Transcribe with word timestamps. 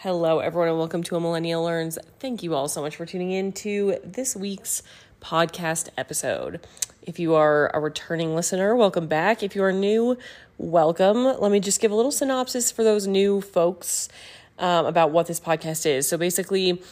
Hello, 0.00 0.40
everyone, 0.40 0.68
and 0.68 0.76
welcome 0.76 1.02
to 1.04 1.16
A 1.16 1.20
Millennial 1.20 1.64
Learns. 1.64 1.98
Thank 2.20 2.42
you 2.42 2.54
all 2.54 2.68
so 2.68 2.82
much 2.82 2.96
for 2.96 3.06
tuning 3.06 3.30
in 3.30 3.50
to 3.54 3.96
this 4.04 4.36
week's 4.36 4.82
podcast 5.22 5.88
episode. 5.96 6.60
If 7.00 7.18
you 7.18 7.34
are 7.34 7.70
a 7.72 7.80
returning 7.80 8.36
listener, 8.36 8.76
welcome 8.76 9.06
back. 9.06 9.42
If 9.42 9.56
you 9.56 9.64
are 9.64 9.72
new, 9.72 10.18
welcome. 10.58 11.24
Let 11.24 11.50
me 11.50 11.60
just 11.60 11.80
give 11.80 11.90
a 11.90 11.94
little 11.94 12.12
synopsis 12.12 12.70
for 12.70 12.84
those 12.84 13.06
new 13.06 13.40
folks 13.40 14.10
um, 14.58 14.84
about 14.84 15.12
what 15.12 15.28
this 15.28 15.40
podcast 15.40 15.86
is. 15.86 16.06
So, 16.06 16.18
basically, 16.18 16.82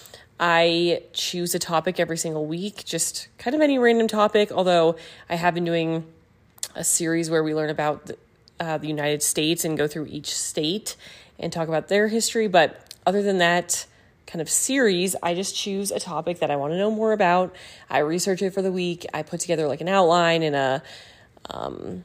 I 0.40 1.02
choose 1.12 1.54
a 1.54 1.58
topic 1.58 2.00
every 2.00 2.16
single 2.16 2.46
week, 2.46 2.86
just 2.86 3.28
kind 3.36 3.54
of 3.54 3.60
any 3.60 3.78
random 3.78 4.08
topic, 4.08 4.50
although 4.50 4.96
I 5.28 5.34
have 5.34 5.52
been 5.52 5.66
doing 5.66 6.06
a 6.74 6.82
series 6.82 7.28
where 7.28 7.44
we 7.44 7.54
learn 7.54 7.68
about 7.68 8.06
the, 8.06 8.16
uh, 8.60 8.78
the 8.78 8.88
United 8.88 9.22
States 9.22 9.62
and 9.62 9.76
go 9.76 9.86
through 9.86 10.06
each 10.06 10.34
state 10.34 10.96
and 11.38 11.52
talk 11.52 11.68
about 11.68 11.88
their 11.88 12.08
history. 12.08 12.48
But 12.48 12.80
other 13.06 13.22
than 13.22 13.38
that 13.38 13.86
kind 14.26 14.40
of 14.40 14.48
series, 14.48 15.14
I 15.22 15.34
just 15.34 15.54
choose 15.54 15.90
a 15.90 16.00
topic 16.00 16.40
that 16.40 16.50
I 16.50 16.56
want 16.56 16.72
to 16.72 16.78
know 16.78 16.90
more 16.90 17.12
about. 17.12 17.54
I 17.90 17.98
research 17.98 18.42
it 18.42 18.50
for 18.52 18.62
the 18.62 18.72
week. 18.72 19.06
I 19.12 19.22
put 19.22 19.40
together 19.40 19.68
like 19.68 19.80
an 19.80 19.88
outline 19.88 20.42
and 20.42 20.56
a 20.56 20.82
um, 21.50 22.04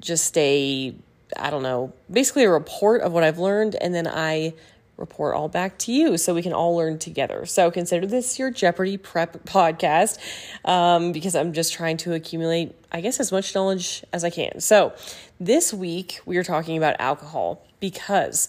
just 0.00 0.36
a 0.38 0.94
I 1.38 1.50
don't 1.50 1.62
know, 1.62 1.92
basically 2.10 2.44
a 2.44 2.50
report 2.50 3.00
of 3.00 3.12
what 3.12 3.22
I've 3.22 3.38
learned, 3.38 3.74
and 3.76 3.94
then 3.94 4.06
I 4.06 4.54
report 4.98 5.34
all 5.34 5.48
back 5.48 5.78
to 5.78 5.92
you 5.92 6.18
so 6.18 6.34
we 6.34 6.42
can 6.42 6.52
all 6.52 6.76
learn 6.76 6.98
together. 6.98 7.46
So 7.46 7.70
consider 7.70 8.06
this 8.06 8.38
your 8.38 8.50
Jeopardy 8.50 8.96
prep 8.96 9.44
podcast 9.46 10.18
um, 10.64 11.12
because 11.12 11.34
I'm 11.34 11.52
just 11.52 11.72
trying 11.72 11.96
to 11.98 12.14
accumulate, 12.14 12.74
I 12.90 13.00
guess, 13.00 13.18
as 13.18 13.32
much 13.32 13.54
knowledge 13.54 14.04
as 14.12 14.24
I 14.24 14.30
can. 14.30 14.60
So 14.60 14.92
this 15.40 15.72
week 15.72 16.20
we 16.26 16.36
are 16.36 16.44
talking 16.44 16.76
about 16.76 16.96
alcohol 16.98 17.66
because 17.80 18.48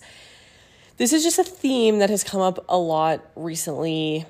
this 0.97 1.13
is 1.13 1.23
just 1.23 1.39
a 1.39 1.43
theme 1.43 1.99
that 1.99 2.09
has 2.09 2.23
come 2.23 2.41
up 2.41 2.65
a 2.69 2.77
lot 2.77 3.21
recently 3.35 4.25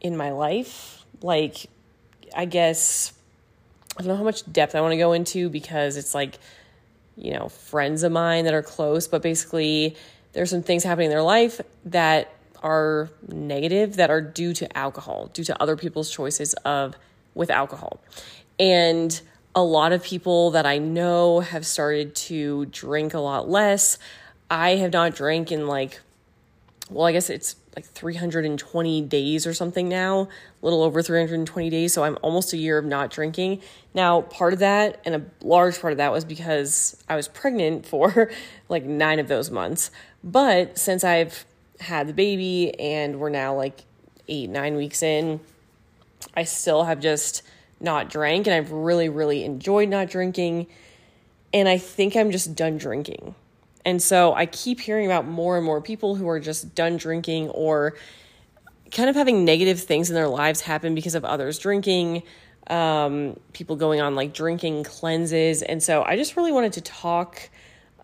in 0.00 0.16
my 0.16 0.32
life. 0.32 1.04
Like, 1.20 1.66
I 2.34 2.44
guess, 2.44 3.12
I 3.96 4.02
don't 4.02 4.08
know 4.08 4.16
how 4.16 4.24
much 4.24 4.50
depth 4.50 4.74
I 4.74 4.80
want 4.80 4.92
to 4.92 4.98
go 4.98 5.12
into 5.12 5.48
because 5.48 5.96
it's 5.96 6.14
like, 6.14 6.38
you 7.16 7.32
know, 7.32 7.48
friends 7.48 8.02
of 8.02 8.12
mine 8.12 8.44
that 8.46 8.54
are 8.54 8.62
close, 8.62 9.06
but 9.06 9.22
basically, 9.22 9.96
there's 10.32 10.50
some 10.50 10.62
things 10.62 10.82
happening 10.82 11.06
in 11.06 11.10
their 11.10 11.22
life 11.22 11.60
that 11.84 12.34
are 12.62 13.10
negative 13.28 13.96
that 13.96 14.10
are 14.10 14.20
due 14.20 14.54
to 14.54 14.76
alcohol, 14.76 15.30
due 15.32 15.44
to 15.44 15.62
other 15.62 15.76
people's 15.76 16.10
choices 16.10 16.54
of 16.64 16.94
with 17.34 17.50
alcohol. 17.50 18.00
And 18.58 19.20
a 19.54 19.62
lot 19.62 19.92
of 19.92 20.02
people 20.02 20.52
that 20.52 20.64
I 20.64 20.78
know 20.78 21.40
have 21.40 21.66
started 21.66 22.14
to 22.14 22.66
drink 22.66 23.14
a 23.14 23.18
lot 23.18 23.48
less. 23.48 23.98
I 24.52 24.76
have 24.76 24.92
not 24.92 25.14
drank 25.14 25.50
in 25.50 25.66
like, 25.66 25.98
well, 26.90 27.06
I 27.06 27.12
guess 27.12 27.30
it's 27.30 27.56
like 27.74 27.86
320 27.86 29.00
days 29.00 29.46
or 29.46 29.54
something 29.54 29.88
now, 29.88 30.24
a 30.24 30.28
little 30.60 30.82
over 30.82 31.00
320 31.00 31.70
days. 31.70 31.94
So 31.94 32.04
I'm 32.04 32.18
almost 32.20 32.52
a 32.52 32.58
year 32.58 32.76
of 32.76 32.84
not 32.84 33.10
drinking. 33.10 33.62
Now, 33.94 34.20
part 34.20 34.52
of 34.52 34.58
that, 34.58 35.00
and 35.06 35.14
a 35.14 35.22
large 35.40 35.80
part 35.80 35.92
of 35.92 35.96
that 35.96 36.12
was 36.12 36.26
because 36.26 37.02
I 37.08 37.16
was 37.16 37.28
pregnant 37.28 37.86
for 37.86 38.30
like 38.68 38.84
nine 38.84 39.18
of 39.18 39.26
those 39.26 39.50
months. 39.50 39.90
But 40.22 40.76
since 40.76 41.02
I've 41.02 41.46
had 41.80 42.06
the 42.06 42.12
baby 42.12 42.78
and 42.78 43.20
we're 43.20 43.30
now 43.30 43.56
like 43.56 43.84
eight, 44.28 44.50
nine 44.50 44.76
weeks 44.76 45.02
in, 45.02 45.40
I 46.36 46.44
still 46.44 46.84
have 46.84 47.00
just 47.00 47.42
not 47.80 48.10
drank 48.10 48.46
and 48.46 48.54
I've 48.54 48.70
really, 48.70 49.08
really 49.08 49.44
enjoyed 49.44 49.88
not 49.88 50.10
drinking. 50.10 50.66
And 51.54 51.70
I 51.70 51.78
think 51.78 52.16
I'm 52.16 52.30
just 52.30 52.54
done 52.54 52.76
drinking. 52.76 53.34
And 53.84 54.00
so 54.00 54.34
I 54.34 54.46
keep 54.46 54.80
hearing 54.80 55.06
about 55.06 55.26
more 55.26 55.56
and 55.56 55.64
more 55.66 55.80
people 55.80 56.14
who 56.14 56.28
are 56.28 56.40
just 56.40 56.74
done 56.74 56.96
drinking 56.96 57.48
or 57.50 57.94
kind 58.90 59.08
of 59.08 59.16
having 59.16 59.44
negative 59.44 59.80
things 59.80 60.10
in 60.10 60.14
their 60.14 60.28
lives 60.28 60.60
happen 60.60 60.94
because 60.94 61.14
of 61.14 61.24
others 61.24 61.58
drinking, 61.58 62.22
um, 62.68 63.38
people 63.52 63.76
going 63.76 64.00
on 64.00 64.14
like 64.14 64.34
drinking 64.34 64.84
cleanses. 64.84 65.62
And 65.62 65.82
so 65.82 66.04
I 66.04 66.16
just 66.16 66.36
really 66.36 66.52
wanted 66.52 66.74
to 66.74 66.80
talk 66.82 67.50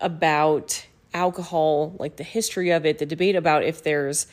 about 0.01 0.85
alcohol, 1.13 1.95
like 1.99 2.17
the 2.17 2.23
history 2.23 2.71
of 2.71 2.85
it, 2.85 2.99
the 2.99 3.05
debate 3.05 3.35
about 3.35 3.63
if 3.63 3.83
there's 3.83 4.27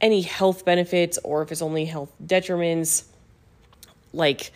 any 0.00 0.22
health 0.22 0.64
benefits 0.64 1.18
or 1.22 1.42
if 1.42 1.52
it's 1.52 1.62
only 1.62 1.84
health 1.84 2.12
detriments, 2.24 3.04
like 4.12 4.52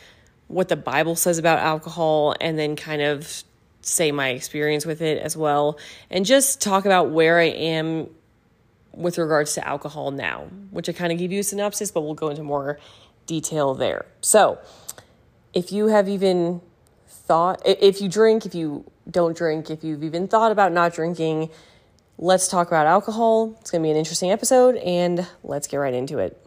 what 0.48 0.68
the 0.68 0.76
Bible 0.76 1.16
says 1.16 1.38
about 1.38 1.58
alcohol, 1.58 2.34
and 2.40 2.58
then 2.58 2.76
kind 2.76 3.02
of 3.02 3.44
say 3.86 4.10
my 4.12 4.30
experience 4.30 4.84
with 4.84 5.00
it 5.00 5.18
as 5.22 5.36
well, 5.36 5.78
and 6.10 6.26
just 6.26 6.60
talk 6.60 6.84
about 6.84 7.10
where 7.10 7.38
I 7.38 7.44
am 7.44 8.08
with 8.92 9.18
regards 9.18 9.54
to 9.54 9.66
alcohol 9.66 10.10
now, 10.10 10.48
which 10.70 10.88
I 10.88 10.92
kind 10.92 11.12
of 11.12 11.18
give 11.18 11.30
you 11.30 11.40
a 11.40 11.44
synopsis, 11.44 11.90
but 11.90 12.00
we'll 12.02 12.14
go 12.14 12.28
into 12.28 12.42
more 12.42 12.78
detail 13.26 13.74
there. 13.74 14.06
So, 14.20 14.58
if 15.52 15.72
you 15.72 15.86
have 15.86 16.08
even 16.08 16.60
thought, 17.08 17.62
if 17.64 18.00
you 18.00 18.08
drink, 18.08 18.46
if 18.46 18.54
you 18.54 18.90
don't 19.10 19.36
drink, 19.36 19.70
if 19.70 19.84
you've 19.84 20.02
even 20.02 20.28
thought 20.28 20.52
about 20.52 20.72
not 20.72 20.94
drinking, 20.94 21.50
let's 22.18 22.48
talk 22.48 22.68
about 22.68 22.86
alcohol. 22.86 23.56
It's 23.60 23.70
going 23.70 23.82
to 23.82 23.86
be 23.86 23.90
an 23.90 23.96
interesting 23.96 24.30
episode, 24.30 24.76
and 24.76 25.26
let's 25.42 25.66
get 25.66 25.76
right 25.78 25.94
into 25.94 26.18
it. 26.18 26.45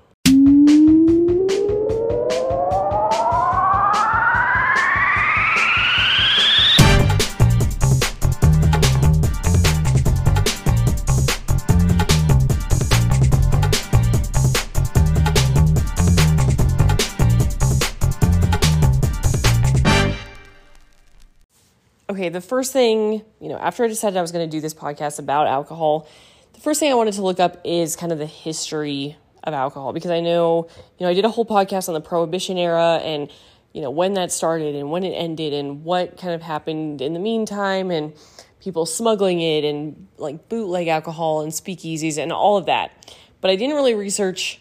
Okay, 22.09 22.29
the 22.29 22.41
first 22.41 22.73
thing, 22.73 23.23
you 23.39 23.49
know, 23.49 23.57
after 23.57 23.83
I 23.83 23.87
decided 23.87 24.17
I 24.17 24.21
was 24.21 24.31
going 24.31 24.49
to 24.49 24.51
do 24.51 24.59
this 24.59 24.73
podcast 24.73 25.19
about 25.19 25.47
alcohol, 25.47 26.07
the 26.53 26.59
first 26.59 26.79
thing 26.79 26.91
I 26.91 26.95
wanted 26.95 27.13
to 27.13 27.21
look 27.21 27.39
up 27.39 27.61
is 27.63 27.95
kind 27.95 28.11
of 28.11 28.17
the 28.17 28.25
history 28.25 29.15
of 29.43 29.53
alcohol 29.53 29.93
because 29.93 30.11
I 30.11 30.19
know, 30.19 30.67
you 30.97 31.05
know, 31.05 31.09
I 31.09 31.13
did 31.13 31.23
a 31.23 31.29
whole 31.29 31.45
podcast 31.45 31.87
on 31.87 31.93
the 31.93 32.01
prohibition 32.01 32.57
era 32.57 32.99
and, 33.03 33.31
you 33.73 33.81
know, 33.81 33.91
when 33.91 34.15
that 34.15 34.31
started 34.31 34.75
and 34.75 34.89
when 34.89 35.03
it 35.03 35.11
ended 35.11 35.53
and 35.53 35.83
what 35.83 36.17
kind 36.17 36.33
of 36.33 36.41
happened 36.41 37.01
in 37.01 37.13
the 37.13 37.19
meantime 37.19 37.91
and 37.91 38.13
people 38.59 38.85
smuggling 38.85 39.39
it 39.39 39.63
and 39.63 40.07
like 40.17 40.49
bootleg 40.49 40.87
alcohol 40.87 41.41
and 41.41 41.51
speakeasies 41.51 42.17
and 42.17 42.33
all 42.33 42.57
of 42.57 42.65
that. 42.65 43.15
But 43.39 43.51
I 43.51 43.55
didn't 43.55 43.75
really 43.75 43.93
research 43.93 44.59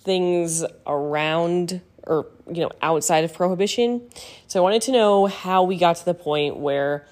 things 0.00 0.64
around 0.86 1.80
or 2.08 2.26
you 2.50 2.62
know 2.62 2.70
outside 2.82 3.24
of 3.24 3.32
prohibition. 3.32 4.02
So 4.48 4.60
I 4.60 4.62
wanted 4.62 4.82
to 4.82 4.92
know 4.92 5.26
how 5.26 5.62
we 5.62 5.76
got 5.76 5.96
to 5.96 6.04
the 6.04 6.14
point 6.14 6.56
where 6.56 7.06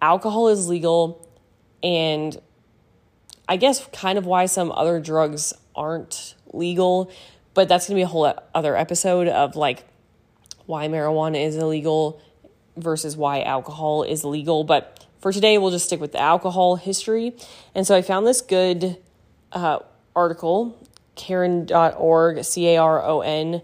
alcohol 0.00 0.48
is 0.48 0.68
legal 0.68 1.26
and 1.82 2.38
I 3.48 3.56
guess 3.56 3.86
kind 3.92 4.18
of 4.18 4.26
why 4.26 4.46
some 4.46 4.70
other 4.72 5.00
drugs 5.00 5.52
aren't 5.74 6.34
legal, 6.52 7.10
but 7.54 7.68
that's 7.68 7.88
going 7.88 7.96
to 7.96 7.98
be 7.98 8.02
a 8.02 8.06
whole 8.06 8.32
other 8.54 8.76
episode 8.76 9.28
of 9.28 9.56
like 9.56 9.84
why 10.66 10.88
marijuana 10.88 11.44
is 11.44 11.56
illegal 11.56 12.20
versus 12.76 13.16
why 13.16 13.42
alcohol 13.42 14.02
is 14.02 14.24
legal, 14.24 14.64
but 14.64 15.06
for 15.20 15.32
today 15.32 15.58
we'll 15.58 15.70
just 15.70 15.86
stick 15.86 16.00
with 16.00 16.12
the 16.12 16.20
alcohol 16.20 16.76
history. 16.76 17.34
And 17.74 17.86
so 17.86 17.96
I 17.96 18.02
found 18.02 18.26
this 18.26 18.40
good 18.40 18.98
uh, 19.52 19.78
article, 20.14 20.76
caron.org, 21.14 22.44
C 22.44 22.68
A 22.68 22.76
R 22.78 23.02
O 23.02 23.20
N 23.20 23.62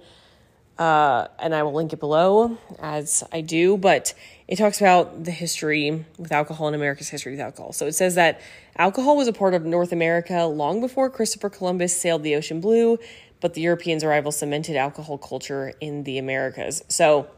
uh, 0.78 1.28
and 1.38 1.54
I 1.54 1.62
will 1.62 1.72
link 1.72 1.92
it 1.92 2.00
below 2.00 2.56
as 2.78 3.22
I 3.32 3.40
do. 3.40 3.76
But 3.76 4.14
it 4.48 4.56
talks 4.56 4.80
about 4.80 5.24
the 5.24 5.30
history 5.30 6.04
with 6.18 6.32
alcohol 6.32 6.66
and 6.66 6.76
America's 6.76 7.08
history 7.08 7.32
with 7.32 7.40
alcohol. 7.40 7.72
So 7.72 7.86
it 7.86 7.92
says 7.92 8.14
that 8.16 8.40
alcohol 8.76 9.16
was 9.16 9.28
a 9.28 9.32
part 9.32 9.54
of 9.54 9.64
North 9.64 9.92
America 9.92 10.44
long 10.44 10.80
before 10.80 11.08
Christopher 11.10 11.50
Columbus 11.50 11.96
sailed 11.96 12.22
the 12.22 12.34
ocean 12.34 12.60
blue, 12.60 12.98
but 13.40 13.54
the 13.54 13.60
Europeans' 13.60 14.04
arrival 14.04 14.32
cemented 14.32 14.76
alcohol 14.76 15.18
culture 15.18 15.72
in 15.80 16.04
the 16.04 16.18
Americas. 16.18 16.82
So 16.88 17.28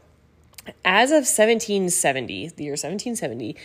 as 0.83 1.11
of 1.11 1.25
1770, 1.25 2.49
the 2.49 2.63
year 2.63 2.71
1770, 2.71 3.55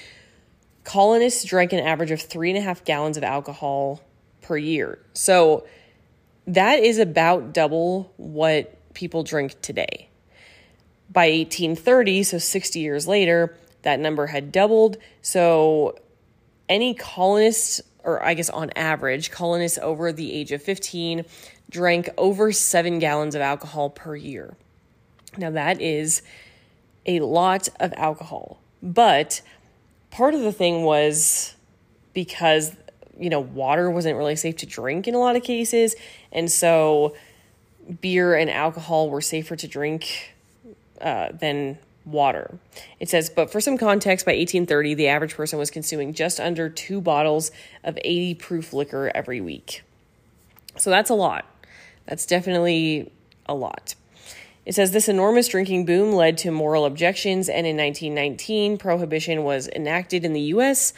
colonists 0.85 1.45
drank 1.45 1.73
an 1.73 1.81
average 1.81 2.11
of 2.11 2.21
three 2.21 2.51
and 2.51 2.59
a 2.59 2.63
half 2.63 2.85
gallons 2.85 3.17
of 3.17 3.25
alcohol 3.25 4.01
per 4.43 4.57
year. 4.57 4.99
So 5.13 5.67
that 6.47 6.81
is 6.81 6.99
about 6.99 7.53
double 7.53 8.13
what 8.17 8.77
people 9.01 9.23
drink 9.23 9.59
today. 9.63 10.09
By 11.11 11.31
1830, 11.31 12.23
so 12.23 12.39
60 12.39 12.79
years 12.79 13.09
later, 13.09 13.57
that 13.81 13.99
number 13.99 14.27
had 14.27 14.53
doubled. 14.53 14.99
So 15.23 15.99
any 16.69 16.93
colonists, 16.93 17.81
or 18.05 18.23
I 18.23 18.35
guess 18.35 18.51
on 18.51 18.71
average, 18.77 19.31
colonists 19.31 19.79
over 19.79 20.13
the 20.13 20.33
age 20.33 20.53
of 20.53 20.63
15 20.63 21.25
drank 21.71 22.11
over 22.19 22.53
seven 22.53 22.99
gallons 22.99 23.35
of 23.35 23.41
alcohol 23.41 23.89
per 23.89 24.15
year. 24.15 24.55
Now, 25.39 25.51
that 25.51 25.81
is 25.81 26.21
a 27.07 27.21
lot 27.21 27.71
of 27.81 27.95
alcohol. 27.97 28.61
But 28.83 29.41
part 30.11 30.35
of 30.35 30.41
the 30.41 30.53
thing 30.53 30.83
was 30.83 31.55
because 32.13 32.77
you 33.19 33.29
know, 33.29 33.41
water 33.41 33.91
wasn't 33.91 34.17
really 34.17 34.37
safe 34.37 34.57
to 34.57 34.67
drink 34.67 35.07
in 35.07 35.15
a 35.15 35.19
lot 35.19 35.37
of 35.37 35.43
cases. 35.43 35.95
And 36.33 36.51
so 36.51 37.15
beer 38.01 38.35
and 38.35 38.51
alcohol 38.51 39.11
were 39.11 39.21
safer 39.21 39.57
to 39.57 39.69
drink 39.69 40.35
uh, 41.01 41.29
than 41.33 41.79
water. 42.05 42.59
It 42.99 43.09
says, 43.09 43.31
but 43.31 43.51
for 43.51 43.61
some 43.61 43.79
context, 43.79 44.27
by 44.27 44.33
1830, 44.33 44.95
the 44.95 45.09
average 45.09 45.35
person 45.35 45.59
was 45.59 45.71
consuming 45.71 46.15
just 46.15 46.41
under 46.41 46.69
two 46.69 47.01
bottles 47.01 47.51
of 47.85 47.99
80 48.05 48.35
proof 48.35 48.73
liquor 48.73 49.11
every 49.15 49.41
week. 49.41 49.83
So 50.77 50.91
that's 50.91 51.11
a 51.11 51.15
lot. 51.15 51.47
That's 52.07 52.27
definitely 52.27 53.13
a 53.47 53.55
lot. 53.55 53.95
It 54.67 54.75
says 54.75 54.93
this 54.93 55.09
enormous 55.09 55.49
drinking 55.49 55.87
boom 55.87 56.13
led 56.13 56.39
to 56.39 56.51
moral 56.51 56.85
objections, 56.85 57.49
and 57.49 57.67
in 57.67 57.77
1919, 57.77 58.79
prohibition 58.79 59.43
was 59.43 59.69
enacted 59.69 60.25
in 60.25 60.33
the 60.33 60.41
US. 60.41 60.93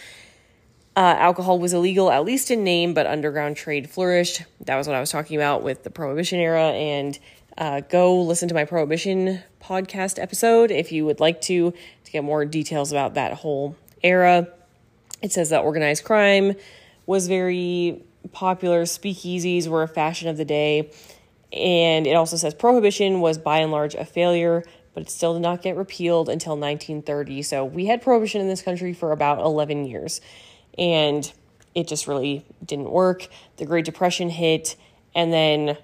Uh, 0.95 1.17
alcohol 1.19 1.59
was 1.59 1.73
illegal, 1.73 2.11
at 2.11 2.25
least 2.25 2.51
in 2.51 2.65
name, 2.65 2.93
but 2.93 3.07
underground 3.07 3.57
trade 3.57 3.89
flourished. 3.89 4.43
That 4.67 4.77
was 4.77 4.87
what 4.87 4.95
I 4.95 5.01
was 5.01 5.11
talking 5.11 5.37
about 5.37 5.63
with 5.63 5.85
the 5.85 5.91
prohibition 5.91 6.39
era. 6.39 6.69
And 6.69 7.19
uh, 7.57 7.81
go 7.81 8.21
listen 8.21 8.49
to 8.49 8.55
my 8.55 8.65
prohibition 8.65 9.41
podcast 9.63 10.21
episode 10.21 10.71
if 10.71 10.93
you 10.93 11.05
would 11.07 11.21
like 11.21 11.41
to 11.43 11.73
to 12.05 12.11
get 12.11 12.25
more 12.25 12.45
details 12.45 12.93
about 12.93 13.15
that 13.15 13.35
whole 13.35 13.77
era. 14.03 14.49
It 15.23 15.33
says 15.33 15.51
that 15.51 15.65
organized 15.65 16.05
crime 16.05 16.57
was 17.07 17.27
very 17.27 18.03
popular. 18.33 18.83
Speakeasies 18.83 19.69
were 19.69 19.83
a 19.83 19.89
fashion 19.89 20.29
of 20.29 20.37
the 20.37 20.45
day. 20.45 20.91
And 21.53 22.07
it 22.07 22.15
also 22.15 22.37
says 22.37 22.55
prohibition 22.55 23.21
was 23.21 23.39
by 23.39 23.59
and 23.59 23.71
large 23.71 23.95
a 23.95 24.05
failure, 24.05 24.65
but 24.95 25.03
it 25.03 25.11
still 25.11 25.35
did 25.35 25.43
not 25.43 25.63
get 25.63 25.77
repealed 25.77 26.29
until 26.29 26.53
1930. 26.53 27.43
So 27.43 27.65
we 27.65 27.87
had 27.87 28.03
prohibition 28.03 28.41
in 28.41 28.49
this 28.49 28.63
country 28.63 28.93
for 28.93 29.13
about 29.13 29.39
11 29.39 29.85
years. 29.85 30.21
And 30.79 31.31
it 31.75 31.89
just 31.89 32.07
really 32.07 32.45
didn't 32.65 32.91
work. 32.91 33.29
The 33.57 33.67
Great 33.67 33.85
Depression 33.85 34.31
hit, 34.31 34.77
and 35.15 35.33
then 35.33 35.77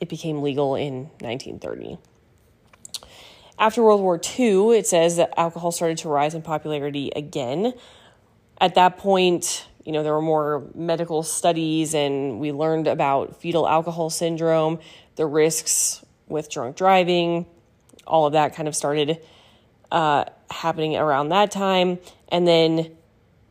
it 0.00 0.08
became 0.08 0.42
legal 0.42 0.74
in 0.74 1.10
1930. 1.20 1.98
After 3.58 3.82
World 3.82 4.00
War 4.00 4.20
II, 4.38 4.76
it 4.76 4.86
says 4.86 5.16
that 5.16 5.32
alcohol 5.38 5.70
started 5.70 5.98
to 5.98 6.08
rise 6.08 6.34
in 6.34 6.42
popularity 6.42 7.12
again. 7.14 7.74
At 8.60 8.74
that 8.74 8.98
point, 8.98 9.66
you 9.84 9.92
know, 9.92 10.02
there 10.02 10.12
were 10.12 10.22
more 10.22 10.64
medical 10.74 11.22
studies 11.22 11.94
and 11.94 12.40
we 12.40 12.50
learned 12.50 12.86
about 12.86 13.40
fetal 13.40 13.68
alcohol 13.68 14.10
syndrome, 14.10 14.80
the 15.16 15.26
risks 15.26 16.04
with 16.28 16.50
drunk 16.50 16.76
driving, 16.76 17.46
all 18.06 18.26
of 18.26 18.32
that 18.32 18.54
kind 18.54 18.68
of 18.68 18.74
started 18.74 19.20
uh, 19.90 20.24
happening 20.50 20.96
around 20.96 21.28
that 21.28 21.50
time. 21.50 21.98
And 22.28 22.46
then 22.46 22.96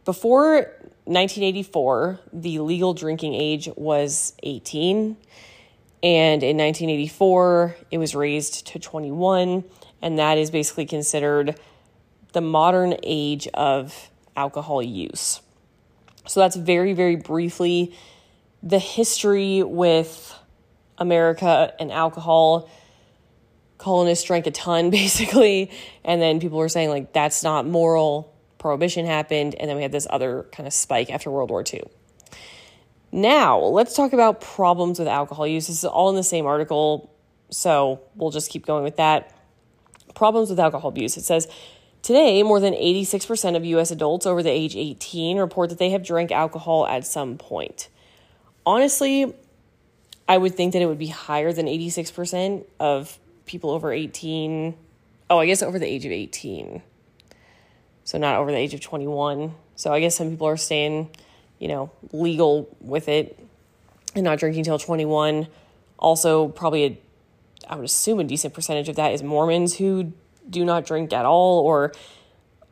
before 0.05 0.55
1984, 1.05 2.19
the 2.33 2.59
legal 2.59 2.93
drinking 2.93 3.33
age 3.33 3.69
was 3.75 4.33
18. 4.43 5.17
And 6.03 6.43
in 6.43 6.57
1984, 6.57 7.75
it 7.91 7.97
was 7.97 8.15
raised 8.15 8.67
to 8.67 8.79
21. 8.79 9.63
And 10.01 10.19
that 10.19 10.37
is 10.37 10.49
basically 10.49 10.85
considered 10.85 11.59
the 12.33 12.41
modern 12.41 12.95
age 13.03 13.47
of 13.53 14.09
alcohol 14.35 14.81
use. 14.81 15.41
So 16.27 16.39
that's 16.39 16.55
very, 16.55 16.93
very 16.93 17.15
briefly 17.15 17.95
the 18.63 18.79
history 18.79 19.63
with 19.63 20.37
America 20.97 21.73
and 21.79 21.91
alcohol. 21.91 22.69
Colonists 23.77 24.25
drank 24.25 24.47
a 24.47 24.51
ton, 24.51 24.89
basically, 24.91 25.71
and 26.03 26.21
then 26.21 26.39
people 26.39 26.57
were 26.57 26.69
saying, 26.69 26.89
like, 26.89 27.13
that's 27.13 27.43
not 27.43 27.65
moral. 27.65 28.30
Prohibition 28.61 29.07
happened, 29.07 29.55
and 29.55 29.67
then 29.67 29.75
we 29.75 29.81
had 29.81 29.91
this 29.91 30.05
other 30.11 30.45
kind 30.51 30.67
of 30.67 30.73
spike 30.73 31.09
after 31.09 31.31
World 31.31 31.49
War 31.49 31.63
II. 31.73 31.81
Now, 33.11 33.57
let's 33.57 33.95
talk 33.95 34.13
about 34.13 34.39
problems 34.39 34.99
with 34.99 35.07
alcohol 35.07 35.47
use. 35.47 35.65
This 35.65 35.79
is 35.79 35.85
all 35.85 36.11
in 36.11 36.15
the 36.15 36.21
same 36.21 36.45
article, 36.45 37.11
so 37.49 38.01
we'll 38.15 38.29
just 38.29 38.51
keep 38.51 38.67
going 38.67 38.83
with 38.83 38.97
that. 38.97 39.33
Problems 40.13 40.51
with 40.51 40.59
alcohol 40.59 40.89
abuse. 40.89 41.17
It 41.17 41.23
says 41.23 41.47
Today, 42.03 42.43
more 42.43 42.59
than 42.59 42.75
86% 42.75 43.55
of 43.55 43.65
US 43.65 43.89
adults 43.89 44.27
over 44.27 44.43
the 44.43 44.51
age 44.51 44.75
18 44.75 45.39
report 45.39 45.69
that 45.69 45.79
they 45.79 45.89
have 45.89 46.03
drank 46.03 46.31
alcohol 46.31 46.85
at 46.85 47.03
some 47.03 47.39
point. 47.39 47.89
Honestly, 48.63 49.33
I 50.29 50.37
would 50.37 50.53
think 50.53 50.73
that 50.73 50.83
it 50.83 50.85
would 50.85 50.99
be 50.99 51.07
higher 51.07 51.51
than 51.51 51.65
86% 51.65 52.63
of 52.79 53.17
people 53.47 53.71
over 53.71 53.91
18. 53.91 54.75
Oh, 55.31 55.39
I 55.39 55.47
guess 55.47 55.63
over 55.63 55.79
the 55.79 55.87
age 55.87 56.05
of 56.05 56.11
18. 56.11 56.83
So 58.03 58.17
not 58.17 58.35
over 58.35 58.51
the 58.51 58.57
age 58.57 58.73
of 58.73 58.81
21. 58.81 59.53
So 59.75 59.91
I 59.93 59.99
guess 59.99 60.15
some 60.15 60.29
people 60.29 60.47
are 60.47 60.57
staying, 60.57 61.09
you 61.59 61.67
know, 61.67 61.91
legal 62.11 62.75
with 62.79 63.07
it 63.07 63.39
and 64.15 64.23
not 64.23 64.39
drinking 64.39 64.63
till 64.63 64.79
21. 64.79 65.47
Also, 65.97 66.47
probably 66.49 66.83
a, 66.85 66.97
I 67.69 67.75
would 67.75 67.85
assume 67.85 68.19
a 68.19 68.23
decent 68.23 68.53
percentage 68.53 68.89
of 68.89 68.95
that 68.95 69.13
is 69.13 69.23
Mormons 69.23 69.77
who 69.77 70.13
do 70.49 70.65
not 70.65 70.85
drink 70.85 71.13
at 71.13 71.25
all, 71.25 71.61
or 71.61 71.93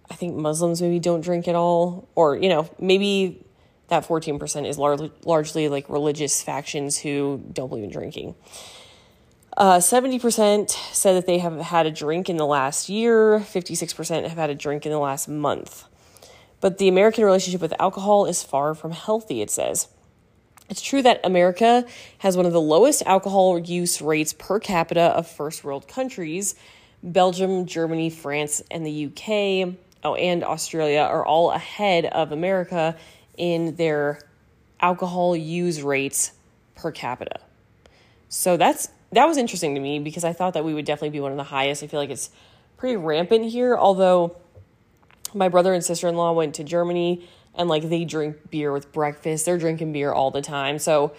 I 0.10 0.16
think 0.16 0.36
Muslims 0.36 0.82
maybe 0.82 1.00
don't 1.00 1.22
drink 1.22 1.48
at 1.48 1.56
all, 1.56 2.10
or, 2.16 2.36
you 2.36 2.50
know, 2.50 2.70
maybe 2.80 3.46
that 3.90 4.08
14% 4.08 4.68
is 4.68 4.78
lar- 4.78 5.10
largely 5.24 5.70
like 5.70 5.90
religious 5.90 6.42
factions 6.42 6.98
who 6.98 7.44
don't 7.54 7.70
believe 7.70 7.84
in 7.84 7.92
drinking. 7.92 8.36
Uh, 9.60 9.78
70% 9.78 10.70
said 10.70 11.18
that 11.18 11.26
they 11.26 11.40
have 11.40 11.60
had 11.60 11.86
a 11.86 11.92
drink 11.92 12.30
in 12.30 12.38
the 12.38 12.46
last 12.46 12.88
year, 12.88 13.40
56% 13.40 14.24
have 14.24 14.38
had 14.38 14.50
a 14.50 14.56
drink 14.56 14.86
in 14.86 14.92
the 14.94 14.98
last 14.98 15.28
month. 15.28 15.84
But 16.62 16.78
the 16.78 16.88
American 16.88 17.26
relationship 17.26 17.60
with 17.60 17.74
alcohol 17.78 18.26
is 18.26 18.42
far 18.42 18.74
from 18.74 18.94
healthy, 18.94 19.42
it 19.42 19.52
says. 19.52 19.90
It's 20.70 20.82
true 20.82 21.02
that 21.02 21.20
America 21.26 21.86
has 22.20 22.38
one 22.38 22.46
of 22.46 22.54
the 22.54 22.62
lowest 22.62 23.04
alcohol 23.06 23.60
use 23.60 24.02
rates 24.02 24.32
per 24.32 24.62
capita 24.62 25.02
of 25.02 25.28
first 25.28 25.66
world 25.66 25.90
countries, 25.90 26.56
Belgium, 27.04 27.66
Germany, 27.66 28.10
France, 28.10 28.64
and 28.72 28.86
the 28.86 29.08
UK, 29.08 29.76
oh, 30.06 30.16
and 30.16 30.42
Australia 30.42 31.02
are 31.02 31.26
all 31.26 31.52
ahead 31.52 32.06
of 32.06 32.32
America 32.32 32.96
in 33.36 33.76
their 33.76 34.22
alcohol 34.80 35.36
use 35.36 35.82
rates 35.82 36.32
per 36.76 36.94
capita. 36.94 37.42
So 38.30 38.56
that's 38.56 38.90
that 39.12 39.26
was 39.26 39.38
interesting 39.38 39.76
to 39.76 39.82
me 39.82 40.00
because 40.00 40.24
I 40.24 40.34
thought 40.34 40.54
that 40.54 40.64
we 40.64 40.74
would 40.74 40.86
definitely 40.86 41.10
be 41.10 41.20
one 41.20 41.32
of 41.32 41.38
the 41.38 41.44
highest. 41.44 41.84
I 41.84 41.88
feel 41.88 42.00
like 42.00 42.10
it's 42.10 42.30
pretty 42.78 42.96
rampant 42.96 43.46
here, 43.46 43.76
although 43.76 44.36
my 45.34 45.50
brother 45.50 45.74
and 45.74 45.84
sister-in-law 45.84 46.34
went 46.34 46.56
to 46.56 46.64
Germany 46.64 47.28
and 47.56 47.70
like 47.70 47.90
they 47.90 48.06
drink 48.06 48.50
beer 48.50 48.72
with 48.72 48.92
breakfast. 48.92 49.46
They're 49.46 49.58
drinking 49.58 49.94
beer 49.94 50.12
all 50.12 50.32
the 50.32 50.42
time. 50.42 50.80
So 50.80 51.14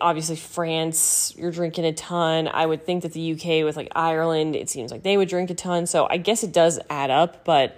obviously 0.00 0.36
France, 0.36 1.34
you're 1.36 1.50
drinking 1.50 1.84
a 1.84 1.92
ton. 1.92 2.48
I 2.48 2.66
would 2.66 2.84
think 2.84 3.02
that 3.02 3.12
the 3.12 3.32
UK 3.32 3.64
with 3.64 3.76
like 3.76 3.88
Ireland, 3.94 4.54
it 4.54 4.68
seems 4.68 4.90
like 4.90 5.02
they 5.02 5.16
would 5.16 5.28
drink 5.28 5.50
a 5.50 5.54
ton. 5.54 5.86
So 5.86 6.06
I 6.08 6.16
guess 6.18 6.42
it 6.44 6.52
does 6.52 6.78
add 6.90 7.10
up, 7.10 7.44
but 7.44 7.76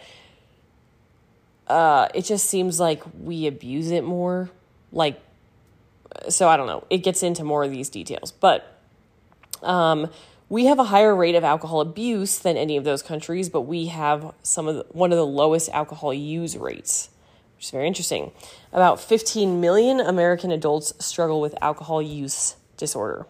uh, 1.66 2.08
it 2.14 2.22
just 2.22 2.46
seems 2.46 2.78
like 2.78 3.02
we 3.22 3.46
abuse 3.46 3.90
it 3.90 4.04
more. 4.04 4.50
Like, 4.92 5.20
so 6.28 6.48
I 6.48 6.56
don't 6.56 6.66
know. 6.66 6.84
It 6.90 6.98
gets 6.98 7.22
into 7.22 7.42
more 7.44 7.64
of 7.64 7.70
these 7.70 7.88
details, 7.88 8.32
but 8.32 8.73
um, 9.64 10.10
we 10.48 10.66
have 10.66 10.78
a 10.78 10.84
higher 10.84 11.14
rate 11.14 11.34
of 11.34 11.44
alcohol 11.44 11.80
abuse 11.80 12.38
than 12.38 12.56
any 12.56 12.76
of 12.76 12.84
those 12.84 13.02
countries, 13.02 13.48
but 13.48 13.62
we 13.62 13.86
have 13.86 14.34
some 14.42 14.68
of 14.68 14.76
the, 14.76 14.86
one 14.90 15.10
of 15.12 15.18
the 15.18 15.26
lowest 15.26 15.68
alcohol 15.70 16.12
use 16.12 16.56
rates 16.56 17.08
which 17.64 17.68
is 17.68 17.70
very 17.70 17.86
interesting. 17.86 18.30
About 18.74 19.00
15 19.00 19.58
million 19.58 19.98
American 19.98 20.50
adults 20.50 20.92
struggle 20.98 21.40
with 21.40 21.54
alcohol 21.62 22.02
use 22.02 22.56
disorder. 22.76 23.26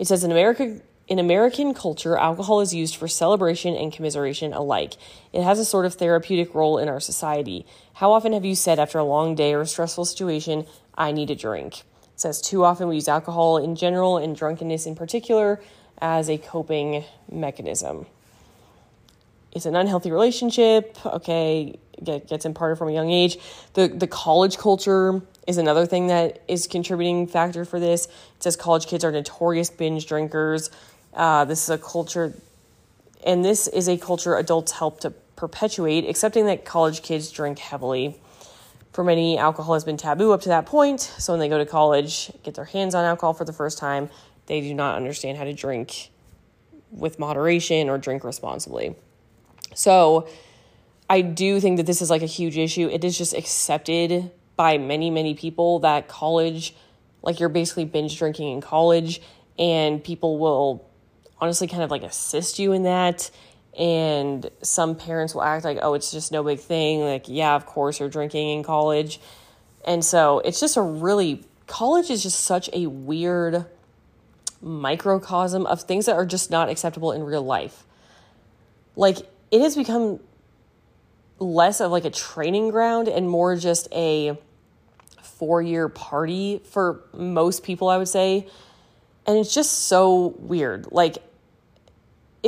It 0.00 0.08
says 0.08 0.24
in 0.24 0.32
America 0.32 0.80
in 1.06 1.20
American 1.20 1.72
culture, 1.72 2.18
alcohol 2.18 2.60
is 2.60 2.74
used 2.74 2.96
for 2.96 3.06
celebration 3.06 3.74
and 3.74 3.92
commiseration 3.92 4.52
alike. 4.52 4.94
It 5.32 5.42
has 5.42 5.60
a 5.60 5.64
sort 5.64 5.86
of 5.86 5.94
therapeutic 5.94 6.54
role 6.54 6.76
in 6.76 6.88
our 6.88 7.00
society. 7.00 7.64
How 7.94 8.12
often 8.12 8.32
have 8.32 8.44
you 8.44 8.54
said 8.54 8.78
after 8.78 8.98
a 8.98 9.04
long 9.04 9.34
day 9.34 9.54
or 9.54 9.60
a 9.60 9.66
stressful 9.66 10.04
situation, 10.04 10.66
I 10.96 11.12
need 11.12 11.30
a 11.30 11.36
drink? 11.36 11.84
It 12.18 12.22
says 12.22 12.40
too 12.40 12.64
often 12.64 12.88
we 12.88 12.96
use 12.96 13.06
alcohol 13.06 13.58
in 13.58 13.76
general 13.76 14.16
and 14.16 14.34
drunkenness 14.34 14.86
in 14.86 14.96
particular 14.96 15.60
as 15.98 16.28
a 16.28 16.36
coping 16.36 17.04
mechanism. 17.30 18.06
It's 19.52 19.66
an 19.66 19.76
unhealthy 19.76 20.10
relationship. 20.10 20.98
Okay, 21.06 21.78
get, 22.02 22.26
gets 22.26 22.44
imparted 22.44 22.76
from 22.76 22.88
a 22.88 22.92
young 22.92 23.08
age. 23.08 23.38
The 23.74 23.86
the 23.86 24.08
college 24.08 24.58
culture 24.58 25.22
is 25.46 25.58
another 25.58 25.86
thing 25.86 26.08
that 26.08 26.42
is 26.48 26.66
contributing 26.66 27.28
factor 27.28 27.64
for 27.64 27.78
this. 27.78 28.06
It 28.06 28.42
says 28.42 28.56
college 28.56 28.88
kids 28.88 29.04
are 29.04 29.12
notorious 29.12 29.70
binge 29.70 30.06
drinkers. 30.06 30.72
Uh, 31.14 31.44
this 31.44 31.62
is 31.62 31.70
a 31.70 31.78
culture, 31.78 32.34
and 33.24 33.44
this 33.44 33.68
is 33.68 33.88
a 33.88 33.96
culture 33.96 34.34
adults 34.34 34.72
help 34.72 34.98
to 35.02 35.10
perpetuate, 35.36 36.04
accepting 36.04 36.46
that 36.46 36.64
college 36.64 37.02
kids 37.02 37.30
drink 37.30 37.60
heavily. 37.60 38.20
For 38.92 39.04
many, 39.04 39.38
alcohol 39.38 39.74
has 39.74 39.84
been 39.84 39.96
taboo 39.96 40.32
up 40.32 40.40
to 40.42 40.48
that 40.48 40.66
point. 40.66 41.00
So 41.00 41.32
when 41.32 41.40
they 41.40 41.48
go 41.48 41.58
to 41.58 41.66
college, 41.66 42.32
get 42.42 42.54
their 42.54 42.64
hands 42.64 42.94
on 42.94 43.04
alcohol 43.04 43.34
for 43.34 43.44
the 43.44 43.52
first 43.52 43.78
time, 43.78 44.08
they 44.46 44.60
do 44.60 44.74
not 44.74 44.96
understand 44.96 45.38
how 45.38 45.44
to 45.44 45.52
drink 45.52 46.10
with 46.90 47.18
moderation 47.18 47.88
or 47.88 47.98
drink 47.98 48.24
responsibly. 48.24 48.96
So 49.74 50.28
I 51.08 51.20
do 51.20 51.60
think 51.60 51.76
that 51.76 51.86
this 51.86 52.02
is 52.02 52.10
like 52.10 52.22
a 52.22 52.26
huge 52.26 52.56
issue. 52.56 52.88
It 52.88 53.04
is 53.04 53.16
just 53.16 53.34
accepted 53.34 54.30
by 54.56 54.78
many, 54.78 55.10
many 55.10 55.34
people 55.34 55.78
that 55.80 56.08
college, 56.08 56.74
like 57.22 57.40
you're 57.40 57.48
basically 57.48 57.84
binge 57.84 58.18
drinking 58.18 58.52
in 58.52 58.60
college, 58.60 59.20
and 59.58 60.02
people 60.02 60.38
will 60.38 60.84
honestly 61.40 61.68
kind 61.68 61.82
of 61.82 61.90
like 61.90 62.02
assist 62.02 62.58
you 62.58 62.72
in 62.72 62.82
that. 62.82 63.30
And 63.76 64.48
some 64.62 64.96
parents 64.96 65.34
will 65.34 65.42
act 65.42 65.64
like, 65.64 65.78
oh, 65.82 65.94
it's 65.94 66.10
just 66.10 66.32
no 66.32 66.42
big 66.42 66.60
thing. 66.60 67.00
Like, 67.00 67.28
yeah, 67.28 67.54
of 67.54 67.66
course 67.66 68.00
you're 68.00 68.08
drinking 68.08 68.50
in 68.50 68.62
college. 68.62 69.20
And 69.84 70.04
so 70.04 70.40
it's 70.40 70.60
just 70.60 70.76
a 70.76 70.82
really, 70.82 71.44
college 71.66 72.10
is 72.10 72.22
just 72.22 72.40
such 72.40 72.68
a 72.72 72.86
weird 72.86 73.66
microcosm 74.60 75.66
of 75.66 75.82
things 75.82 76.06
that 76.06 76.16
are 76.16 76.26
just 76.26 76.50
not 76.50 76.68
acceptable 76.68 77.12
in 77.12 77.22
real 77.22 77.42
life. 77.42 77.84
Like, 78.96 79.18
it 79.50 79.60
has 79.60 79.76
become 79.76 80.20
less 81.38 81.80
of 81.80 81.92
like 81.92 82.04
a 82.04 82.10
training 82.10 82.70
ground 82.70 83.06
and 83.08 83.28
more 83.28 83.54
just 83.54 83.86
a 83.92 84.36
four 85.22 85.62
year 85.62 85.88
party 85.88 86.60
for 86.64 87.00
most 87.12 87.62
people, 87.62 87.88
I 87.88 87.96
would 87.96 88.08
say. 88.08 88.48
And 89.26 89.38
it's 89.38 89.54
just 89.54 89.86
so 89.86 90.34
weird. 90.38 90.88
Like, 90.90 91.18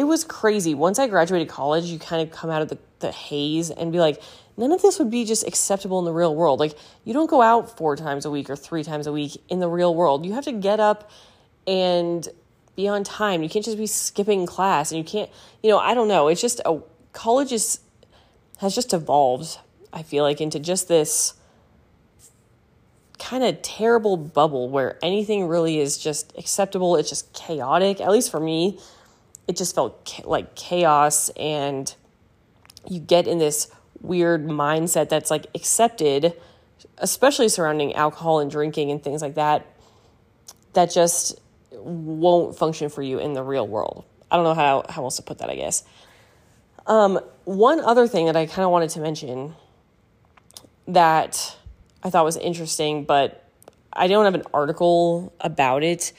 it 0.01 0.05
was 0.05 0.25
crazy. 0.25 0.75
Once 0.75 0.99
I 0.99 1.09
graduated 1.09 1.49
college, 1.49 1.85
you 1.85 1.99
kind 1.99 2.23
of 2.23 2.35
come 2.35 2.49
out 2.49 2.63
of 2.63 2.71
the, 2.71 2.79
the 3.01 3.13
haze 3.13 3.69
and 3.69 3.93
be 3.93 4.01
like, 4.01 4.23
none 4.57 4.73
of 4.73 4.81
this 4.81 4.99
would 4.99 5.11
be 5.11 5.27
just 5.27 5.47
acceptable 5.47 5.99
in 5.99 6.07
the 6.07 6.13
real 6.13 6.35
world. 6.35 6.59
Like, 6.59 6.75
you 7.05 7.13
don't 7.13 7.29
go 7.29 7.43
out 7.43 7.77
four 7.77 7.97
times 7.97 8.25
a 8.25 8.31
week 8.31 8.49
or 8.49 8.57
three 8.57 8.83
times 8.83 9.07
a 9.07 9.13
week 9.13 9.39
in 9.51 9.61
the 9.61 9.69
real 9.69 9.95
world. 9.95 10.25
You 10.25 10.33
have 10.33 10.45
to 10.45 10.53
get 10.53 10.81
up 10.81 11.11
and 11.67 12.27
be 12.77 12.89
on 12.89 13.05
time. 13.05 13.43
You 13.43 13.51
can't 13.51 13.63
just 13.63 13.77
be 13.77 13.87
skipping 13.87 14.47
class 14.47 14.91
and 14.91 14.97
you 14.97 15.05
can't, 15.05 15.29
you 15.63 15.69
know, 15.69 15.79
I 15.79 15.93
don't 15.93 16.09
know. 16.09 16.29
It's 16.29 16.41
just 16.41 16.63
a 16.65 16.81
college 17.13 17.53
is 17.53 17.81
has 18.61 18.75
just 18.75 18.95
evolved, 18.95 19.59
I 19.93 20.03
feel 20.03 20.25
like, 20.25 20.41
into 20.41 20.59
just 20.59 20.89
this 20.89 21.35
kind 23.19 23.45
of 23.45 23.61
terrible 23.61 24.17
bubble 24.17 24.71
where 24.71 24.99
anything 25.03 25.47
really 25.47 25.79
is 25.79 25.99
just 25.99 26.33
acceptable. 26.39 26.97
It's 26.97 27.11
just 27.11 27.35
chaotic. 27.35 28.01
At 28.01 28.11
least 28.11 28.31
for 28.31 28.41
me, 28.41 28.79
it 29.51 29.57
just 29.57 29.75
felt 29.75 30.21
like 30.25 30.55
chaos, 30.55 31.29
and 31.31 31.93
you 32.89 33.01
get 33.01 33.27
in 33.27 33.39
this 33.39 33.69
weird 34.01 34.47
mindset 34.47 35.09
that's 35.09 35.29
like 35.29 35.47
accepted, 35.57 36.33
especially 36.99 37.49
surrounding 37.49 37.93
alcohol 37.95 38.39
and 38.39 38.49
drinking 38.49 38.93
and 38.93 39.03
things 39.03 39.23
like 39.23 39.35
that, 39.35 39.67
that 40.75 40.93
just 40.93 41.41
won't 41.73 42.57
function 42.57 42.89
for 42.89 43.03
you 43.03 43.19
in 43.19 43.33
the 43.33 43.43
real 43.43 43.67
world. 43.67 44.05
I 44.31 44.37
don't 44.37 44.45
know 44.45 44.55
how, 44.55 44.85
how 44.89 45.03
else 45.03 45.17
to 45.17 45.23
put 45.23 45.39
that, 45.39 45.51
I 45.51 45.57
guess. 45.57 45.83
Um, 46.87 47.19
one 47.45 47.81
other 47.81 48.07
thing 48.07 48.27
that 48.27 48.37
I 48.37 48.47
kind 48.47 48.65
of 48.65 48.71
wanted 48.71 48.91
to 48.91 49.01
mention 49.01 49.57
that 50.87 51.57
I 52.05 52.11
thought 52.11 52.25
was 52.25 52.37
interesting, 52.37 53.03
but 53.03 53.51
I 53.93 54.07
don't 54.07 54.27
have 54.27 54.37
an 54.37 54.45
article 54.55 55.33
about 55.41 55.83
it. 55.83 56.13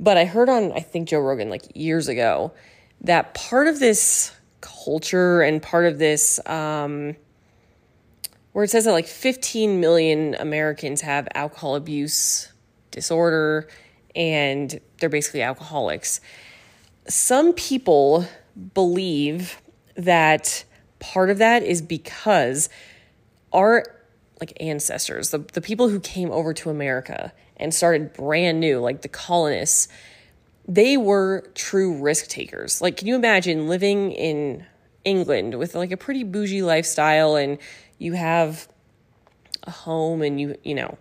But 0.00 0.16
I 0.16 0.24
heard 0.24 0.48
on, 0.48 0.72
I 0.72 0.80
think, 0.80 1.10
Joe 1.10 1.20
Rogan 1.20 1.50
like 1.50 1.76
years 1.76 2.08
ago 2.08 2.52
that 3.02 3.34
part 3.34 3.66
of 3.66 3.78
this 3.78 4.34
culture 4.60 5.42
and 5.42 5.62
part 5.62 5.86
of 5.86 5.98
this, 5.98 6.40
um, 6.46 7.16
where 8.52 8.64
it 8.64 8.70
says 8.70 8.84
that 8.84 8.92
like 8.92 9.06
15 9.06 9.80
million 9.80 10.34
Americans 10.34 11.00
have 11.02 11.28
alcohol 11.34 11.76
abuse 11.76 12.52
disorder 12.90 13.68
and 14.14 14.80
they're 14.98 15.08
basically 15.08 15.42
alcoholics. 15.42 16.20
Some 17.08 17.52
people 17.54 18.26
believe 18.74 19.60
that 19.96 20.64
part 20.98 21.30
of 21.30 21.38
that 21.38 21.62
is 21.62 21.80
because 21.80 22.68
our 23.52 23.84
like 24.40 24.52
ancestors, 24.60 25.30
the, 25.30 25.38
the 25.38 25.60
people 25.60 25.88
who 25.88 26.00
came 26.00 26.30
over 26.30 26.54
to 26.54 26.70
America 26.70 27.32
and 27.56 27.74
started 27.74 28.12
brand 28.14 28.58
new, 28.58 28.80
like 28.80 29.02
the 29.02 29.08
colonists, 29.08 29.88
they 30.70 30.96
were 30.96 31.42
true 31.56 32.00
risk 32.00 32.28
takers. 32.28 32.80
Like, 32.80 32.96
can 32.96 33.08
you 33.08 33.16
imagine 33.16 33.66
living 33.66 34.12
in 34.12 34.64
England 35.04 35.58
with 35.58 35.74
like 35.74 35.90
a 35.90 35.96
pretty 35.96 36.22
bougie 36.22 36.62
lifestyle 36.62 37.34
and 37.34 37.58
you 37.98 38.12
have 38.12 38.68
a 39.64 39.72
home 39.72 40.22
and 40.22 40.40
you, 40.40 40.56
you 40.62 40.76
know, 40.76 40.96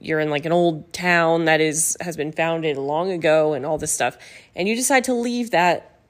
you're 0.00 0.20
in 0.20 0.30
like 0.30 0.46
an 0.46 0.52
old 0.52 0.92
town 0.92 1.46
that 1.46 1.60
is 1.60 1.96
has 2.00 2.16
been 2.16 2.30
founded 2.30 2.76
long 2.76 3.10
ago 3.10 3.52
and 3.52 3.66
all 3.66 3.78
this 3.78 3.92
stuff 3.92 4.16
and 4.56 4.68
you 4.68 4.74
decide 4.74 5.04
to 5.04 5.14
leave 5.14 5.52
that 5.52 6.00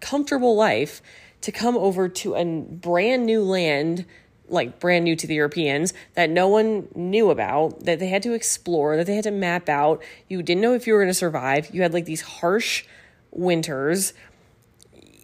comfortable 0.00 0.56
life 0.56 1.00
to 1.40 1.52
come 1.52 1.76
over 1.76 2.08
to 2.08 2.34
a 2.34 2.44
brand 2.44 3.24
new 3.24 3.42
land 3.42 4.04
like 4.48 4.78
brand 4.78 5.04
new 5.04 5.16
to 5.16 5.26
the 5.26 5.34
Europeans 5.34 5.92
that 6.14 6.30
no 6.30 6.48
one 6.48 6.88
knew 6.94 7.30
about, 7.30 7.84
that 7.84 7.98
they 7.98 8.08
had 8.08 8.22
to 8.22 8.32
explore, 8.32 8.96
that 8.96 9.06
they 9.06 9.16
had 9.16 9.24
to 9.24 9.30
map 9.30 9.68
out. 9.68 10.02
You 10.28 10.42
didn't 10.42 10.60
know 10.60 10.74
if 10.74 10.86
you 10.86 10.92
were 10.92 11.00
going 11.00 11.10
to 11.10 11.14
survive. 11.14 11.74
You 11.74 11.82
had 11.82 11.92
like 11.92 12.04
these 12.04 12.22
harsh 12.22 12.84
winters. 13.30 14.12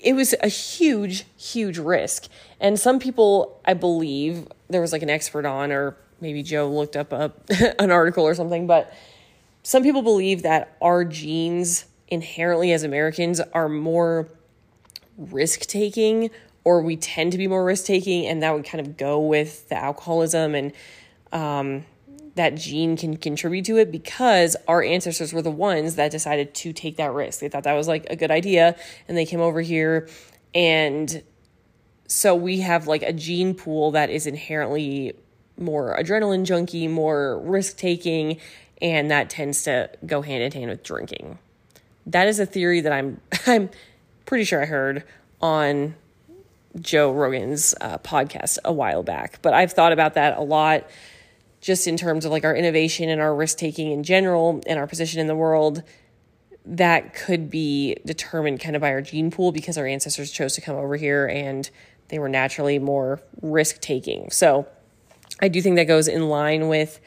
It 0.02 0.14
was 0.14 0.34
a 0.42 0.48
huge, 0.48 1.24
huge 1.36 1.78
risk. 1.78 2.26
And 2.60 2.78
some 2.78 2.98
people, 2.98 3.60
I 3.64 3.74
believe, 3.74 4.48
there 4.68 4.80
was 4.80 4.92
like 4.92 5.02
an 5.02 5.10
expert 5.10 5.46
on, 5.46 5.70
or 5.70 5.96
maybe 6.20 6.42
Joe 6.42 6.68
looked 6.68 6.96
up 6.96 7.12
a, 7.12 7.32
an 7.80 7.90
article 7.90 8.24
or 8.24 8.34
something, 8.34 8.66
but 8.66 8.92
some 9.62 9.82
people 9.82 10.02
believe 10.02 10.42
that 10.42 10.76
our 10.82 11.04
genes 11.04 11.84
inherently 12.08 12.72
as 12.72 12.82
Americans 12.82 13.40
are 13.52 13.68
more 13.68 14.28
risk 15.16 15.60
taking 15.60 16.30
or 16.64 16.82
we 16.82 16.96
tend 16.96 17.32
to 17.32 17.38
be 17.38 17.46
more 17.46 17.64
risk 17.64 17.86
taking 17.86 18.26
and 18.26 18.42
that 18.42 18.54
would 18.54 18.64
kind 18.64 18.84
of 18.84 18.96
go 18.96 19.20
with 19.20 19.68
the 19.68 19.76
alcoholism 19.76 20.54
and 20.54 20.72
um, 21.32 21.84
that 22.34 22.54
gene 22.54 22.96
can 22.96 23.16
contribute 23.16 23.64
to 23.64 23.76
it 23.76 23.90
because 23.90 24.56
our 24.68 24.82
ancestors 24.82 25.32
were 25.32 25.42
the 25.42 25.50
ones 25.50 25.96
that 25.96 26.10
decided 26.10 26.54
to 26.54 26.72
take 26.72 26.96
that 26.96 27.12
risk. 27.12 27.40
They 27.40 27.48
thought 27.48 27.64
that 27.64 27.74
was 27.74 27.88
like 27.88 28.06
a 28.10 28.16
good 28.16 28.30
idea 28.30 28.76
and 29.08 29.16
they 29.16 29.26
came 29.26 29.40
over 29.40 29.60
here. 29.60 30.08
And 30.54 31.22
so 32.06 32.34
we 32.34 32.60
have 32.60 32.86
like 32.86 33.02
a 33.02 33.12
gene 33.12 33.54
pool 33.54 33.90
that 33.92 34.10
is 34.10 34.26
inherently 34.26 35.14
more 35.58 35.96
adrenaline 35.98 36.44
junkie 36.44 36.88
more 36.88 37.38
risk 37.40 37.76
taking 37.76 38.38
and 38.80 39.10
that 39.10 39.30
tends 39.30 39.62
to 39.64 39.90
go 40.06 40.22
hand 40.22 40.42
in 40.42 40.52
hand 40.52 40.70
with 40.70 40.82
drinking. 40.82 41.38
That 42.06 42.26
is 42.26 42.40
a 42.40 42.46
theory 42.46 42.80
that 42.80 42.92
i'm 42.92 43.20
i'm 43.46 43.70
pretty 44.24 44.44
sure 44.44 44.62
I 44.62 44.66
heard 44.66 45.04
on 45.40 45.94
Joe 46.80 47.12
Rogan's 47.12 47.74
uh, 47.80 47.98
podcast 47.98 48.58
a 48.64 48.72
while 48.72 49.02
back. 49.02 49.40
But 49.42 49.54
I've 49.54 49.72
thought 49.72 49.92
about 49.92 50.14
that 50.14 50.38
a 50.38 50.42
lot 50.42 50.88
just 51.60 51.86
in 51.86 51.96
terms 51.96 52.24
of 52.24 52.32
like 52.32 52.44
our 52.44 52.56
innovation 52.56 53.08
and 53.08 53.20
our 53.20 53.34
risk 53.34 53.58
taking 53.58 53.92
in 53.92 54.02
general 54.02 54.62
and 54.66 54.78
our 54.78 54.86
position 54.86 55.20
in 55.20 55.26
the 55.26 55.36
world. 55.36 55.82
That 56.64 57.14
could 57.14 57.50
be 57.50 57.96
determined 58.04 58.60
kind 58.60 58.76
of 58.76 58.82
by 58.82 58.90
our 58.90 59.02
gene 59.02 59.30
pool 59.30 59.52
because 59.52 59.76
our 59.78 59.86
ancestors 59.86 60.30
chose 60.30 60.54
to 60.54 60.60
come 60.60 60.76
over 60.76 60.96
here 60.96 61.26
and 61.26 61.68
they 62.08 62.18
were 62.18 62.28
naturally 62.28 62.78
more 62.78 63.20
risk 63.40 63.80
taking. 63.80 64.30
So 64.30 64.66
I 65.40 65.48
do 65.48 65.62
think 65.62 65.76
that 65.76 65.84
goes 65.84 66.08
in 66.08 66.28
line 66.28 66.68
with 66.68 67.00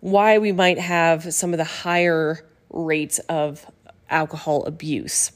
why 0.00 0.38
we 0.38 0.50
might 0.50 0.78
have 0.78 1.32
some 1.32 1.52
of 1.52 1.58
the 1.58 1.64
higher 1.64 2.44
rates 2.70 3.18
of 3.28 3.66
alcohol 4.08 4.64
abuse. 4.64 5.32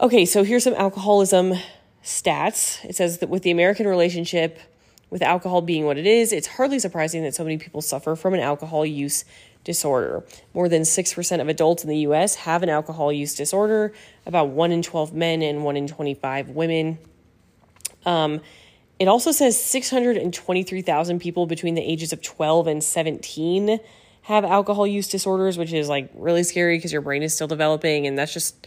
Okay, 0.00 0.24
so 0.24 0.44
here's 0.44 0.62
some 0.62 0.74
alcoholism 0.74 1.54
stats. 2.02 2.84
It 2.84 2.96
says 2.96 3.18
that 3.18 3.28
with 3.28 3.42
the 3.42 3.50
American 3.50 3.86
relationship 3.86 4.58
with 5.10 5.22
alcohol 5.22 5.62
being 5.62 5.84
what 5.86 5.98
it 5.98 6.06
is, 6.06 6.32
it's 6.32 6.46
hardly 6.46 6.78
surprising 6.78 7.22
that 7.22 7.34
so 7.34 7.44
many 7.44 7.58
people 7.58 7.80
suffer 7.80 8.14
from 8.14 8.34
an 8.34 8.40
alcohol 8.40 8.84
use 8.84 9.24
disorder. 9.64 10.24
More 10.54 10.68
than 10.68 10.82
6% 10.82 11.40
of 11.40 11.48
adults 11.48 11.82
in 11.82 11.90
the 11.90 11.98
US 11.98 12.36
have 12.36 12.62
an 12.62 12.68
alcohol 12.68 13.12
use 13.12 13.34
disorder, 13.34 13.92
about 14.26 14.48
1 14.48 14.72
in 14.72 14.82
12 14.82 15.14
men 15.14 15.42
and 15.42 15.64
1 15.64 15.76
in 15.76 15.86
25 15.86 16.50
women. 16.50 16.98
Um, 18.06 18.40
it 18.98 19.08
also 19.08 19.30
says 19.30 19.62
623,000 19.62 21.20
people 21.20 21.46
between 21.46 21.74
the 21.74 21.82
ages 21.82 22.12
of 22.12 22.22
12 22.22 22.66
and 22.66 22.82
17 22.82 23.78
have 24.22 24.44
alcohol 24.44 24.86
use 24.86 25.08
disorders, 25.08 25.56
which 25.56 25.72
is 25.72 25.88
like 25.88 26.10
really 26.14 26.42
scary 26.42 26.76
because 26.76 26.92
your 26.92 27.02
brain 27.02 27.22
is 27.22 27.34
still 27.34 27.46
developing 27.46 28.06
and 28.06 28.18
that's 28.18 28.32
just 28.32 28.66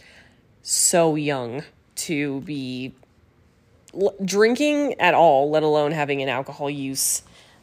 so 0.62 1.16
young 1.16 1.62
to 1.94 2.40
be 2.42 2.94
l- 3.94 4.14
drinking 4.24 4.94
at 5.00 5.14
all, 5.14 5.50
let 5.50 5.62
alone 5.62 5.92
having 5.92 6.22
an 6.22 6.28
alcohol 6.28 6.70
use 6.70 7.22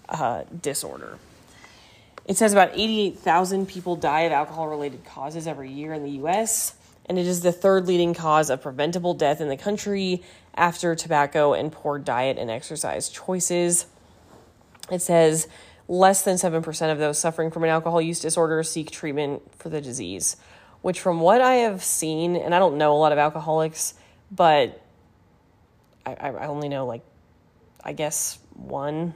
uh, 0.10 0.44
disorder. 0.62 1.18
It 2.26 2.38
says 2.38 2.54
about 2.54 2.72
88,000 2.74 3.68
people 3.68 3.96
die 3.96 4.22
of 4.22 4.32
alcohol 4.32 4.68
related 4.68 5.04
causes 5.06 5.48
every 5.48 5.72
year 5.72 5.94
in 5.94 6.04
the 6.04 6.12
US, 6.24 6.76
and 7.06 7.18
it 7.18 7.26
is 7.26 7.42
the 7.42 7.52
third 7.52 7.88
leading 7.88 8.14
cause 8.14 8.50
of 8.50 8.62
preventable 8.62 9.14
death 9.14 9.42
in 9.42 9.50
the 9.50 9.58
country 9.58 10.22
after 10.56 10.96
tobacco 10.96 11.54
and 11.54 11.72
poor 11.72 11.98
diet 11.98 12.38
and 12.38 12.52
exercise 12.52 13.10
choices. 13.10 13.88
It 14.92 15.02
says 15.02 15.48
less 15.88 16.22
than 16.22 16.36
7% 16.36 16.92
of 16.92 17.00
those 17.00 17.18
suffering 17.18 17.50
from 17.50 17.64
an 17.64 17.70
alcohol 17.70 18.02
use 18.02 18.20
disorder 18.20 18.62
seek 18.62 18.92
treatment 18.92 19.42
for 19.58 19.70
the 19.70 19.82
disease 19.82 20.36
which 20.82 21.00
from 21.00 21.20
what 21.20 21.42
I 21.42 21.56
have 21.56 21.84
seen, 21.84 22.36
and 22.36 22.56
I 22.56 22.60
don't 22.60 22.78
know 22.78 22.94
a 22.94 22.98
lot 22.98 23.12
of 23.12 23.18
alcoholics, 23.18 23.94
but 24.32 24.82
I, 26.20 26.30
I 26.30 26.48
only 26.48 26.70
know 26.70 26.86
like, 26.86 27.01
I 27.84 27.94
guess 27.94 28.39
one. 28.56 29.13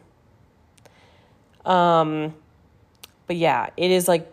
Um, 1.65 2.33
but 3.27 3.35
yeah, 3.35 3.69
it 3.77 3.91
is 3.91 4.07
like, 4.07 4.31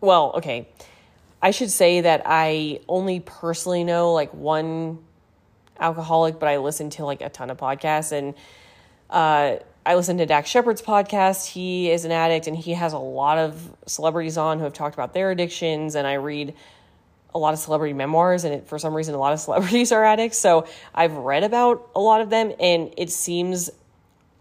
well, 0.00 0.32
okay. 0.36 0.68
I 1.42 1.50
should 1.50 1.70
say 1.70 2.02
that 2.02 2.22
I 2.24 2.80
only 2.88 3.20
personally 3.20 3.84
know 3.84 4.12
like 4.12 4.32
one 4.32 4.98
alcoholic, 5.78 6.38
but 6.38 6.48
I 6.48 6.58
listen 6.58 6.90
to 6.90 7.04
like 7.04 7.20
a 7.20 7.28
ton 7.28 7.50
of 7.50 7.58
podcasts 7.58 8.12
and 8.12 8.34
uh, 9.10 9.56
I 9.86 9.94
listen 9.96 10.16
to 10.18 10.26
Dax 10.26 10.48
Shepard's 10.48 10.80
podcast. 10.80 11.46
He 11.46 11.90
is 11.90 12.06
an 12.06 12.12
addict 12.12 12.46
and 12.46 12.56
he 12.56 12.72
has 12.72 12.94
a 12.94 12.98
lot 12.98 13.36
of 13.36 13.76
celebrities 13.86 14.38
on 14.38 14.58
who 14.58 14.64
have 14.64 14.72
talked 14.72 14.94
about 14.94 15.12
their 15.12 15.30
addictions. 15.30 15.94
And 15.94 16.06
I 16.06 16.14
read 16.14 16.54
a 17.34 17.38
lot 17.38 17.52
of 17.52 17.58
celebrity 17.58 17.92
memoirs, 17.92 18.44
and 18.44 18.54
it, 18.54 18.68
for 18.68 18.78
some 18.78 18.94
reason, 18.94 19.14
a 19.14 19.18
lot 19.18 19.32
of 19.32 19.40
celebrities 19.40 19.90
are 19.92 20.04
addicts. 20.04 20.38
So 20.38 20.66
I've 20.94 21.12
read 21.12 21.44
about 21.44 21.90
a 21.94 22.00
lot 22.00 22.20
of 22.20 22.30
them, 22.30 22.52
and 22.60 22.94
it 22.96 23.10
seems 23.10 23.70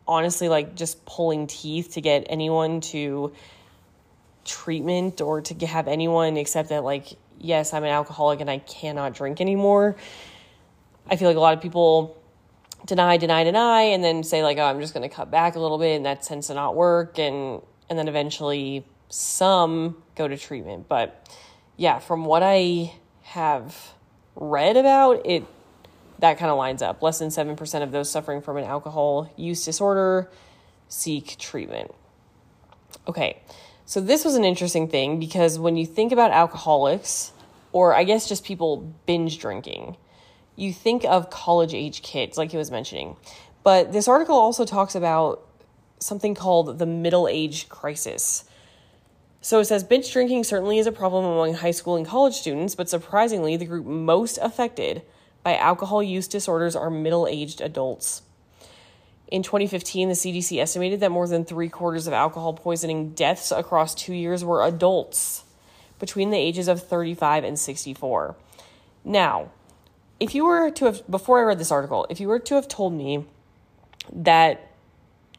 honestly 0.07 0.49
like 0.49 0.75
just 0.75 1.03
pulling 1.05 1.47
teeth 1.47 1.93
to 1.93 2.01
get 2.01 2.27
anyone 2.29 2.81
to 2.81 3.31
treatment 4.45 5.21
or 5.21 5.41
to 5.41 5.65
have 5.65 5.87
anyone 5.87 6.37
accept 6.37 6.69
that, 6.69 6.83
like, 6.83 7.07
yes, 7.39 7.73
I'm 7.73 7.83
an 7.83 7.89
alcoholic 7.89 8.41
and 8.41 8.49
I 8.49 8.59
cannot 8.59 9.13
drink 9.13 9.41
anymore. 9.41 9.95
I 11.09 11.15
feel 11.15 11.27
like 11.27 11.37
a 11.37 11.39
lot 11.39 11.53
of 11.53 11.61
people 11.61 12.17
deny, 12.85 13.17
deny, 13.17 13.43
deny, 13.43 13.81
and 13.81 14.03
then 14.03 14.23
say 14.23 14.43
like, 14.43 14.57
"Oh, 14.57 14.63
I'm 14.63 14.79
just 14.79 14.93
going 14.93 15.07
to 15.07 15.13
cut 15.13 15.31
back 15.31 15.55
a 15.55 15.59
little 15.59 15.77
bit," 15.77 15.95
and 15.95 16.05
that 16.05 16.21
tends 16.21 16.47
to 16.47 16.53
not 16.53 16.75
work, 16.75 17.19
and 17.19 17.61
and 17.89 17.99
then 17.99 18.07
eventually 18.07 18.85
some 19.09 20.01
go 20.15 20.27
to 20.27 20.37
treatment. 20.37 20.87
But 20.87 21.27
yeah, 21.77 21.99
from 21.99 22.25
what 22.25 22.43
I 22.43 22.93
have 23.23 23.93
read 24.35 24.77
about 24.77 25.25
it, 25.25 25.45
that 26.19 26.37
kind 26.37 26.51
of 26.51 26.57
lines 26.57 26.81
up. 26.81 27.01
Less 27.01 27.19
than 27.19 27.31
seven 27.31 27.55
percent 27.55 27.83
of 27.83 27.91
those 27.91 28.09
suffering 28.09 28.41
from 28.41 28.57
an 28.57 28.63
alcohol 28.63 29.31
use 29.35 29.63
disorder 29.65 30.29
seek 30.87 31.37
treatment. 31.37 31.93
Okay, 33.07 33.41
so 33.85 33.99
this 33.99 34.23
was 34.23 34.35
an 34.35 34.43
interesting 34.43 34.87
thing 34.87 35.19
because 35.19 35.59
when 35.59 35.75
you 35.75 35.85
think 35.85 36.11
about 36.11 36.31
alcoholics, 36.31 37.31
or 37.71 37.93
I 37.93 38.03
guess 38.03 38.29
just 38.29 38.43
people 38.45 38.93
binge 39.05 39.39
drinking 39.39 39.97
you 40.55 40.71
think 40.71 41.03
of 41.05 41.29
college 41.29 41.73
age 41.73 42.01
kids, 42.01 42.37
like 42.37 42.51
he 42.51 42.57
was 42.57 42.71
mentioning. 42.71 43.15
But 43.63 43.91
this 43.91 44.07
article 44.07 44.35
also 44.35 44.65
talks 44.65 44.95
about 44.95 45.47
something 45.99 46.35
called 46.35 46.79
the 46.79 46.85
middle 46.85 47.27
age 47.27 47.69
crisis. 47.69 48.43
So 49.43 49.59
it 49.59 49.65
says 49.65 49.83
binge 49.83 50.09
drinking 50.09 50.45
certainly 50.45 50.79
is 50.79 50.87
a 50.87 50.91
problem 50.93 51.25
among 51.25 51.55
high 51.55 51.71
school 51.71 51.97
and 51.97 52.07
college 52.07 52.35
students, 52.35 52.75
but 52.75 52.87
surprisingly, 52.87 53.57
the 53.57 53.65
group 53.65 53.85
most 53.85 54.39
affected 54.41 55.01
by 55.43 55.57
alcohol 55.57 56.01
use 56.01 56.29
disorders 56.29 56.77
are 56.77 56.89
middle 56.89 57.27
aged 57.27 57.59
adults. 57.59 58.21
In 59.27 59.43
2015, 59.43 60.07
the 60.07 60.15
CDC 60.15 60.61
estimated 60.61 61.01
that 61.01 61.11
more 61.11 61.27
than 61.27 61.43
three 61.43 61.67
quarters 61.67 62.07
of 62.07 62.13
alcohol 62.13 62.53
poisoning 62.53 63.09
deaths 63.09 63.51
across 63.51 63.93
two 63.93 64.13
years 64.13 64.45
were 64.45 64.63
adults 64.63 65.43
between 65.99 66.29
the 66.29 66.37
ages 66.37 66.69
of 66.69 66.81
35 66.81 67.43
and 67.43 67.59
64. 67.59 68.37
Now, 69.03 69.49
if 70.21 70.33
you 70.33 70.45
were 70.45 70.71
to 70.71 70.85
have 70.85 71.11
before 71.11 71.39
I 71.39 71.43
read 71.43 71.59
this 71.59 71.69
article, 71.69 72.07
if 72.09 72.21
you 72.21 72.29
were 72.29 72.39
to 72.39 72.55
have 72.55 72.69
told 72.69 72.93
me 72.93 73.25
that 74.09 74.71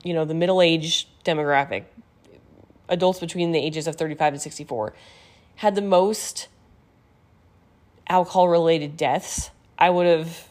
you 0.03 0.13
know 0.13 0.27
the 0.27 0.35
middle 0.35 0.61
age 0.61 1.09
demographic, 1.25 1.85
adults 2.89 3.21
between 3.21 3.53
the 3.53 3.59
ages 3.59 3.87
of 3.87 3.97
35 3.97 4.35
and 4.35 4.43
64, 4.43 4.95
had 5.57 5.75
the 5.75 5.83
most 5.83 6.49
alcohol 8.09 8.49
related 8.49 8.97
deaths, 8.97 9.51
I 9.79 9.91
would 9.91 10.07
have 10.07 10.49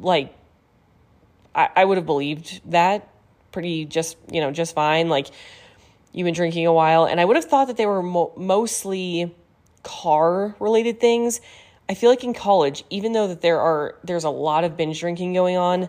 like 0.00 0.34
I, 1.54 1.68
I 1.76 1.84
would 1.84 1.96
have 1.98 2.06
believed 2.06 2.60
that 2.70 3.08
pretty 3.52 3.84
just 3.84 4.16
you 4.30 4.40
know 4.40 4.50
just 4.50 4.74
fine. 4.74 5.08
Like 5.08 5.28
you've 6.12 6.24
been 6.24 6.34
drinking 6.34 6.64
a 6.64 6.72
while 6.72 7.06
and 7.06 7.20
i 7.20 7.24
would 7.24 7.34
have 7.34 7.46
thought 7.46 7.66
that 7.66 7.76
they 7.76 7.86
were 7.86 8.00
mo- 8.00 8.32
mostly 8.36 9.34
car 9.82 10.56
related 10.58 11.00
things. 11.00 11.40
I 11.88 11.94
feel 11.94 12.08
like 12.08 12.24
in 12.24 12.32
college, 12.32 12.84
even 12.88 13.12
though 13.12 13.28
that 13.28 13.42
there 13.42 13.60
are 13.60 13.96
there's 14.02 14.24
a 14.24 14.30
lot 14.30 14.64
of 14.64 14.76
binge 14.76 15.00
drinking 15.00 15.34
going 15.34 15.56
on, 15.56 15.88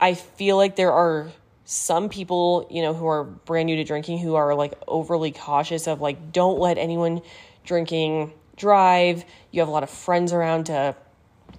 I 0.00 0.14
feel 0.14 0.56
like 0.56 0.76
there 0.76 0.92
are 0.92 1.30
some 1.66 2.08
people, 2.08 2.66
you 2.70 2.80
know, 2.80 2.94
who 2.94 3.06
are 3.08 3.24
brand 3.24 3.66
new 3.66 3.74
to 3.76 3.84
drinking 3.84 4.18
who 4.18 4.36
are 4.36 4.54
like 4.54 4.72
overly 4.86 5.32
cautious 5.32 5.88
of 5.88 6.00
like 6.00 6.32
don't 6.32 6.60
let 6.60 6.78
anyone 6.78 7.20
drinking 7.64 8.32
drive. 8.56 9.24
You 9.50 9.60
have 9.60 9.68
a 9.68 9.72
lot 9.72 9.82
of 9.82 9.90
friends 9.90 10.32
around 10.32 10.66
to 10.66 10.94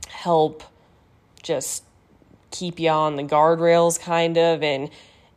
help 0.07 0.63
just 1.43 1.83
keep 2.51 2.79
you 2.79 2.89
on 2.89 3.17
the 3.17 3.23
guardrails 3.23 3.99
kind 3.99 4.37
of 4.37 4.63
and 4.63 4.89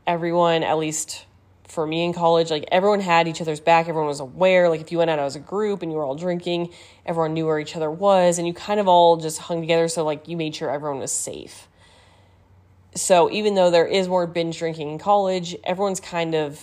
everyone 0.06 0.62
at 0.62 0.78
least 0.78 1.26
for 1.66 1.86
me 1.86 2.04
in 2.04 2.12
college, 2.12 2.50
like 2.50 2.64
everyone 2.70 3.00
had 3.00 3.28
each 3.28 3.40
other's 3.40 3.60
back. 3.60 3.88
Everyone 3.88 4.08
was 4.08 4.20
aware. 4.20 4.68
Like 4.68 4.80
if 4.80 4.92
you 4.92 4.98
went 4.98 5.10
out 5.10 5.18
as 5.18 5.36
a 5.36 5.40
group 5.40 5.82
and 5.82 5.90
you 5.90 5.98
were 5.98 6.04
all 6.04 6.14
drinking, 6.14 6.70
everyone 7.06 7.34
knew 7.34 7.46
where 7.46 7.58
each 7.58 7.76
other 7.76 7.90
was, 7.90 8.38
and 8.38 8.46
you 8.46 8.52
kind 8.52 8.80
of 8.80 8.88
all 8.88 9.16
just 9.16 9.38
hung 9.38 9.60
together. 9.60 9.88
So 9.88 10.04
like 10.04 10.28
you 10.28 10.36
made 10.36 10.54
sure 10.54 10.70
everyone 10.70 10.98
was 10.98 11.12
safe. 11.12 11.68
So 13.00 13.30
even 13.30 13.54
though 13.54 13.70
there 13.70 13.86
is 13.86 14.08
more 14.08 14.26
binge 14.26 14.58
drinking 14.58 14.90
in 14.90 14.98
college, 14.98 15.56
everyone's 15.64 16.00
kind 16.00 16.34
of 16.34 16.60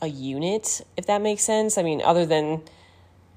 a 0.00 0.06
unit, 0.06 0.80
if 0.96 1.06
that 1.06 1.20
makes 1.20 1.42
sense. 1.42 1.76
I 1.76 1.82
mean, 1.82 2.00
other 2.02 2.24
than 2.24 2.62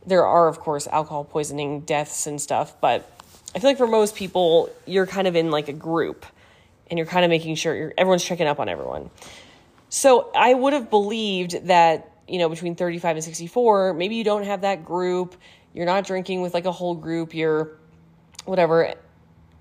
there 0.05 0.25
are 0.25 0.47
of 0.47 0.59
course 0.59 0.87
alcohol 0.87 1.25
poisoning 1.25 1.81
deaths 1.81 2.25
and 2.25 2.39
stuff, 2.41 2.79
but 2.79 3.09
I 3.55 3.59
feel 3.59 3.69
like 3.69 3.77
for 3.77 3.87
most 3.87 4.15
people, 4.15 4.69
you're 4.85 5.05
kind 5.05 5.27
of 5.27 5.35
in 5.35 5.51
like 5.51 5.67
a 5.67 5.73
group, 5.73 6.25
and 6.89 6.97
you're 6.97 7.07
kind 7.07 7.25
of 7.25 7.29
making 7.29 7.55
sure 7.55 7.93
everyone's 7.97 8.23
checking 8.23 8.47
up 8.47 8.59
on 8.59 8.69
everyone. 8.69 9.09
So 9.89 10.31
I 10.35 10.53
would 10.53 10.73
have 10.73 10.89
believed 10.89 11.67
that, 11.67 12.09
you 12.27 12.39
know, 12.39 12.49
between 12.49 12.75
35 12.75 13.17
and 13.17 13.23
64, 13.23 13.93
maybe 13.93 14.15
you 14.15 14.23
don't 14.23 14.45
have 14.45 14.61
that 14.61 14.85
group. 14.85 15.35
You're 15.73 15.85
not 15.85 16.05
drinking 16.05 16.41
with 16.41 16.53
like 16.53 16.65
a 16.65 16.71
whole 16.71 16.95
group. 16.95 17.33
You're 17.33 17.71
whatever. 18.45 18.95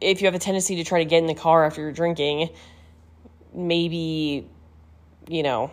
If 0.02 0.20
you 0.20 0.26
have 0.26 0.34
a 0.34 0.38
tendency 0.38 0.76
to 0.76 0.84
try 0.84 0.98
to 0.98 1.04
get 1.04 1.18
in 1.18 1.26
the 1.26 1.34
car 1.34 1.64
after 1.64 1.80
you're 1.80 1.92
drinking, 1.92 2.50
maybe, 3.54 4.48
you 5.28 5.42
know, 5.42 5.70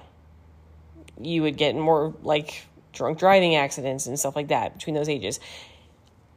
you 1.19 1.41
would 1.41 1.57
get 1.57 1.75
more 1.75 2.13
like 2.21 2.65
drunk 2.93 3.17
driving 3.19 3.55
accidents 3.55 4.05
and 4.05 4.19
stuff 4.19 4.35
like 4.35 4.49
that 4.49 4.73
between 4.73 4.95
those 4.95 5.09
ages. 5.09 5.39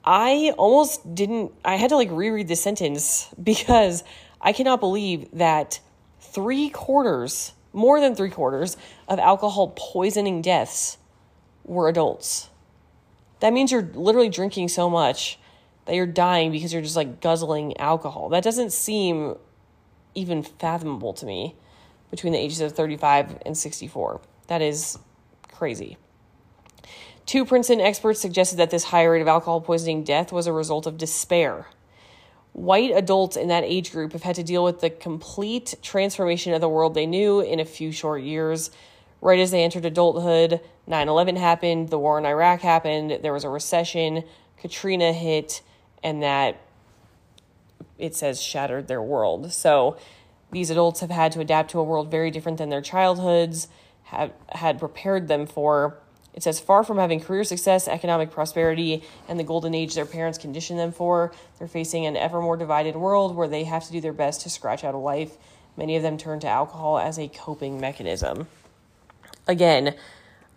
I 0.04 0.52
almost 0.58 1.14
didn't, 1.14 1.52
I 1.64 1.76
had 1.76 1.90
to 1.90 1.96
like 1.96 2.10
reread 2.10 2.48
the 2.48 2.56
sentence 2.56 3.32
because 3.42 4.04
I 4.40 4.52
cannot 4.52 4.80
believe 4.80 5.28
that 5.32 5.80
three 6.20 6.70
quarters 6.70 7.52
more 7.72 8.00
than 8.00 8.14
three 8.14 8.30
quarters 8.30 8.76
of 9.08 9.18
alcohol 9.18 9.72
poisoning 9.76 10.42
deaths 10.42 10.98
were 11.64 11.88
adults. 11.88 12.50
That 13.40 13.52
means 13.52 13.72
you're 13.72 13.88
literally 13.94 14.28
drinking 14.28 14.68
so 14.68 14.90
much 14.90 15.38
that 15.86 15.94
you're 15.94 16.06
dying 16.06 16.52
because 16.52 16.72
you're 16.72 16.82
just 16.82 16.96
like 16.96 17.20
guzzling 17.20 17.76
alcohol. 17.78 18.28
That 18.28 18.44
doesn't 18.44 18.72
seem 18.72 19.36
even 20.14 20.42
fathomable 20.42 21.12
to 21.14 21.26
me 21.26 21.56
between 22.10 22.32
the 22.32 22.38
ages 22.38 22.60
of 22.60 22.72
35 22.72 23.38
and 23.46 23.56
64. 23.56 24.20
That 24.48 24.62
is 24.62 24.98
crazy. 25.50 25.96
Two 27.24 27.44
Princeton 27.44 27.80
experts 27.80 28.20
suggested 28.20 28.56
that 28.56 28.70
this 28.70 28.84
higher 28.84 29.12
rate 29.12 29.22
of 29.22 29.28
alcohol 29.28 29.60
poisoning 29.60 30.04
death 30.04 30.32
was 30.32 30.46
a 30.46 30.52
result 30.52 30.86
of 30.86 30.98
despair 30.98 31.66
White 32.52 32.90
adults 32.94 33.36
in 33.36 33.48
that 33.48 33.64
age 33.64 33.92
group 33.92 34.12
have 34.12 34.24
had 34.24 34.36
to 34.36 34.42
deal 34.42 34.62
with 34.62 34.80
the 34.80 34.90
complete 34.90 35.74
transformation 35.80 36.52
of 36.52 36.60
the 36.60 36.68
world 36.68 36.94
they 36.94 37.06
knew 37.06 37.40
in 37.40 37.60
a 37.60 37.64
few 37.64 37.92
short 37.92 38.22
years. 38.22 38.70
Right 39.22 39.38
as 39.38 39.52
they 39.52 39.64
entered 39.64 39.86
adulthood, 39.86 40.60
9 40.86 41.08
11 41.08 41.36
happened, 41.36 41.88
the 41.88 41.98
war 41.98 42.18
in 42.18 42.26
Iraq 42.26 42.60
happened, 42.60 43.20
there 43.22 43.32
was 43.32 43.44
a 43.44 43.48
recession, 43.48 44.24
Katrina 44.58 45.12
hit, 45.12 45.62
and 46.02 46.22
that 46.22 46.60
it 47.98 48.14
says 48.14 48.42
shattered 48.42 48.88
their 48.88 49.02
world. 49.02 49.52
So 49.52 49.96
these 50.50 50.70
adults 50.70 51.00
have 51.00 51.10
had 51.10 51.32
to 51.32 51.40
adapt 51.40 51.70
to 51.70 51.78
a 51.78 51.84
world 51.84 52.10
very 52.10 52.30
different 52.30 52.58
than 52.58 52.68
their 52.68 52.82
childhoods 52.82 53.68
have 54.04 54.32
had 54.50 54.78
prepared 54.78 55.28
them 55.28 55.46
for. 55.46 55.98
It 56.34 56.42
says, 56.42 56.60
far 56.60 56.82
from 56.82 56.98
having 56.98 57.20
career 57.20 57.44
success, 57.44 57.86
economic 57.86 58.30
prosperity, 58.30 59.02
and 59.28 59.38
the 59.38 59.44
golden 59.44 59.74
age 59.74 59.94
their 59.94 60.06
parents 60.06 60.38
conditioned 60.38 60.78
them 60.78 60.92
for, 60.92 61.32
they're 61.58 61.68
facing 61.68 62.06
an 62.06 62.16
ever 62.16 62.40
more 62.40 62.56
divided 62.56 62.96
world 62.96 63.36
where 63.36 63.48
they 63.48 63.64
have 63.64 63.84
to 63.84 63.92
do 63.92 64.00
their 64.00 64.14
best 64.14 64.40
to 64.42 64.50
scratch 64.50 64.82
out 64.82 64.94
a 64.94 64.98
life. 64.98 65.36
Many 65.76 65.96
of 65.96 66.02
them 66.02 66.16
turn 66.16 66.40
to 66.40 66.48
alcohol 66.48 66.98
as 66.98 67.18
a 67.18 67.28
coping 67.28 67.80
mechanism. 67.80 68.48
Again, 69.46 69.94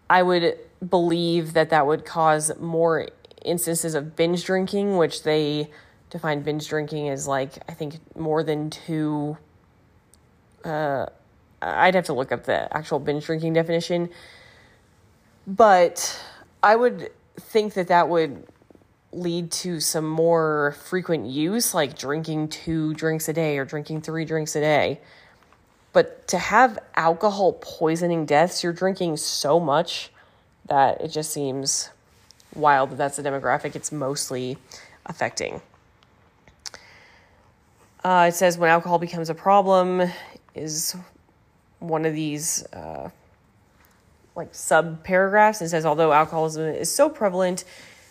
I 0.10 0.24
would 0.24 0.58
believe 0.88 1.54
that 1.54 1.70
that 1.72 1.88
would 1.88 2.06
cause 2.06 2.58
more 2.60 3.10
instances 3.46 3.96
of 3.96 4.16
binge 4.16 4.44
drinking, 4.46 4.98
which 4.98 5.24
they 5.24 5.70
define 6.10 6.42
binge 6.42 6.68
drinking 6.68 7.10
as 7.10 7.28
like, 7.28 7.54
I 7.70 7.74
think, 7.74 8.00
more 8.18 8.44
than 8.44 8.70
two. 8.70 9.38
Uh, 10.64 11.08
I'd 11.62 11.96
have 11.96 12.06
to 12.06 12.14
look 12.14 12.32
up 12.32 12.46
the 12.46 12.76
actual 12.76 13.00
binge 13.00 13.26
drinking 13.26 13.54
definition 13.54 14.10
but 15.48 16.22
I 16.64 16.76
would 16.76 17.12
think 17.40 17.74
that 17.74 17.88
that 17.90 18.10
would 18.10 18.48
lead 19.12 19.52
to 19.52 19.80
some 19.80 20.08
more 20.08 20.76
frequent 20.84 21.28
use, 21.28 21.74
like 21.74 21.98
drinking 21.98 22.50
two 22.50 22.94
drinks 22.96 23.30
a 23.30 23.34
day 23.34 23.58
or 23.58 23.66
drinking 23.66 24.02
three 24.02 24.26
drinks 24.26 24.56
a 24.56 24.60
day. 24.60 25.00
But 25.94 26.28
to 26.30 26.38
have 26.38 26.80
alcohol 26.96 27.54
poisoning 27.54 28.26
deaths, 28.26 28.64
you're 28.64 28.74
drinking 28.74 29.18
so 29.18 29.60
much 29.60 30.12
that 30.66 31.00
it 31.00 31.10
just 31.10 31.32
seems 31.32 31.92
wild 32.56 32.92
that 32.92 32.98
that's 32.98 33.18
the 33.18 33.24
demographic 33.24 33.76
it's 33.76 33.92
mostly 33.92 34.58
affecting. 35.06 35.62
Uh, 38.04 38.28
it 38.30 38.36
says 38.36 38.58
when 38.58 38.70
alcohol 38.70 39.00
becomes 39.00 39.30
a 39.30 39.34
problem 39.34 40.10
is 40.54 40.96
one 41.80 42.06
of 42.06 42.14
these 42.14 42.64
uh, 42.74 43.10
like 44.36 44.54
sub 44.54 45.04
paragraphs. 45.04 45.62
It 45.62 45.70
says 45.70 45.86
although 45.86 46.12
alcoholism 46.12 46.68
is 46.68 46.92
so 46.92 47.10
prevalent, 47.10 47.64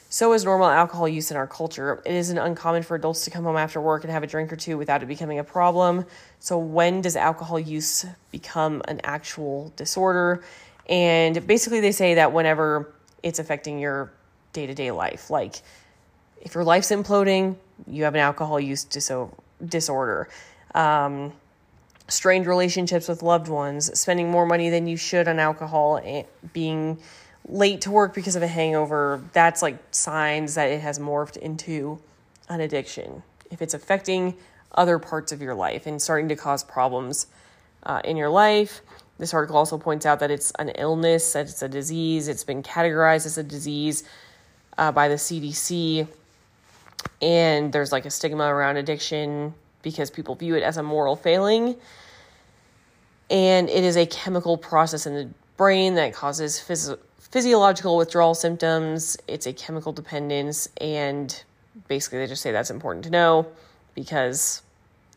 so 0.09 0.33
is 0.33 0.45
normal 0.45 0.69
alcohol 0.69 1.09
use 1.09 1.31
in 1.31 1.37
our 1.37 1.47
culture. 1.47 2.03
It 2.05 2.15
isn't 2.15 2.39
uncommon 2.39 2.83
for 2.83 2.95
adults 2.95 3.25
to 3.25 3.31
come 3.31 3.45
home 3.45 3.57
after 3.57 3.81
work 3.81 4.05
and 4.05 4.13
have 4.13 4.23
a 4.23 4.27
drink 4.27 4.53
or 4.53 4.57
two 4.57 4.79
without 4.79 5.03
it 5.03 5.07
becoming 5.07 5.39
a 5.39 5.45
problem. 5.45 6.07
So 6.39 6.59
when 6.59 7.01
does 7.01 7.17
alcohol 7.17 7.59
use 7.59 8.07
become 8.31 8.83
an 8.87 9.01
actual 9.05 9.73
disorder? 9.77 10.45
And 10.89 11.47
basically, 11.47 11.81
they 11.81 11.93
say 11.93 12.15
that 12.15 12.33
whenever 12.33 12.95
it's 13.23 13.39
affecting 13.39 13.79
your 13.79 14.13
day 14.55 14.67
to 14.67 14.75
day 14.75 14.91
life, 14.91 15.29
like 15.29 15.61
if 16.41 16.55
your 16.55 16.65
life's 16.65 16.91
imploding, 16.91 17.57
you 17.87 18.05
have 18.05 18.15
an 18.15 18.21
alcohol 18.21 18.59
use 18.59 18.87
diso- 18.87 19.35
disorder. 19.65 20.29
Um, 20.75 21.33
strained 22.09 22.47
relationships 22.47 23.09
with 23.09 23.23
loved 23.23 23.49
ones, 23.49 23.99
spending 23.99 24.31
more 24.31 24.47
money 24.47 24.71
than 24.71 24.87
you 24.87 24.97
should 24.97 25.29
on 25.29 25.39
alcohol, 25.39 26.01
being 26.53 26.99
late 27.49 27.83
to 27.83 27.91
work 27.91 28.15
because 28.15 28.37
of 28.37 28.43
a 28.43 28.47
hangover, 28.47 29.23
that's 29.33 29.63
like 29.63 29.77
signs 29.91 30.55
that 30.55 30.71
it 30.71 30.81
has 30.81 30.99
morphed 30.99 31.37
into 31.37 31.99
an 32.49 32.61
addiction. 32.61 33.23
If 33.51 33.63
it's 33.63 33.75
affecting 33.75 34.35
other 34.73 34.99
parts 34.99 35.33
of 35.33 35.41
your 35.41 35.55
life 35.55 35.87
and 35.87 36.01
starting 36.01 36.29
to 36.29 36.37
cause 36.37 36.65
problems 36.65 37.27
uh, 37.85 38.01
in 38.05 38.17
your 38.17 38.31
life, 38.31 38.83
this 39.19 39.33
article 39.33 39.57
also 39.57 39.79
points 39.79 40.05
out 40.05 40.21
that 40.21 40.31
it's 40.31 40.51
an 40.59 40.71
illness, 40.71 41.33
that 41.35 41.49
it's 41.49 41.63
a 41.63 41.69
disease, 41.69 42.29
it's 42.29 42.45
been 42.45 42.63
categorized 42.63 43.27
as 43.27 43.39
a 43.39 43.43
disease 43.43 44.05
uh, 44.79 44.93
by 44.93 45.09
the 45.09 45.15
CDC 45.15 46.07
and 47.23 47.73
there's 47.73 47.93
like 47.93 48.07
a 48.07 48.11
stigma 48.11 48.45
around 48.45 48.77
addiction 48.77 49.55
because 49.83 50.11
people 50.11 50.35
view 50.35 50.57
it 50.57 50.63
as 50.63 50.77
a 50.77 50.83
moral 50.83 51.17
failing. 51.17 51.77
And 53.31 53.69
it 53.69 53.85
is 53.85 53.97
a 53.97 54.07
chemical 54.07 54.57
process 54.57 55.07
in 55.07 55.15
the 55.15 55.29
brain 55.57 55.95
that 55.95 56.13
causes 56.13 56.59
phys- 56.59 56.99
physiological 57.19 57.97
withdrawal 57.97 58.35
symptoms. 58.35 59.17
It's 59.29 59.47
a 59.47 59.53
chemical 59.53 59.93
dependence. 59.93 60.69
And 60.81 61.43
basically, 61.89 62.19
they 62.19 62.27
just 62.27 62.43
say 62.43 62.53
that's 62.53 62.71
important 62.71 63.05
to 63.05 63.11
know 63.11 63.47
because 63.95 64.63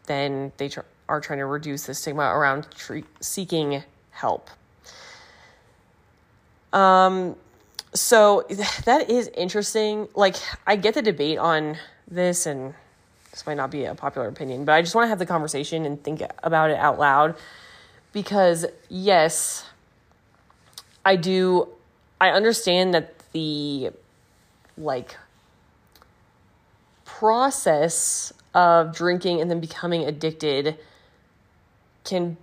then 0.06 0.52
they 0.58 0.70
tr- 0.70 0.82
are 1.10 1.22
trying 1.22 1.39
to 1.39 1.46
reduce 1.46 1.86
the 1.86 1.93
stigma 1.93 2.24
around 2.24 2.67
tre- 2.76 3.04
seeking 3.20 3.84
help. 4.12 4.50
Um, 6.74 7.36
so 7.93 8.45
that 8.86 9.10
is 9.10 9.30
interesting. 9.30 10.08
Like, 10.15 10.36
I 10.65 10.76
get 10.76 10.93
the 10.93 11.02
debate 11.02 11.38
on 11.38 11.78
this, 12.10 12.45
and 12.45 12.73
this 13.32 13.45
might 13.45 13.58
not 13.58 13.71
be 13.71 13.86
a 13.86 13.95
popular 13.95 14.28
opinion, 14.28 14.65
but 14.65 14.73
I 14.73 14.82
just 14.82 14.95
want 14.95 15.06
to 15.06 15.10
have 15.10 15.19
the 15.19 15.26
conversation 15.26 15.86
and 15.86 16.02
think 16.04 16.21
about 16.43 16.71
it 16.71 16.78
out 16.78 17.00
loud 17.00 17.36
because, 18.13 18.65
yes, 18.89 19.65
I 21.06 21.15
do, 21.15 21.69
I 22.19 22.30
understand 22.30 22.93
that 22.93 23.13
the 23.32 23.91
like 24.78 25.17
process 27.06 28.32
of 28.54 28.95
drinking 28.95 29.41
and 29.41 29.50
then 29.50 29.60
becoming 29.60 30.04
addicted 30.06 30.78
can 32.04 32.38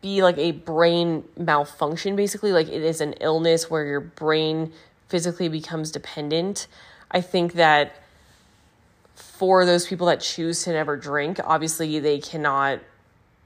be 0.00 0.22
like 0.22 0.38
a 0.38 0.52
brain 0.52 1.24
malfunction 1.36 2.16
basically 2.16 2.52
like 2.52 2.68
it 2.68 2.82
is 2.82 3.00
an 3.00 3.12
illness 3.14 3.68
where 3.70 3.84
your 3.84 4.00
brain 4.00 4.72
physically 5.10 5.48
becomes 5.48 5.90
dependent. 5.90 6.68
I 7.10 7.20
think 7.20 7.54
that 7.54 7.96
for 9.14 9.66
those 9.66 9.86
people 9.86 10.06
that 10.06 10.20
choose 10.20 10.62
to 10.64 10.72
never 10.72 10.96
drink, 10.96 11.40
obviously 11.44 11.98
they 11.98 12.18
cannot 12.20 12.78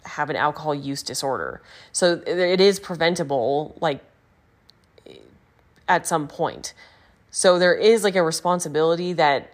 have 0.05 0.29
an 0.29 0.37
alcohol 0.37 0.75
use 0.75 1.03
disorder. 1.03 1.63
So 1.91 2.23
it 2.27 2.61
is 2.61 2.79
preventable, 2.79 3.77
like 3.81 4.01
at 5.89 6.07
some 6.07 6.29
point. 6.29 6.75
So 7.31 7.59
there 7.59 7.75
is 7.75 8.05
like 8.05 8.15
a 8.15 8.23
responsibility 8.23 9.15
that, 9.15 9.51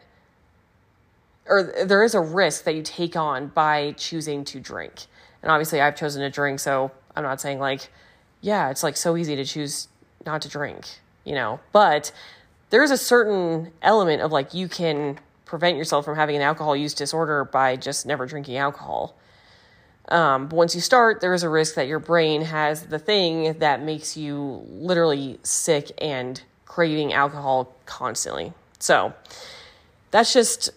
or 1.46 1.62
there 1.62 2.02
is 2.02 2.14
a 2.14 2.20
risk 2.20 2.64
that 2.64 2.74
you 2.74 2.82
take 2.82 3.16
on 3.16 3.48
by 3.48 3.92
choosing 3.92 4.44
to 4.46 4.58
drink. 4.58 5.06
And 5.42 5.50
obviously, 5.50 5.80
I've 5.80 5.96
chosen 5.96 6.22
to 6.22 6.30
drink, 6.30 6.60
so 6.60 6.90
I'm 7.14 7.22
not 7.22 7.40
saying 7.40 7.60
like, 7.60 7.90
yeah, 8.40 8.70
it's 8.70 8.82
like 8.82 8.96
so 8.96 9.16
easy 9.16 9.36
to 9.36 9.44
choose 9.44 9.88
not 10.26 10.42
to 10.42 10.48
drink 10.48 10.86
you 11.24 11.34
know, 11.34 11.60
but 11.72 12.12
there's 12.70 12.90
a 12.90 12.96
certain 12.96 13.72
element 13.82 14.22
of 14.22 14.32
like 14.32 14.54
you 14.54 14.68
can 14.68 15.18
prevent 15.44 15.76
yourself 15.76 16.04
from 16.04 16.16
having 16.16 16.36
an 16.36 16.42
alcohol 16.42 16.76
use 16.76 16.94
disorder 16.94 17.44
by 17.44 17.76
just 17.76 18.06
never 18.06 18.26
drinking 18.26 18.56
alcohol. 18.56 19.16
Um, 20.08 20.48
but 20.48 20.56
once 20.56 20.74
you 20.74 20.80
start, 20.80 21.20
there 21.20 21.34
is 21.34 21.42
a 21.42 21.48
risk 21.48 21.74
that 21.74 21.86
your 21.86 21.98
brain 21.98 22.42
has 22.42 22.86
the 22.86 22.98
thing 22.98 23.58
that 23.58 23.82
makes 23.82 24.16
you 24.16 24.64
literally 24.68 25.38
sick 25.42 25.90
and 25.98 26.40
craving 26.66 27.12
alcohol 27.12 27.74
constantly. 27.86 28.52
So 28.78 29.12
that's 30.10 30.32
just 30.32 30.70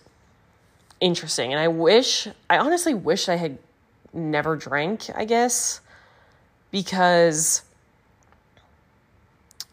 interesting. 1.00 1.52
And 1.52 1.60
I 1.60 1.68
wish, 1.68 2.28
I 2.50 2.58
honestly 2.58 2.94
wish 2.94 3.30
I 3.30 3.36
had 3.36 3.58
never 4.14 4.56
drank, 4.56 5.10
I 5.16 5.26
guess, 5.26 5.82
because 6.72 7.62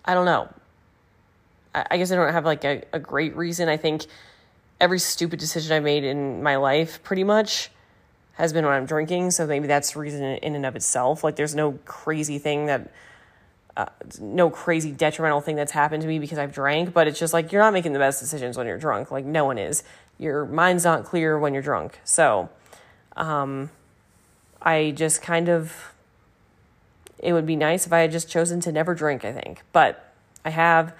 I 0.04 0.14
don't 0.14 0.24
know. 0.24 0.48
I 1.74 1.98
guess 1.98 2.10
I 2.10 2.16
don't 2.16 2.32
have 2.32 2.44
like 2.44 2.64
a, 2.64 2.82
a 2.92 2.98
great 2.98 3.36
reason. 3.36 3.68
I 3.68 3.76
think 3.76 4.06
every 4.80 4.98
stupid 4.98 5.38
decision 5.38 5.72
I 5.72 5.80
made 5.80 6.04
in 6.04 6.42
my 6.42 6.56
life 6.56 7.02
pretty 7.02 7.24
much 7.24 7.70
has 8.34 8.52
been 8.52 8.64
when 8.64 8.74
I'm 8.74 8.86
drinking. 8.86 9.30
So 9.32 9.46
maybe 9.46 9.66
that's 9.66 9.94
reason 9.94 10.22
in 10.22 10.54
and 10.54 10.66
of 10.66 10.74
itself. 10.74 11.22
Like 11.22 11.36
there's 11.36 11.54
no 11.54 11.72
crazy 11.84 12.38
thing 12.38 12.66
that, 12.66 12.92
uh, 13.76 13.86
no 14.20 14.50
crazy 14.50 14.90
detrimental 14.90 15.40
thing 15.40 15.56
that's 15.56 15.72
happened 15.72 16.02
to 16.02 16.08
me 16.08 16.18
because 16.18 16.38
I've 16.38 16.52
drank, 16.52 16.92
but 16.92 17.06
it's 17.06 17.18
just 17.18 17.32
like 17.32 17.52
you're 17.52 17.62
not 17.62 17.72
making 17.72 17.92
the 17.92 17.98
best 17.98 18.18
decisions 18.20 18.56
when 18.56 18.66
you're 18.66 18.78
drunk. 18.78 19.10
Like 19.10 19.24
no 19.24 19.44
one 19.44 19.58
is. 19.58 19.84
Your 20.18 20.44
mind's 20.46 20.84
not 20.84 21.04
clear 21.04 21.38
when 21.38 21.54
you're 21.54 21.62
drunk. 21.62 22.00
So, 22.04 22.50
um, 23.16 23.70
I 24.60 24.90
just 24.90 25.22
kind 25.22 25.48
of, 25.48 25.94
it 27.18 27.32
would 27.32 27.46
be 27.46 27.56
nice 27.56 27.86
if 27.86 27.92
I 27.92 28.00
had 28.00 28.12
just 28.12 28.28
chosen 28.28 28.60
to 28.60 28.72
never 28.72 28.94
drink, 28.94 29.24
I 29.24 29.32
think. 29.32 29.62
But 29.72 30.12
I 30.44 30.50
have 30.50 30.94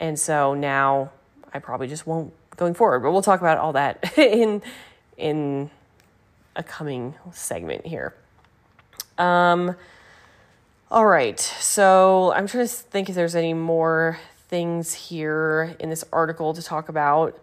and 0.00 0.18
so 0.18 0.54
now 0.54 1.10
I 1.52 1.58
probably 1.58 1.88
just 1.88 2.06
won't 2.06 2.32
going 2.56 2.74
forward. 2.74 3.00
But 3.00 3.12
we'll 3.12 3.22
talk 3.22 3.40
about 3.40 3.58
all 3.58 3.72
that 3.72 4.12
in 4.18 4.62
in 5.16 5.70
a 6.56 6.62
coming 6.62 7.14
segment 7.32 7.86
here. 7.86 8.14
Um 9.16 9.76
all 10.90 11.06
right. 11.06 11.38
So 11.38 12.32
I'm 12.34 12.46
trying 12.46 12.66
to 12.66 12.72
think 12.72 13.08
if 13.08 13.14
there's 13.14 13.34
any 13.34 13.52
more 13.52 14.18
things 14.48 14.94
here 14.94 15.76
in 15.78 15.90
this 15.90 16.04
article 16.12 16.54
to 16.54 16.62
talk 16.62 16.88
about. 16.88 17.38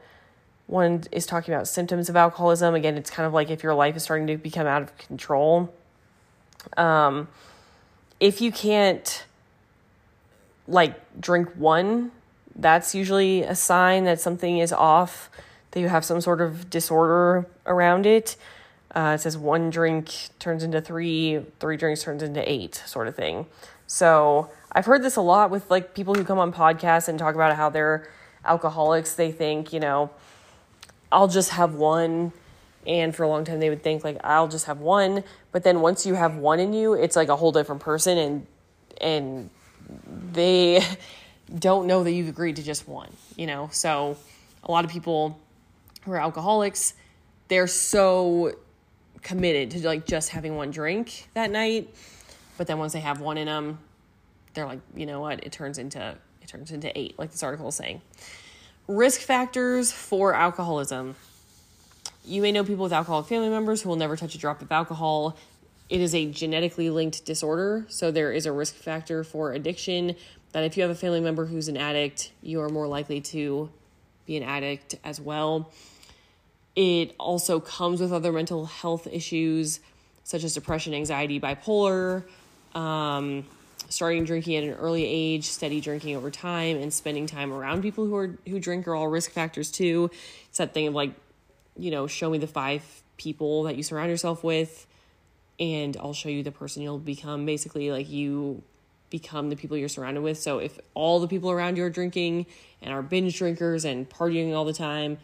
One 0.68 1.04
is 1.12 1.28
talking 1.28 1.54
about 1.54 1.68
symptoms 1.68 2.10
of 2.10 2.16
alcoholism. 2.16 2.74
Again, 2.74 2.98
it's 2.98 3.12
kind 3.12 3.28
of 3.28 3.34
like 3.34 3.52
if 3.52 3.62
your 3.62 3.76
life 3.76 3.96
is 3.96 4.04
starting 4.04 4.26
to 4.28 4.38
become 4.38 4.66
out 4.66 4.82
of 4.82 4.98
control. 4.98 5.72
Um, 6.76 7.28
if 8.20 8.42
you 8.42 8.52
can't 8.52 9.26
like 10.68 10.96
drink 11.22 11.50
one 11.56 12.12
that's 12.56 12.96
usually 12.96 13.44
a 13.44 13.56
sign 13.56 14.06
that 14.06 14.20
something 14.20 14.60
is 14.60 14.72
off, 14.72 15.30
that 15.72 15.80
you 15.80 15.90
have 15.90 16.06
some 16.06 16.22
sort 16.22 16.42
of 16.42 16.70
disorder 16.70 17.46
around 17.66 18.06
it. 18.06 18.38
Uh, 18.96 19.14
it 19.16 19.22
says 19.22 19.38
one 19.38 19.70
drink 19.70 20.30
turns 20.40 20.64
into 20.64 20.80
three, 20.80 21.42
three 21.60 21.76
drinks 21.76 22.04
turns 22.04 22.24
into 22.24 22.50
eight, 22.50 22.76
sort 22.86 23.08
of 23.08 23.16
thing. 23.16 23.46
So 23.88 24.50
I've 24.72 24.86
heard 24.86 25.04
this 25.04 25.18
a 25.18 25.22
lot 25.22 25.52
with 25.52 25.70
like 25.70 25.94
people 25.94 26.16
who 26.16 26.24
come 26.24 26.40
on 26.40 26.54
podcasts 26.54 27.08
and 27.08 27.20
talk 27.20 27.36
about 27.36 27.56
how 27.56 27.70
they're 27.70 28.10
alcoholics. 28.46 29.16
They 29.16 29.32
think, 29.32 29.74
you 29.74 29.80
know, 29.80 30.12
I'll 31.12 31.28
just 31.28 31.52
have 31.52 31.76
one. 31.76 32.32
And 32.88 33.16
for 33.16 33.24
a 33.24 33.28
long 33.28 33.46
time, 33.46 33.60
they 33.60 33.70
would 33.70 33.84
think 33.84 34.04
like 34.04 34.18
I'll 34.24 34.48
just 34.48 34.66
have 34.66 34.80
one. 34.80 35.24
But 35.52 35.64
then 35.64 35.82
once 35.82 36.06
you 36.06 36.14
have 36.14 36.36
one 36.36 36.60
in 36.60 36.72
you, 36.72 36.94
it's 36.94 37.16
like 37.16 37.30
a 37.30 37.36
whole 37.36 37.52
different 37.52 37.82
person, 37.82 38.18
and 38.18 38.48
and 39.02 39.50
they 40.32 40.84
don't 41.60 41.88
know 41.88 42.04
that 42.04 42.12
you've 42.12 42.30
agreed 42.30 42.56
to 42.58 42.64
just 42.64 42.88
one, 42.88 43.12
you 43.36 43.48
know? 43.48 43.70
So 43.72 44.18
a 44.64 44.72
lot 44.72 44.86
of 44.86 44.92
people 44.92 45.40
who 46.04 46.12
are 46.12 46.20
alcoholics, 46.20 46.94
they're 47.48 47.68
so 47.68 48.56
committed 49.22 49.72
to 49.72 49.86
like 49.86 50.06
just 50.06 50.30
having 50.30 50.56
one 50.56 50.72
drink 50.72 51.30
that 51.34 51.52
night. 51.52 51.94
But 52.58 52.68
then 52.68 52.78
once 52.80 52.94
they 52.94 53.00
have 53.02 53.20
one 53.20 53.38
in 53.38 53.48
them, 53.48 53.80
they're 54.54 54.66
like, 54.66 54.80
you 54.96 55.06
know 55.06 55.20
what? 55.20 55.44
It 55.44 55.52
turns 55.52 55.78
into 55.78 56.16
it 56.42 56.48
turns 56.48 56.72
into 56.72 56.98
eight, 56.98 57.18
like 57.18 57.32
this 57.32 57.44
article 57.44 57.68
is 57.68 57.76
saying. 57.76 58.02
Risk 58.88 59.22
factors 59.22 59.92
for 59.92 60.36
alcoholism. 60.36 61.16
You 62.24 62.42
may 62.42 62.52
know 62.52 62.64
people 62.64 62.84
with 62.84 62.94
alcoholic 62.94 63.28
family 63.28 63.50
members 63.50 63.82
who 63.82 63.90
will 63.90 63.96
never 63.96 64.16
touch 64.16 64.36
a 64.36 64.38
drop 64.38 64.62
of 64.62 64.72
alcohol. 64.72 65.38
it 65.90 66.02
is 66.02 66.16
a 66.16 66.26
genetically 66.32 66.90
linked 66.90 67.26
disorder, 67.26 67.86
so 67.90 68.10
there 68.12 68.32
is 68.32 68.46
a 68.46 68.52
risk 68.52 68.76
factor 68.76 69.24
for 69.24 69.54
addiction. 69.54 70.16
That 70.56 70.64
if 70.64 70.78
you 70.78 70.84
have 70.84 70.90
a 70.90 70.96
family 70.96 71.20
member 71.20 71.46
who's 71.46 71.68
an 71.68 71.76
addict, 71.76 72.32
you 72.42 72.62
are 72.62 72.70
more 72.70 72.88
likely 72.88 73.20
to 73.20 73.70
be 74.26 74.38
an 74.38 74.44
addict 74.44 74.96
as 75.04 75.20
well. 75.20 75.70
It 76.78 77.14
also 77.20 77.60
comes 77.60 78.00
with 78.00 78.14
other 78.14 78.32
mental 78.32 78.66
health 78.66 79.06
issues 79.06 79.82
such 80.24 80.46
as 80.46 80.54
depression, 80.54 80.94
anxiety, 80.94 81.42
bipolar, 81.42 82.24
um, 82.74 83.46
starting 83.90 84.24
drinking 84.24 84.56
at 84.56 84.64
an 84.64 84.76
early 84.76 85.06
age, 85.06 85.44
steady 85.44 85.82
drinking 85.82 86.16
over 86.16 86.32
time, 86.32 86.78
and 86.78 86.94
spending 86.94 87.28
time 87.28 87.52
around 87.52 87.82
people 87.82 88.06
who 88.06 88.16
are 88.16 88.38
who 88.48 88.58
drink 88.58 88.88
are 88.88 88.96
all 88.96 89.10
risk 89.10 89.32
factors 89.32 89.70
too. 89.70 90.10
It's 90.48 90.60
that 90.60 90.74
thing 90.74 90.88
of 90.88 90.94
like, 90.94 91.12
you 91.78 91.92
know, 91.92 92.08
show 92.08 92.30
me 92.30 92.38
the 92.38 92.48
five 92.48 92.82
people 93.18 93.64
that 93.64 93.76
you 93.76 93.84
surround 93.84 94.10
yourself 94.10 94.42
with, 94.42 94.88
and 95.60 95.98
I'll 95.98 96.14
show 96.14 96.30
you 96.30 96.44
the 96.44 96.52
person 96.54 96.82
you'll 96.82 96.98
become. 96.98 97.46
Basically, 97.46 97.92
like 97.92 98.10
you 98.10 98.64
become 99.20 99.50
the 99.50 99.56
people 99.56 99.78
you're 99.78 99.96
surrounded 99.98 100.22
with. 100.22 100.38
So 100.38 100.60
if 100.60 100.80
all 100.94 101.20
the 101.20 101.28
people 101.28 101.50
around 101.50 101.78
you 101.78 101.84
are 101.86 101.90
drinking 101.90 102.46
and 102.82 102.94
are 102.94 103.02
binge 103.02 103.38
drinkers 103.38 103.86
and 103.86 104.10
partying 104.10 104.54
all 104.54 104.66
the 104.66 104.74
time, 104.74 105.18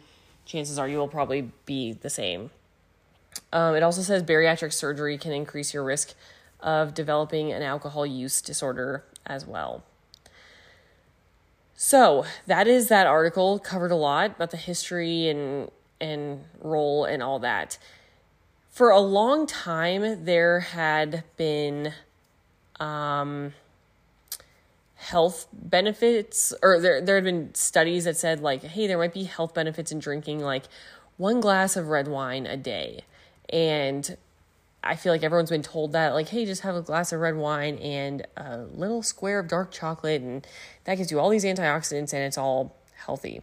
chances 0.46 0.78
are 0.78 0.88
you 0.88 0.98
will 0.98 1.08
probably 1.08 1.50
be 1.66 1.92
the 1.92 2.10
same. 2.10 2.50
Um, 3.52 3.74
it 3.74 3.82
also 3.82 4.02
says 4.02 4.22
bariatric 4.22 4.72
surgery 4.72 5.18
can 5.18 5.32
increase 5.32 5.74
your 5.74 5.84
risk 5.84 6.14
of 6.60 6.94
developing 6.94 7.52
an 7.52 7.62
alcohol 7.62 8.06
use 8.06 8.40
disorder 8.40 9.04
as 9.26 9.46
well. 9.46 9.84
So 11.74 12.24
that 12.46 12.66
is 12.66 12.88
that 12.88 13.06
article 13.06 13.58
covered 13.58 13.90
a 13.90 13.96
lot 13.96 14.36
about 14.36 14.50
the 14.50 14.56
history 14.56 15.28
and 15.28 15.70
and 16.00 16.44
role 16.60 17.04
and 17.04 17.22
all 17.22 17.38
that. 17.40 17.78
For 18.70 18.90
a 18.90 19.00
long 19.00 19.46
time, 19.46 20.24
there 20.24 20.60
had 20.60 21.24
been 21.36 21.92
um, 22.80 23.52
health 25.12 25.46
benefits, 25.52 26.52
or 26.62 26.80
there 26.80 27.00
there 27.00 27.16
had 27.16 27.24
been 27.24 27.54
studies 27.54 28.04
that 28.04 28.16
said 28.16 28.40
like, 28.40 28.62
hey, 28.62 28.86
there 28.86 28.98
might 28.98 29.14
be 29.14 29.24
health 29.24 29.54
benefits 29.54 29.92
in 29.92 29.98
drinking 29.98 30.40
like 30.40 30.64
one 31.18 31.40
glass 31.40 31.76
of 31.76 31.88
red 31.88 32.08
wine 32.08 32.46
a 32.46 32.56
day, 32.56 33.04
and 33.50 34.16
I 34.82 34.96
feel 34.96 35.12
like 35.12 35.22
everyone's 35.22 35.50
been 35.50 35.62
told 35.62 35.92
that, 35.92 36.12
like, 36.14 36.28
hey, 36.28 36.44
just 36.44 36.62
have 36.62 36.74
a 36.74 36.82
glass 36.82 37.12
of 37.12 37.20
red 37.20 37.36
wine 37.36 37.76
and 37.78 38.26
a 38.36 38.64
little 38.74 39.02
square 39.02 39.38
of 39.38 39.46
dark 39.46 39.70
chocolate, 39.70 40.22
and 40.22 40.44
that 40.84 40.96
gives 40.96 41.12
you 41.12 41.20
all 41.20 41.30
these 41.30 41.44
antioxidants 41.44 42.12
and 42.12 42.22
it's 42.24 42.38
all 42.38 42.74
healthy. 43.06 43.42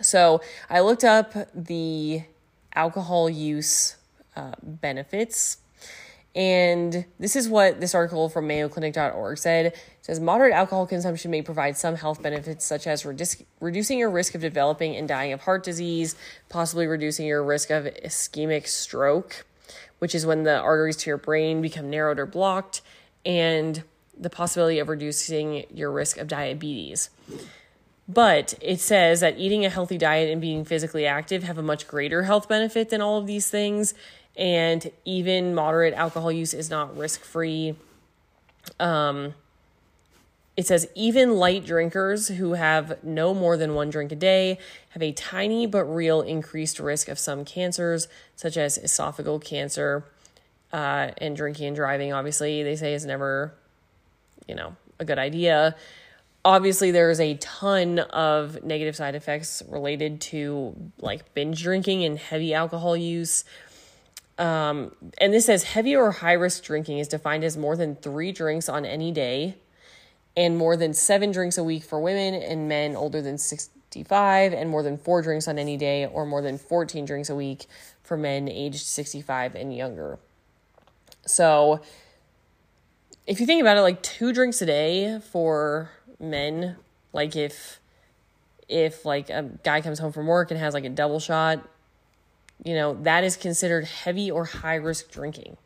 So 0.00 0.40
I 0.70 0.80
looked 0.80 1.04
up 1.04 1.32
the 1.54 2.22
alcohol 2.74 3.28
use 3.30 3.96
uh, 4.36 4.54
benefits, 4.62 5.58
and 6.34 7.04
this 7.18 7.36
is 7.36 7.48
what 7.48 7.80
this 7.80 7.94
article 7.94 8.28
from 8.28 8.48
mayoclinic.org 8.48 9.38
said. 9.38 9.66
It 9.66 9.76
says 10.02 10.20
moderate 10.20 10.52
alcohol 10.52 10.86
consumption 10.86 11.30
may 11.30 11.42
provide 11.42 11.76
some 11.76 11.94
health 11.94 12.22
benefits, 12.22 12.64
such 12.64 12.86
as 12.86 13.04
reducing 13.04 13.98
your 13.98 14.10
risk 14.10 14.34
of 14.34 14.40
developing 14.40 14.96
and 14.96 15.06
dying 15.06 15.32
of 15.32 15.42
heart 15.42 15.62
disease, 15.62 16.16
possibly 16.48 16.86
reducing 16.86 17.26
your 17.26 17.44
risk 17.44 17.70
of 17.70 17.84
ischemic 17.84 18.66
stroke 18.66 19.44
which 19.98 20.14
is 20.14 20.26
when 20.26 20.42
the 20.42 20.58
arteries 20.58 20.96
to 20.98 21.08
your 21.08 21.16
brain 21.16 21.62
become 21.62 21.88
narrowed 21.88 22.18
or 22.18 22.26
blocked, 22.26 22.82
and 23.24 23.82
the 24.14 24.28
possibility 24.28 24.78
of 24.78 24.90
reducing 24.90 25.64
your 25.72 25.90
risk 25.90 26.18
of 26.18 26.28
diabetes. 26.28 27.08
But 28.06 28.54
it 28.60 28.80
says 28.80 29.20
that 29.20 29.38
eating 29.38 29.64
a 29.64 29.70
healthy 29.70 29.96
diet 29.96 30.30
and 30.30 30.40
being 30.40 30.64
physically 30.64 31.06
active 31.06 31.42
have 31.44 31.56
a 31.56 31.62
much 31.62 31.88
greater 31.88 32.24
health 32.24 32.48
benefit 32.48 32.90
than 32.90 33.00
all 33.00 33.16
of 33.16 33.26
these 33.26 33.48
things. 33.48 33.94
And 34.36 34.90
even 35.04 35.54
moderate 35.54 35.94
alcohol 35.94 36.32
use 36.32 36.54
is 36.54 36.70
not 36.70 36.96
risk 36.96 37.22
free. 37.22 37.76
Um, 38.80 39.34
it 40.56 40.66
says 40.66 40.88
even 40.94 41.36
light 41.36 41.64
drinkers 41.64 42.28
who 42.28 42.52
have 42.52 43.02
no 43.02 43.34
more 43.34 43.56
than 43.56 43.74
one 43.74 43.90
drink 43.90 44.12
a 44.12 44.16
day 44.16 44.58
have 44.90 45.02
a 45.02 45.12
tiny 45.12 45.66
but 45.66 45.84
real 45.84 46.20
increased 46.20 46.78
risk 46.78 47.08
of 47.08 47.18
some 47.18 47.44
cancers, 47.44 48.06
such 48.36 48.56
as 48.56 48.78
esophageal 48.78 49.42
cancer. 49.44 50.04
Uh, 50.72 51.12
and 51.18 51.36
drinking 51.36 51.66
and 51.68 51.76
driving, 51.76 52.12
obviously, 52.12 52.64
they 52.64 52.74
say 52.74 52.94
is 52.94 53.06
never, 53.06 53.54
you 54.48 54.56
know, 54.56 54.74
a 54.98 55.04
good 55.04 55.20
idea. 55.20 55.76
Obviously, 56.44 56.90
there's 56.90 57.20
a 57.20 57.36
ton 57.36 58.00
of 58.00 58.62
negative 58.64 58.96
side 58.96 59.14
effects 59.14 59.62
related 59.68 60.20
to 60.20 60.74
like 61.00 61.32
binge 61.32 61.62
drinking 61.62 62.04
and 62.04 62.18
heavy 62.18 62.54
alcohol 62.54 62.96
use. 62.96 63.44
Um, 64.36 64.92
and 65.18 65.32
this 65.32 65.46
says 65.46 65.62
heavy 65.62 65.94
or 65.94 66.10
high 66.10 66.32
risk 66.32 66.64
drinking 66.64 66.98
is 66.98 67.08
defined 67.08 67.44
as 67.44 67.56
more 67.56 67.76
than 67.76 67.94
three 67.94 68.32
drinks 68.32 68.68
on 68.68 68.84
any 68.84 69.12
day 69.12 69.56
and 70.36 70.56
more 70.56 70.76
than 70.76 70.92
seven 70.94 71.30
drinks 71.30 71.58
a 71.58 71.64
week 71.64 71.84
for 71.84 72.00
women 72.00 72.34
and 72.34 72.68
men 72.68 72.96
older 72.96 73.22
than 73.22 73.38
65, 73.38 74.52
and 74.52 74.68
more 74.68 74.82
than 74.82 74.98
four 74.98 75.22
drinks 75.22 75.46
on 75.46 75.58
any 75.58 75.76
day, 75.76 76.06
or 76.06 76.26
more 76.26 76.42
than 76.42 76.58
14 76.58 77.04
drinks 77.04 77.30
a 77.30 77.34
week 77.34 77.66
for 78.02 78.16
men 78.16 78.48
aged 78.48 78.84
65 78.84 79.54
and 79.54 79.74
younger. 79.74 80.18
So, 81.26 81.80
if 83.26 83.40
you 83.40 83.46
think 83.46 83.60
about 83.60 83.76
it, 83.76 83.82
like 83.82 84.02
two 84.02 84.32
drinks 84.32 84.60
a 84.60 84.66
day 84.66 85.20
for 85.20 85.90
men, 86.18 86.76
like 87.12 87.36
if 87.36 87.80
if 88.68 89.04
like 89.04 89.30
a 89.30 89.42
guy 89.62 89.80
comes 89.80 89.98
home 89.98 90.12
from 90.12 90.26
work 90.26 90.50
and 90.50 90.58
has 90.58 90.74
like 90.74 90.84
a 90.84 90.90
double 90.90 91.20
shot, 91.20 91.66
you 92.62 92.74
know, 92.74 92.94
that 93.02 93.24
is 93.24 93.36
considered 93.36 93.84
heavy 93.84 94.30
or 94.30 94.44
high 94.44 94.76
risk 94.76 95.10
drinking 95.10 95.56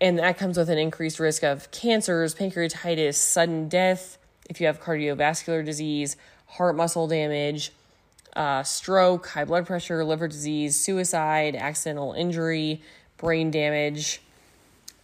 and 0.00 0.18
that 0.18 0.38
comes 0.38 0.56
with 0.56 0.70
an 0.70 0.78
increased 0.78 1.18
risk 1.18 1.42
of 1.42 1.70
cancers, 1.70 2.34
pancreatitis, 2.34 3.14
sudden 3.14 3.68
death, 3.68 4.18
if 4.48 4.60
you 4.60 4.66
have 4.66 4.80
cardiovascular 4.80 5.64
disease, 5.64 6.16
heart 6.46 6.76
muscle 6.76 7.08
damage, 7.08 7.72
uh, 8.36 8.62
stroke, 8.62 9.26
high 9.28 9.44
blood 9.44 9.66
pressure, 9.66 10.04
liver 10.04 10.28
disease, 10.28 10.76
suicide, 10.76 11.56
accidental 11.56 12.12
injury, 12.12 12.80
brain 13.16 13.50
damage, 13.50 14.20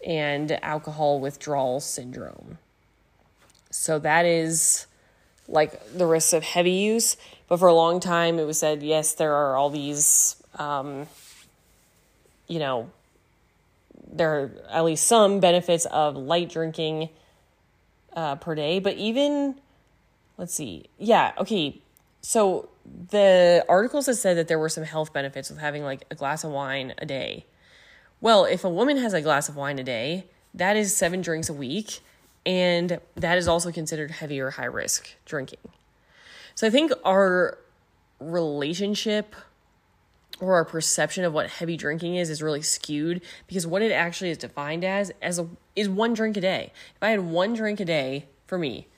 and 0.07 0.53
alcohol 0.63 1.19
withdrawal 1.19 1.81
syndrome. 1.81 2.59
So 3.71 3.99
that 3.99 4.25
is 4.25 4.87
like 5.49 5.93
the 5.93 6.07
risks 6.07 6.33
of 6.33 6.43
heavy 6.43 6.73
use. 6.73 7.17
But 7.49 7.59
for 7.59 7.69
a 7.69 7.75
long 7.75 8.01
time, 8.01 8.39
it 8.39 8.45
was 8.45 8.59
said, 8.59 8.83
yes, 8.83 9.15
there 9.15 9.35
are 9.35 9.57
all 9.57 9.71
these, 9.71 10.43
um, 10.57 11.07
you 12.49 12.59
know, 12.59 12.91
there 14.11 14.31
are 14.31 14.51
at 14.71 14.85
least 14.85 15.07
some 15.07 15.41
benefits 15.41 15.85
of 15.87 16.17
light 16.17 16.49
drinking 16.49 17.11
uh, 18.15 18.37
per 18.37 18.55
day, 18.55 18.79
but 18.79 18.97
even 18.97 19.57
let's 20.39 20.55
see, 20.55 20.87
yeah, 20.99 21.33
okay. 21.39 21.79
So 22.23 22.69
the 23.11 23.65
articles 23.69 24.07
that 24.07 24.15
said 24.15 24.37
that 24.37 24.49
there 24.49 24.59
were 24.59 24.69
some 24.69 24.85
health 24.85 25.13
benefits 25.13 25.51
with 25.51 25.59
having 25.59 25.83
like 25.83 26.05
a 26.11 26.15
glass 26.15 26.45
of 26.45 26.51
wine 26.51 26.95
a 26.99 27.07
day. 27.07 27.45
Well, 28.21 28.45
if 28.45 28.65
a 28.65 28.71
woman 28.71 28.97
has 28.99 29.13
a 29.13 29.21
glass 29.21 29.49
of 29.49 29.57
wine 29.57 29.79
a 29.79 29.85
day, 29.85 30.27
that 30.55 30.77
is 30.77 30.97
seven 30.97 31.21
drinks 31.21 31.49
a 31.49 31.53
week, 31.53 32.01
and 32.47 33.01
that 33.15 33.39
is 33.39 33.49
also 33.49 33.73
considered 33.73 34.11
heavy 34.11 34.41
or 34.41 34.51
high 34.51 34.65
risk 34.65 35.15
drinking. 35.25 35.61
So 36.55 36.67
I 36.67 36.71
think 36.71 36.93
our 37.05 37.59
relationship 38.21 39.35
or 40.41 40.55
our 40.55 40.65
perception 40.65 41.25
of 41.25 41.33
what 41.33 41.49
heavy 41.49 41.77
drinking 41.77 42.17
is 42.17 42.29
is 42.29 42.43
really 42.43 42.63
skewed 42.63 43.23
because 43.47 43.67
what 43.67 43.83
it 43.83 43.93
actually 43.93 44.31
is 44.31 44.39
defined 44.39 44.85
as 44.85 45.13
as 45.23 45.39
a, 45.39 45.49
is 45.77 45.89
one 45.89 46.13
drink 46.15 46.37
a 46.37 46.41
day. 46.41 46.73
If 46.97 47.03
I 47.03 47.11
had 47.11 47.21
one 47.21 47.55
drink 47.55 47.81
a 47.81 47.85
day 47.85 48.27
for 48.47 48.59
me, 48.59 48.89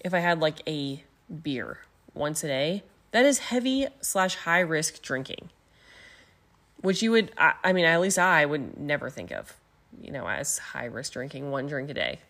if 0.00 0.14
I 0.14 0.18
had 0.18 0.40
like 0.40 0.62
a 0.66 1.02
beer 1.42 1.78
once 2.14 2.42
a 2.42 2.46
day, 2.46 2.82
that 3.12 3.24
is 3.24 3.38
heavy 3.38 3.86
slash 4.00 4.36
high 4.36 4.60
risk 4.60 5.02
drinking, 5.02 5.50
which 6.80 7.02
you 7.02 7.10
would 7.12 7.32
I, 7.36 7.54
I 7.62 7.72
mean 7.72 7.84
at 7.84 8.00
least 8.00 8.18
I 8.18 8.44
would 8.44 8.78
never 8.78 9.10
think 9.10 9.30
of, 9.30 9.54
you 10.00 10.10
know, 10.10 10.26
as 10.26 10.58
high 10.58 10.86
risk 10.86 11.12
drinking 11.12 11.50
one 11.50 11.66
drink 11.66 11.90
a 11.90 11.94
day. 11.94 12.20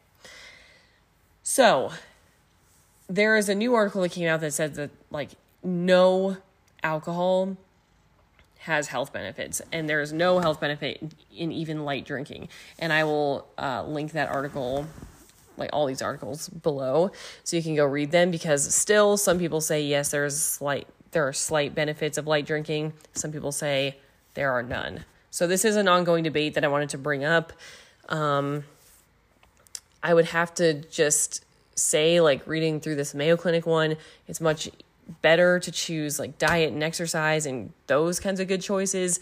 So 1.51 1.93
there 3.09 3.35
is 3.39 3.49
a 3.49 3.55
new 3.55 3.75
article 3.75 4.03
that 4.03 4.13
came 4.13 4.29
out 4.29 4.43
that 4.43 4.53
said 4.53 4.75
that 4.75 4.91
like 5.11 5.31
no 5.63 6.37
alcohol 6.83 7.57
has 8.59 8.89
health 8.89 9.15
benefits, 9.15 9.63
and 9.73 9.89
there 9.89 10.03
is 10.03 10.13
no 10.13 10.41
health 10.41 10.61
benefit 10.61 11.03
in 11.35 11.51
even 11.51 11.87
light 11.87 12.05
drinking. 12.05 12.51
And 12.79 12.93
I 12.93 13.05
will 13.05 13.49
uh, 13.57 13.83
link 13.85 14.13
that 14.13 14.29
article, 14.29 14.87
like 15.57 15.71
all 15.73 15.87
these 15.87 16.03
articles 16.03 16.51
below, 16.51 17.13
so 17.45 17.57
you 17.57 17.63
can 17.63 17.75
go 17.75 17.87
read 17.87 18.11
them. 18.11 18.31
Because 18.31 18.75
still, 18.75 19.17
some 19.17 19.39
people 19.39 19.63
say 19.63 19.81
yes, 19.81 20.11
there's 20.11 20.39
slight 20.39 20.87
there 21.13 21.27
are 21.27 21.33
slight 21.33 21.75
benefits 21.75 22.19
of 22.19 22.27
light 22.27 22.45
drinking. 22.45 22.93
Some 23.15 23.33
people 23.33 23.53
say 23.53 23.97
there 24.35 24.53
are 24.53 24.63
none. 24.63 25.07
So 25.31 25.47
this 25.47 25.65
is 25.65 25.77
an 25.77 25.89
ongoing 25.89 26.25
debate 26.25 26.53
that 26.55 26.65
I 26.65 26.69
wanted 26.69 26.91
to 26.91 26.99
bring 26.99 27.25
up. 27.25 27.55
Um, 28.11 28.65
I 30.03 30.15
would 30.15 30.27
have 30.27 30.55
to 30.55 30.75
just 30.75 31.45
say, 31.75 32.21
like 32.21 32.47
reading 32.47 32.81
through 32.81 32.97
this 32.97 33.15
Mayo 33.15 33.37
Clinic 33.37 33.67
one, 33.67 33.97
it's 34.27 34.41
much 34.41 34.71
better 35.23 35.59
to 35.59 35.73
choose 35.73 36.19
like 36.19 36.39
diet 36.39 36.73
and 36.73 36.83
exercise 36.83 37.47
and 37.47 37.73
those 37.87 38.21
kinds 38.21 38.41
of 38.41 38.49
good 38.49 38.61
choices 38.61 39.21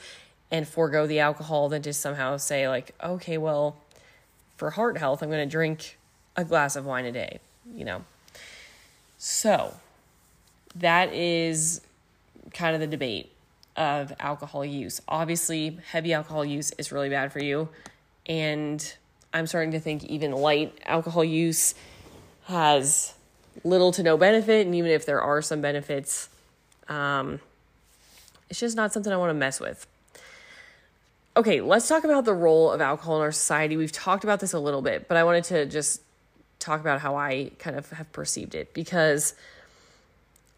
and 0.51 0.67
forego 0.67 1.07
the 1.07 1.21
alcohol 1.21 1.69
than 1.69 1.83
to 1.83 1.93
somehow 1.93 2.37
say, 2.37 2.69
like, 2.69 2.95
okay, 3.03 3.39
well, 3.39 3.77
for 4.57 4.71
heart 4.71 4.99
health, 4.99 5.23
I'm 5.23 5.29
going 5.29 5.47
to 5.47 5.51
drink 5.51 5.99
a 6.37 6.45
glass 6.45 6.77
of 6.77 6.85
wine 6.85 7.05
a 7.05 7.13
day, 7.13 7.41
you 7.75 7.85
know? 7.85 8.05
So 9.19 9.75
that 10.77 11.13
is 11.13 11.81
kind 12.53 12.75
of 12.75 12.81
the 12.81 12.87
debate 12.87 13.33
of 13.77 14.13
alcohol 14.21 14.65
use. 14.65 15.01
Obviously, 15.09 15.79
heavy 15.91 16.13
alcohol 16.13 16.45
use 16.45 16.71
is 16.79 16.93
really 16.93 17.09
bad 17.09 17.33
for 17.33 17.41
you. 17.43 17.69
And 18.27 18.95
I'm 19.37 19.47
starting 19.47 19.73
to 19.73 19.81
think 19.81 20.03
even 20.05 20.33
light 20.33 20.79
alcohol 20.87 21.23
use 21.23 21.75
has 22.45 23.13
little 23.65 23.93
to 23.93 24.03
no 24.03 24.17
benefit. 24.17 24.65
And 24.65 24.75
even 24.75 24.91
if 24.91 25.05
there 25.05 25.21
are 25.21 25.43
some 25.43 25.61
benefits, 25.61 26.31
um, 26.89 27.41
it's 28.49 28.59
just 28.59 28.77
not 28.77 28.95
something 28.95 29.13
I 29.13 29.17
want 29.19 29.31
to 29.31 29.35
mess 29.35 29.61
with. 29.61 29.87
Okay, 31.37 31.61
let's 31.61 31.87
talk 31.87 32.05
about 32.05 32.25
the 32.25 32.33
role 32.33 32.71
of 32.71 32.81
alcohol 32.81 33.17
in 33.17 33.23
our 33.23 33.33
society. 33.33 33.77
We've 33.77 33.93
talked 33.93 34.25
about 34.25 34.41
this 34.41 34.55
a 34.55 34.59
little 34.59 34.81
bit, 34.81 35.07
but 35.07 35.19
I 35.19 35.25
wanted 35.25 35.45
to 35.45 35.67
just 35.67 36.01
talk 36.59 36.81
about 36.81 37.01
how 37.01 37.17
I 37.17 37.51
kind 37.59 37.77
of 37.77 37.91
have 37.91 38.11
perceived 38.13 38.55
it 38.55 38.73
because 38.73 39.35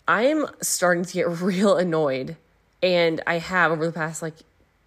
I'm 0.07 0.47
starting 0.61 1.05
to 1.05 1.13
get 1.13 1.29
real 1.41 1.77
annoyed, 1.77 2.37
and 2.81 3.21
I 3.27 3.39
have 3.39 3.73
over 3.73 3.87
the 3.87 3.93
past 3.93 4.23
like 4.23 4.35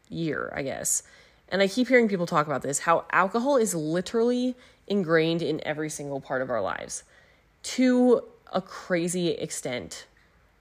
year, 0.08 0.54
I 0.56 0.62
guess. 0.62 1.04
And 1.52 1.62
I 1.62 1.68
keep 1.68 1.90
hearing 1.90 2.08
people 2.08 2.26
talk 2.26 2.48
about 2.48 2.62
this 2.62 2.80
how 2.80 3.06
alcohol 3.12 3.58
is 3.58 3.76
literally 3.76 4.56
ingrained 4.88 5.42
in 5.42 5.62
every 5.66 5.90
single 5.90 6.22
part 6.22 6.42
of 6.42 6.50
our 6.50 6.62
lives 6.62 7.04
to 7.64 8.24
a 8.52 8.62
crazy 8.62 9.30
extent. 9.30 10.06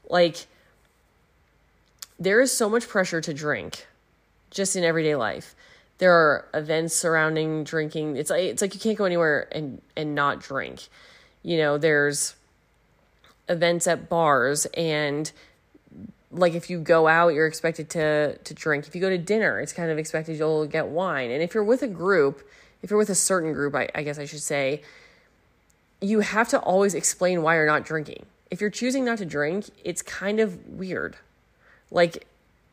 Like, 0.09 0.46
there 2.18 2.40
is 2.40 2.55
so 2.55 2.68
much 2.68 2.88
pressure 2.88 3.20
to 3.20 3.33
drink 3.33 3.87
just 4.50 4.76
in 4.76 4.85
everyday 4.85 5.14
life. 5.14 5.55
There 5.98 6.12
are 6.12 6.46
events 6.55 6.94
surrounding 6.94 7.64
drinking. 7.64 8.16
It's 8.16 8.31
like 8.31 8.42
it's 8.42 8.62
like 8.62 8.74
you 8.74 8.81
can't 8.81 8.98
go 8.98 9.05
anywhere 9.05 9.48
and 9.53 9.81
and 9.96 10.14
not 10.14 10.40
drink. 10.40 10.88
You 11.42 11.59
know, 11.59 11.79
there's 11.79 12.35
events 13.48 13.87
at 13.87 14.09
bars 14.09 14.66
and 14.76 15.31
like 16.32 16.54
if 16.54 16.70
you 16.70 16.78
go 16.78 17.08
out 17.08 17.34
you're 17.34 17.46
expected 17.46 17.90
to 17.90 18.36
to 18.36 18.54
drink. 18.54 18.86
If 18.86 18.94
you 18.94 19.00
go 19.00 19.10
to 19.10 19.18
dinner 19.18 19.60
it's 19.60 19.72
kind 19.72 19.90
of 19.90 19.98
expected 19.98 20.38
you'll 20.38 20.66
get 20.66 20.88
wine. 20.88 21.30
And 21.30 21.42
if 21.42 21.54
you're 21.54 21.64
with 21.64 21.82
a 21.82 21.88
group 21.88 22.46
if 22.82 22.90
you're 22.90 22.98
with 22.98 23.10
a 23.10 23.14
certain 23.14 23.52
group 23.52 23.74
I, 23.74 23.88
I 23.94 24.02
guess 24.02 24.18
i 24.18 24.24
should 24.24 24.40
say 24.40 24.82
you 26.00 26.20
have 26.20 26.48
to 26.48 26.58
always 26.60 26.94
explain 26.94 27.42
why 27.42 27.56
you're 27.56 27.66
not 27.66 27.84
drinking. 27.84 28.24
If 28.50 28.60
you're 28.60 28.70
choosing 28.70 29.04
not 29.04 29.18
to 29.18 29.26
drink 29.26 29.66
it's 29.84 30.02
kind 30.02 30.40
of 30.40 30.66
weird. 30.68 31.16
Like 31.90 32.26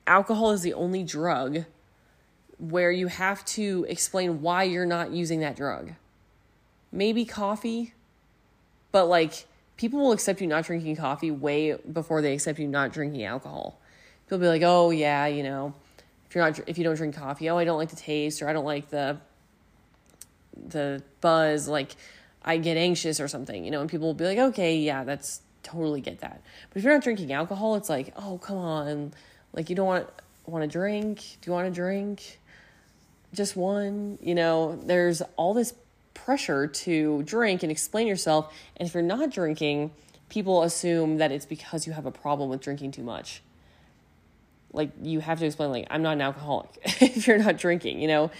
alcohol 0.05 0.51
is 0.51 0.61
the 0.61 0.73
only 0.73 1.03
drug 1.03 1.65
where 2.59 2.91
you 2.91 3.07
have 3.07 3.45
to 3.45 3.85
explain 3.87 4.41
why 4.41 4.63
you're 4.63 4.85
not 4.85 5.11
using 5.11 5.39
that 5.41 5.55
drug. 5.55 5.93
Maybe 6.91 7.25
coffee 7.25 7.93
but 8.91 9.05
like 9.05 9.45
people 9.77 9.99
will 9.99 10.11
accept 10.11 10.41
you 10.41 10.47
not 10.47 10.65
drinking 10.65 10.95
coffee 10.95 11.31
way 11.31 11.73
before 11.91 12.21
they 12.21 12.33
accept 12.33 12.59
you 12.59 12.67
not 12.67 12.91
drinking 12.91 13.23
alcohol. 13.23 13.79
People 14.25 14.39
be 14.39 14.47
like, 14.47 14.63
"Oh 14.63 14.89
yeah, 14.89 15.27
you 15.27 15.43
know, 15.43 15.73
if 16.27 16.35
you're 16.35 16.43
not 16.43 16.59
if 16.67 16.77
you 16.77 16.83
don't 16.83 16.95
drink 16.95 17.15
coffee, 17.15 17.49
oh 17.49 17.57
I 17.57 17.63
don't 17.63 17.77
like 17.77 17.89
the 17.89 17.95
taste 17.95 18.41
or 18.41 18.49
I 18.49 18.53
don't 18.53 18.65
like 18.65 18.89
the 18.89 19.17
the 20.67 21.01
buzz, 21.21 21.67
like 21.67 21.95
I 22.43 22.57
get 22.57 22.75
anxious 22.75 23.19
or 23.19 23.27
something." 23.27 23.63
You 23.63 23.71
know, 23.71 23.81
and 23.81 23.89
people 23.89 24.07
will 24.07 24.13
be 24.13 24.25
like, 24.25 24.37
"Okay, 24.37 24.77
yeah, 24.79 25.03
that's 25.03 25.41
totally 25.63 26.01
get 26.01 26.19
that." 26.19 26.41
But 26.69 26.77
if 26.77 26.83
you're 26.83 26.93
not 26.93 27.03
drinking 27.03 27.31
alcohol, 27.31 27.75
it's 27.75 27.89
like, 27.89 28.13
"Oh, 28.17 28.37
come 28.39 28.57
on. 28.57 29.13
Like 29.53 29.69
you 29.69 29.75
don't 29.75 29.87
want 29.87 30.09
want 30.45 30.63
to 30.63 30.67
drink? 30.67 31.19
Do 31.41 31.49
you 31.49 31.53
want 31.53 31.67
to 31.67 31.73
drink?" 31.73 32.39
Just 33.33 33.57
one, 33.57 34.17
you 34.21 34.33
know, 34.35 34.79
there's 34.83 35.21
all 35.35 35.53
this 35.53 35.73
pressure 36.25 36.67
to 36.67 37.23
drink 37.23 37.63
and 37.63 37.71
explain 37.71 38.07
yourself. 38.07 38.53
And 38.75 38.87
if 38.87 38.93
you're 38.93 39.03
not 39.03 39.29
drinking, 39.29 39.91
people 40.29 40.63
assume 40.63 41.17
that 41.17 41.31
it's 41.31 41.45
because 41.45 41.87
you 41.87 41.93
have 41.93 42.05
a 42.05 42.11
problem 42.11 42.49
with 42.49 42.61
drinking 42.61 42.91
too 42.91 43.03
much. 43.03 43.41
Like 44.73 44.91
you 45.01 45.19
have 45.21 45.39
to 45.39 45.45
explain, 45.45 45.71
like, 45.71 45.87
I'm 45.89 46.01
not 46.01 46.13
an 46.13 46.21
alcoholic 46.21 46.69
if 46.83 47.27
you're 47.27 47.37
not 47.37 47.57
drinking, 47.57 48.01
you 48.01 48.07
know? 48.07 48.31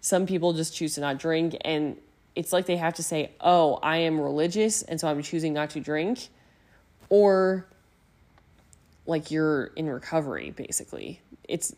Some 0.00 0.26
people 0.26 0.52
just 0.52 0.74
choose 0.74 0.94
to 0.94 1.00
not 1.00 1.18
drink 1.18 1.56
and 1.62 1.96
it's 2.34 2.52
like 2.52 2.66
they 2.66 2.76
have 2.76 2.94
to 2.94 3.02
say, 3.02 3.32
Oh, 3.40 3.78
I 3.82 3.98
am 3.98 4.20
religious 4.20 4.82
and 4.82 5.00
so 5.00 5.08
I'm 5.08 5.22
choosing 5.22 5.52
not 5.52 5.70
to 5.70 5.80
drink. 5.80 6.28
Or 7.08 7.66
like 9.06 9.30
you're 9.30 9.66
in 9.76 9.88
recovery, 9.88 10.50
basically. 10.50 11.20
It's 11.48 11.74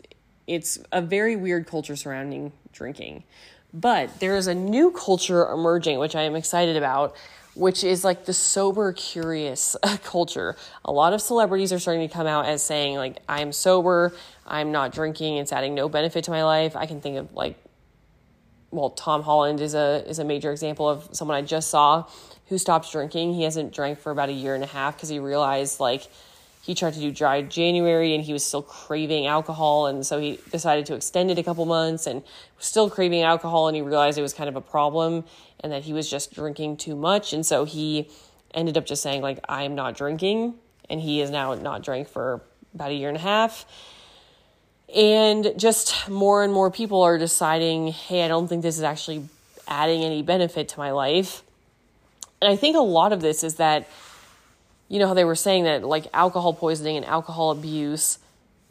it's 0.47 0.79
a 0.91 1.01
very 1.01 1.37
weird 1.37 1.67
culture 1.67 1.97
surrounding 1.97 2.53
drinking. 2.73 3.25
But 3.74 4.20
there 4.20 4.37
is 4.37 4.46
a 4.46 4.54
new 4.54 4.90
culture 4.90 5.48
emerging, 5.48 5.98
which 5.98 6.14
I 6.14 6.22
am 6.22 6.37
excited 6.37 6.76
about, 6.76 7.16
which 7.54 7.85
is 7.85 8.04
like 8.04 8.24
the 8.26 8.32
sober 8.32 8.92
curious 8.92 9.76
culture. 10.04 10.56
A 10.85 10.92
lot 10.92 11.12
of 11.12 11.20
celebrities 11.20 11.72
are 11.72 11.78
starting 11.78 12.06
to 12.06 12.12
come 12.12 12.26
out 12.26 12.46
as 12.46 12.62
saying, 12.62 12.96
like, 12.96 13.18
I'm 13.28 13.52
sober, 13.52 14.14
I'm 14.46 14.72
not 14.72 14.92
drinking, 14.92 15.37
it's 15.37 15.52
adding 15.52 15.74
no 15.74 15.88
benefit 15.88 16.24
to 16.24 16.30
my 16.30 16.44
life. 16.44 16.76
I 16.76 16.87
can 16.87 17.00
think 17.00 17.16
of 17.16 17.32
like 17.35 17.56
well, 18.72 18.90
Tom 18.90 19.22
Holland 19.22 19.61
is 19.61 19.74
a 19.74 20.02
is 20.08 20.18
a 20.18 20.24
major 20.24 20.50
example 20.50 20.88
of 20.88 21.08
someone 21.12 21.37
I 21.37 21.42
just 21.42 21.68
saw 21.70 22.08
who 22.46 22.58
stopped 22.58 22.90
drinking. 22.90 23.35
He 23.35 23.44
hasn't 23.44 23.72
drank 23.72 23.98
for 24.00 24.11
about 24.11 24.30
a 24.30 24.32
year 24.32 24.54
and 24.54 24.64
a 24.64 24.66
half 24.66 24.96
because 24.96 25.11
he 25.11 25.18
realized 25.18 25.78
like 25.78 26.08
he 26.62 26.77
tried 26.77 26.94
to 26.94 27.01
do 27.01 27.11
dry 27.11 27.42
January 27.42 28.14
and 28.14 28.22
he 28.22 28.33
was 28.33 28.44
still 28.44 28.62
craving 28.62 29.27
alcohol. 29.27 29.87
And 29.87 30.07
so 30.07 30.20
he 30.20 30.38
decided 30.51 30.87
to 30.87 30.94
extend 30.94 31.31
it 31.31 31.38
a 31.38 31.42
couple 31.42 31.66
months 31.66 32.07
and 32.07 32.22
still 32.59 32.88
craving 32.88 33.22
alcohol. 33.22 33.66
And 33.66 33.75
he 33.75 33.83
realized 33.83 34.16
it 34.16 34.22
was 34.22 34.33
kind 34.33 34.48
of 34.48 34.55
a 34.55 34.61
problem 34.61 35.25
and 35.61 35.72
that 35.72 35.83
he 35.83 35.92
was 35.92 36.09
just 36.09 36.33
drinking 36.33 36.77
too 36.77 36.94
much. 36.94 37.33
And 37.33 37.44
so 37.44 37.64
he 37.64 38.09
ended 38.55 38.79
up 38.79 38.87
just 38.87 39.03
saying, 39.03 39.22
like, 39.22 39.40
I'm 39.48 39.75
not 39.75 39.96
drinking. 39.96 40.55
And 40.88 41.01
he 41.01 41.20
is 41.20 41.31
now 41.31 41.53
not 41.55 41.83
drank 41.83 42.09
for 42.09 42.42
about 42.75 42.92
a 42.92 42.94
year 42.94 43.09
and 43.09 43.16
a 43.16 43.20
half. 43.20 43.66
And 44.94 45.55
just 45.57 46.09
more 46.09 46.44
and 46.44 46.53
more 46.53 46.70
people 46.70 47.03
are 47.03 47.18
deciding, 47.18 47.88
hey, 47.88 48.25
I 48.25 48.29
don't 48.29 48.46
think 48.46 48.62
this 48.62 48.77
is 48.77 48.85
actually 48.85 49.29
adding 49.66 50.05
any 50.05 50.22
benefit 50.22 50.68
to 50.68 50.79
my 50.79 50.92
life. 50.92 51.42
And 52.40 52.53
I 52.53 52.55
think 52.55 52.77
a 52.77 52.81
lot 52.81 53.12
of 53.12 53.20
this 53.20 53.42
is 53.42 53.57
that 53.57 53.88
you 54.92 54.98
know 54.98 55.09
how 55.09 55.14
they 55.14 55.24
were 55.24 55.35
saying 55.35 55.64
that 55.64 55.85
like 55.85 56.07
alcohol 56.12 56.52
poisoning 56.52 56.98
and 56.98 57.07
alcohol 57.07 57.50
abuse 57.50 58.18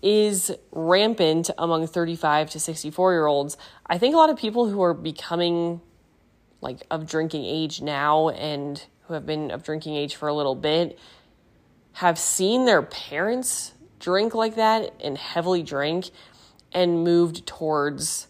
is 0.03 0.51
rampant 0.71 1.49
among 1.57 1.88
35 1.88 2.51
to 2.51 2.60
64 2.60 3.13
year 3.13 3.25
olds. 3.25 3.57
I 3.88 3.97
think 3.97 4.13
a 4.13 4.19
lot 4.19 4.29
of 4.29 4.38
people 4.38 4.69
who 4.69 4.84
are 4.84 4.93
becoming 4.93 5.81
like 6.62 6.84
of 6.91 7.07
drinking 7.07 7.45
age 7.45 7.81
now 7.81 8.29
and 8.29 8.84
who 9.07 9.15
have 9.15 9.25
been 9.25 9.49
of 9.49 9.63
drinking 9.63 9.95
age 9.95 10.15
for 10.15 10.27
a 10.27 10.34
little 10.34 10.53
bit 10.53 10.99
have 11.93 12.19
seen 12.19 12.65
their 12.65 12.84
parents 12.84 13.73
drink 13.99 14.36
like 14.36 14.57
that 14.57 14.93
and 15.03 15.17
heavily 15.17 15.63
drink 15.63 16.12
and 16.71 17.03
moved 17.03 17.47
towards 17.47 18.27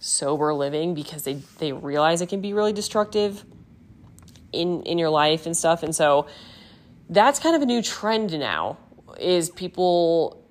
sober 0.00 0.52
living 0.52 0.92
because 0.92 1.22
they 1.22 1.34
they 1.58 1.70
realize 1.70 2.20
it 2.20 2.28
can 2.28 2.40
be 2.40 2.52
really 2.52 2.72
destructive 2.72 3.44
in 4.52 4.82
in 4.82 4.98
your 4.98 5.10
life 5.10 5.46
and 5.46 5.56
stuff 5.56 5.84
and 5.84 5.94
so 5.94 6.26
that's 7.08 7.38
kind 7.38 7.56
of 7.56 7.62
a 7.62 7.66
new 7.66 7.82
trend 7.82 8.38
now 8.38 8.78
is 9.18 9.50
people 9.50 10.44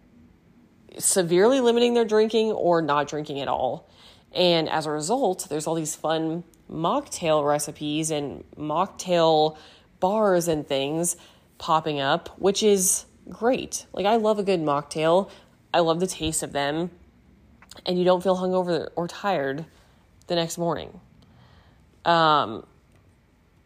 severely 0.97 1.59
limiting 1.59 1.93
their 1.93 2.05
drinking 2.05 2.51
or 2.51 2.81
not 2.81 3.07
drinking 3.07 3.39
at 3.39 3.47
all. 3.47 3.89
And 4.33 4.67
as 4.69 4.85
a 4.85 4.91
result, 4.91 5.47
there's 5.49 5.67
all 5.67 5.75
these 5.75 5.95
fun 5.95 6.43
mocktail 6.71 7.47
recipes 7.47 8.11
and 8.11 8.43
mocktail 8.57 9.57
bars 9.99 10.47
and 10.47 10.67
things 10.67 11.15
popping 11.57 11.99
up, 11.99 12.29
which 12.39 12.61
is 12.63 13.05
great. 13.29 13.85
Like 13.93 14.05
I 14.05 14.15
love 14.15 14.39
a 14.39 14.43
good 14.43 14.61
mocktail. 14.61 15.29
I 15.73 15.79
love 15.79 15.99
the 15.99 16.07
taste 16.07 16.43
of 16.43 16.51
them. 16.51 16.91
And 17.85 17.97
you 17.97 18.05
don't 18.05 18.21
feel 18.21 18.37
hungover 18.37 18.89
or 18.95 19.07
tired 19.07 19.65
the 20.27 20.35
next 20.35 20.57
morning. 20.57 20.99
Um 22.05 22.65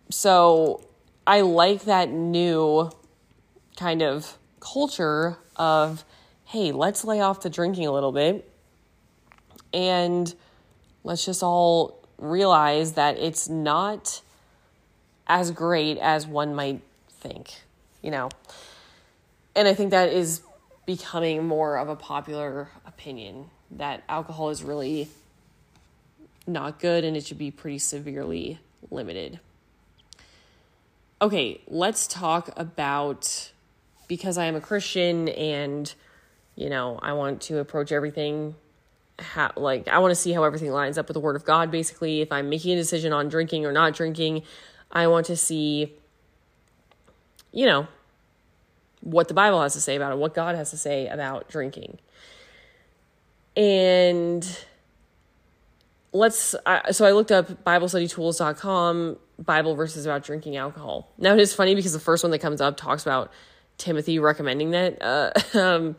so 0.10 0.84
I 1.26 1.42
like 1.42 1.84
that 1.84 2.10
new 2.10 2.90
kind 3.78 4.02
of 4.02 4.38
culture 4.60 5.38
of, 5.56 6.04
hey, 6.46 6.72
let's 6.72 7.06
lay 7.06 7.22
off 7.22 7.42
the 7.42 7.50
drinking 7.50 7.86
a 7.86 7.92
little 7.92 8.12
bit 8.12 8.50
and 9.74 10.34
let's 11.04 11.26
just 11.26 11.44
all 11.44 12.00
realize 12.18 12.94
that 12.94 13.18
it's 13.18 13.48
not 13.48 14.22
as 15.28 15.52
great 15.52 15.98
as 16.00 16.26
one 16.26 16.56
might 16.56 16.82
think, 17.10 17.54
you 18.02 18.12
know? 18.12 18.30
And 19.56 19.68
I 19.68 19.74
think 19.74 19.92
that 19.92 20.10
is 20.10 20.42
becoming 20.86 21.48
more 21.48 21.78
of 21.78 21.88
a 21.88 21.96
popular 21.96 22.70
opinion 22.86 23.50
that 23.72 24.04
alcohol 24.10 24.50
is 24.50 24.64
really 24.64 25.08
not 26.48 26.80
good 26.80 27.04
and 27.04 27.16
it 27.16 27.26
should 27.26 27.38
be 27.38 27.52
pretty 27.52 27.78
severely 27.78 28.60
limited 28.90 29.40
okay, 31.22 31.62
let's 31.68 32.08
talk 32.08 32.50
about 32.58 33.52
because 34.08 34.38
I 34.38 34.46
am 34.46 34.56
a 34.56 34.62
Christian 34.62 35.30
and, 35.30 35.94
you 36.56 36.70
know, 36.70 37.00
I 37.02 37.14
want 37.14 37.42
to 37.44 37.60
approach 37.60 37.92
everything 37.92 38.56
like 39.56 39.88
I 39.88 40.00
want 40.00 40.12
to 40.12 40.16
see 40.16 40.32
how 40.32 40.44
everything 40.44 40.72
lines 40.72 40.98
up 40.98 41.08
with 41.08 41.14
the 41.14 41.20
word 41.20 41.36
of 41.36 41.46
God 41.46 41.70
basically. 41.70 42.22
If 42.22 42.32
I'm 42.32 42.50
making 42.50 42.74
a 42.74 42.76
decision 42.76 43.14
on 43.14 43.30
drinking 43.30 43.66
or 43.68 43.72
not 43.72 43.94
drinking 43.94 44.42
I 44.92 45.08
want 45.08 45.28
to 45.28 45.36
see 45.36 45.94
you 47.52 47.68
know 47.68 47.88
what 49.02 49.28
the 49.28 49.36
Bible 49.36 49.62
has 49.62 49.74
to 49.74 49.82
say 49.82 49.96
about 49.96 50.12
it 50.12 50.18
what 50.18 50.34
God 50.34 50.56
has 50.56 50.72
to 50.72 50.78
say 50.78 51.08
about 51.08 51.50
drinking. 51.50 52.00
And 53.56 54.44
let's 56.14 56.56
I, 56.66 56.92
so 56.92 57.06
I 57.06 57.12
looked 57.12 57.32
up 57.32 57.64
biblestudytools.com 57.64 59.18
Bible 59.40 59.76
verses 59.76 60.06
about 60.06 60.24
drinking 60.24 60.58
alcohol 60.58 61.12
now 61.18 61.34
it 61.34 61.40
is 61.40 61.54
funny 61.54 61.76
because 61.76 61.94
the 61.94 62.00
first 62.00 62.24
one 62.24 62.32
that 62.32 62.40
comes 62.40 62.62
up 62.62 62.78
talks 62.78 63.04
about 63.04 63.32
Timothy 63.78 64.20
recommending 64.20 64.72
that 64.72 65.02
uh, 65.02 65.32
um, 65.58 65.96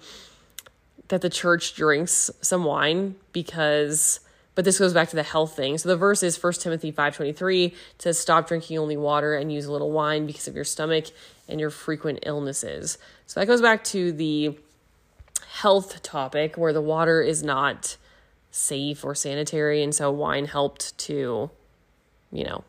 that 1.09 1.21
the 1.21 1.31
church 1.31 1.75
drinks 1.75 2.31
some 2.41 2.65
wine 2.65 3.17
because 3.33 4.21
but 4.55 4.65
this 4.65 4.79
goes 4.79 4.93
back 4.93 5.09
to 5.09 5.17
the 5.17 5.23
health 5.23 5.57
thing. 5.57 5.79
So 5.79 5.89
the 5.89 5.97
verse 5.97 6.23
is 6.23 6.43
1 6.43 6.53
Timothy 6.55 6.93
5:23 6.93 7.75
says 7.99 8.19
stop 8.19 8.49
drinking 8.49 8.79
only 8.79 8.97
water 8.97 9.35
and 9.35 9.53
use 9.53 9.65
a 9.65 9.73
little 9.73 9.91
wine 9.91 10.27
because 10.27 10.49
of 10.49 10.55
your 10.55 10.65
stomach 10.65 11.07
and 11.49 11.59
your 11.59 11.71
frequent 11.71 12.21
illnesses. 12.25 12.99
So 13.27 13.41
that 13.41 13.47
goes 13.47 13.61
back 13.61 13.85
to 13.85 14.13
the 14.13 14.59
health 15.49 16.03
topic 16.03 16.57
where 16.57 16.73
the 16.73 16.81
water 16.81 17.21
is 17.23 17.43
not 17.43 17.97
safe 18.53 19.05
or 19.05 19.15
sanitary 19.15 19.83
and 19.83 19.95
so 19.95 20.13
wine 20.13 20.45
helped 20.45 20.97
to 20.99 21.51
you 22.31 22.45
know 22.45 22.63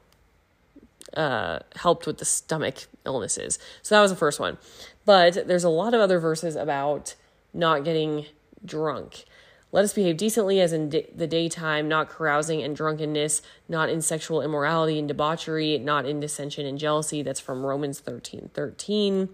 uh, 1.16 1.60
helped 1.76 2.08
with 2.08 2.18
the 2.18 2.26
stomach 2.26 2.88
illnesses. 3.06 3.60
So 3.82 3.96
that 3.96 4.02
was 4.02 4.12
the 4.12 4.18
first 4.18 4.40
one. 4.40 4.58
But 5.06 5.48
there's 5.48 5.64
a 5.64 5.70
lot 5.70 5.94
of 5.94 6.02
other 6.02 6.20
verses 6.20 6.56
about 6.56 7.16
not 7.54 7.84
getting 7.84 8.26
drunk. 8.66 9.26
Let 9.72 9.84
us 9.84 9.94
behave 9.94 10.18
decently 10.18 10.60
as 10.60 10.72
in 10.72 10.90
di- 10.90 11.08
the 11.14 11.28
daytime, 11.28 11.88
not 11.88 12.10
carousing 12.10 12.62
and 12.62 12.76
drunkenness, 12.76 13.42
not 13.68 13.90
in 13.90 14.02
sexual 14.02 14.42
immorality 14.42 15.00
and 15.00 15.08
debauchery, 15.08 15.78
not 15.80 16.06
in 16.06 16.20
dissension 16.20 16.66
and 16.66 16.78
jealousy. 16.78 17.22
That's 17.24 17.40
from 17.40 17.66
Romans 17.66 18.00
13 18.00 18.52
13. 18.54 19.30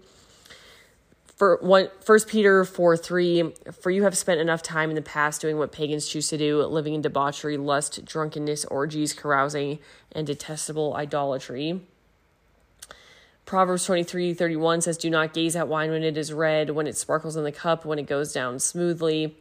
For 1.40 1.56
one, 1.62 1.88
First 2.02 2.28
Peter 2.28 2.66
4 2.66 2.98
3, 2.98 3.54
for 3.80 3.90
you 3.90 4.02
have 4.02 4.14
spent 4.14 4.42
enough 4.42 4.62
time 4.62 4.90
in 4.90 4.94
the 4.94 5.00
past 5.00 5.40
doing 5.40 5.56
what 5.56 5.72
pagans 5.72 6.06
choose 6.06 6.28
to 6.28 6.36
do, 6.36 6.62
living 6.64 6.92
in 6.92 7.00
debauchery, 7.00 7.56
lust, 7.56 8.04
drunkenness, 8.04 8.66
orgies, 8.66 9.14
carousing, 9.14 9.78
and 10.12 10.26
detestable 10.26 10.94
idolatry. 10.94 11.80
Proverbs 13.46 13.86
23 13.86 14.34
31 14.34 14.82
says, 14.82 14.98
Do 14.98 15.08
not 15.08 15.32
gaze 15.32 15.56
at 15.56 15.66
wine 15.66 15.90
when 15.90 16.02
it 16.02 16.18
is 16.18 16.30
red, 16.30 16.68
when 16.68 16.86
it 16.86 16.94
sparkles 16.94 17.36
in 17.36 17.44
the 17.44 17.52
cup, 17.52 17.86
when 17.86 17.98
it 17.98 18.06
goes 18.06 18.34
down 18.34 18.58
smoothly. 18.58 19.34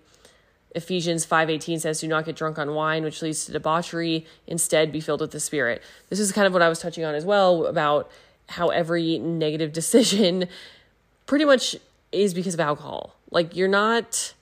Ephesians 0.74 1.26
5:18 1.26 1.82
says 1.82 2.00
do 2.00 2.08
not 2.08 2.24
get 2.24 2.38
drunk 2.38 2.58
on 2.58 2.76
wine 2.76 3.04
which 3.04 3.22
leads 3.22 3.44
to 3.44 3.52
debauchery 3.52 4.26
instead 4.48 4.94
be 4.94 5.02
filled 5.02 5.20
with 5.20 5.32
the 5.32 5.40
spirit. 5.42 5.82
This 6.08 6.22
is 6.22 6.32
kind 6.32 6.48
of 6.48 6.54
what 6.54 6.62
I 6.62 6.70
was 6.70 6.80
touching 6.80 7.04
on 7.04 7.14
as 7.14 7.26
well 7.26 7.66
about 7.66 8.10
how 8.48 8.70
every 8.70 9.20
negative 9.20 9.74
decision 9.82 10.48
pretty 11.26 11.44
much 11.46 11.76
is 12.12 12.34
because 12.34 12.54
of 12.54 12.60
alcohol. 12.60 13.16
Like 13.32 13.56
you're 13.56 13.68
not 13.68 14.34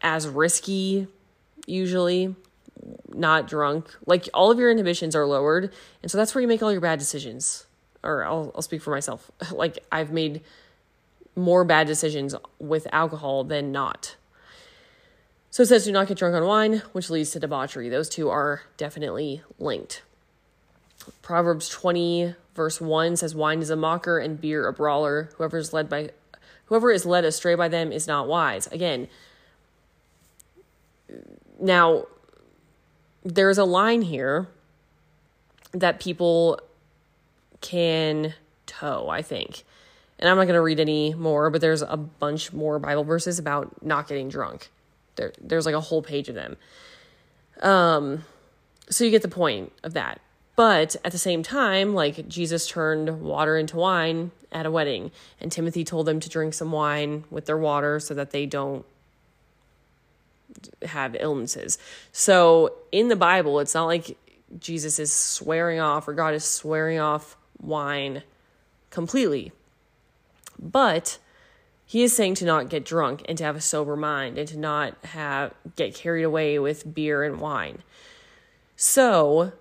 as 0.00 0.28
risky 0.28 1.08
usually 1.66 2.34
not 3.12 3.48
drunk. 3.48 3.96
Like 4.06 4.28
all 4.32 4.50
of 4.50 4.58
your 4.58 4.70
inhibitions 4.70 5.16
are 5.16 5.26
lowered 5.26 5.72
and 6.02 6.10
so 6.10 6.18
that's 6.18 6.34
where 6.34 6.42
you 6.42 6.48
make 6.48 6.62
all 6.62 6.72
your 6.72 6.80
bad 6.80 6.98
decisions 6.98 7.66
or 8.02 8.24
I'll, 8.24 8.52
I'll 8.54 8.62
speak 8.62 8.82
for 8.82 8.90
myself. 8.90 9.30
like 9.52 9.78
I've 9.90 10.12
made 10.12 10.42
more 11.34 11.64
bad 11.64 11.86
decisions 11.86 12.34
with 12.58 12.86
alcohol 12.92 13.44
than 13.44 13.70
not. 13.72 14.16
So 15.50 15.62
it 15.62 15.66
says, 15.66 15.84
do 15.84 15.92
not 15.92 16.08
get 16.08 16.18
drunk 16.18 16.34
on 16.34 16.44
wine, 16.44 16.82
which 16.92 17.08
leads 17.08 17.30
to 17.30 17.40
debauchery. 17.40 17.88
Those 17.88 18.10
two 18.10 18.28
are 18.28 18.62
definitely 18.76 19.42
linked. 19.58 20.02
Proverbs 21.22 21.68
20, 21.68 22.34
verse 22.54 22.78
1 22.80 23.16
says, 23.16 23.34
Wine 23.34 23.60
is 23.60 23.70
a 23.70 23.76
mocker 23.76 24.18
and 24.18 24.40
beer 24.40 24.66
a 24.66 24.72
brawler. 24.74 25.30
Whoever 25.36 25.56
is 25.56 25.72
led 25.72 25.88
by 25.88 26.10
whoever 26.66 26.90
is 26.90 27.06
led 27.06 27.24
astray 27.24 27.54
by 27.54 27.68
them 27.68 27.92
is 27.92 28.06
not 28.06 28.28
wise. 28.28 28.66
Again, 28.68 29.08
now 31.60 32.04
there's 33.24 33.58
a 33.58 33.64
line 33.64 34.02
here 34.02 34.48
that 35.72 36.00
people 36.00 36.60
can 37.60 38.34
toe, 38.66 39.08
I 39.08 39.22
think. 39.22 39.64
And 40.18 40.30
I'm 40.30 40.36
not 40.36 40.44
going 40.44 40.54
to 40.54 40.62
read 40.62 40.80
any 40.80 41.14
more, 41.14 41.50
but 41.50 41.60
there's 41.60 41.82
a 41.82 41.96
bunch 41.96 42.52
more 42.52 42.78
Bible 42.78 43.04
verses 43.04 43.38
about 43.38 43.84
not 43.84 44.08
getting 44.08 44.28
drunk. 44.28 44.70
There, 45.16 45.32
there's 45.40 45.66
like 45.66 45.74
a 45.74 45.80
whole 45.80 46.02
page 46.02 46.28
of 46.28 46.34
them. 46.34 46.56
Um, 47.60 48.24
so 48.88 49.04
you 49.04 49.10
get 49.10 49.22
the 49.22 49.28
point 49.28 49.72
of 49.82 49.94
that. 49.94 50.20
But 50.56 50.96
at 51.04 51.12
the 51.12 51.18
same 51.18 51.42
time, 51.42 51.94
like 51.94 52.28
Jesus 52.28 52.66
turned 52.66 53.20
water 53.20 53.58
into 53.58 53.76
wine 53.76 54.30
at 54.50 54.64
a 54.64 54.70
wedding, 54.70 55.12
and 55.40 55.52
Timothy 55.52 55.84
told 55.84 56.06
them 56.06 56.18
to 56.20 56.30
drink 56.30 56.54
some 56.54 56.72
wine 56.72 57.24
with 57.30 57.44
their 57.44 57.58
water 57.58 58.00
so 58.00 58.14
that 58.14 58.30
they 58.30 58.46
don't 58.46 58.84
have 60.82 61.16
illnesses. 61.20 61.78
So 62.10 62.72
in 62.90 63.08
the 63.08 63.16
Bible, 63.16 63.60
it's 63.60 63.74
not 63.74 63.84
like 63.84 64.16
Jesus 64.58 64.98
is 64.98 65.12
swearing 65.12 65.80
off 65.80 66.08
or 66.08 66.14
God 66.14 66.34
is 66.34 66.44
swearing 66.44 66.98
off 66.98 67.36
wine 67.60 68.22
completely. 68.90 69.52
But 70.58 71.18
he 71.84 72.02
is 72.02 72.14
saying 72.14 72.36
to 72.36 72.44
not 72.44 72.68
get 72.70 72.84
drunk 72.84 73.22
and 73.28 73.36
to 73.38 73.44
have 73.44 73.56
a 73.56 73.60
sober 73.60 73.96
mind 73.96 74.38
and 74.38 74.48
to 74.48 74.58
not 74.58 74.96
have 75.04 75.52
get 75.76 75.94
carried 75.94 76.22
away 76.22 76.58
with 76.58 76.94
beer 76.94 77.22
and 77.22 77.40
wine. 77.40 77.82
So, 78.76 79.52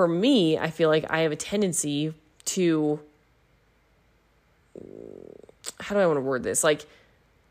for 0.00 0.08
me, 0.08 0.56
I 0.56 0.70
feel 0.70 0.88
like 0.88 1.04
I 1.10 1.18
have 1.20 1.30
a 1.30 1.36
tendency 1.36 2.14
to 2.46 3.00
how 5.78 5.94
do 5.94 6.00
I 6.00 6.06
want 6.06 6.16
to 6.16 6.22
word 6.22 6.42
this? 6.42 6.64
Like 6.64 6.86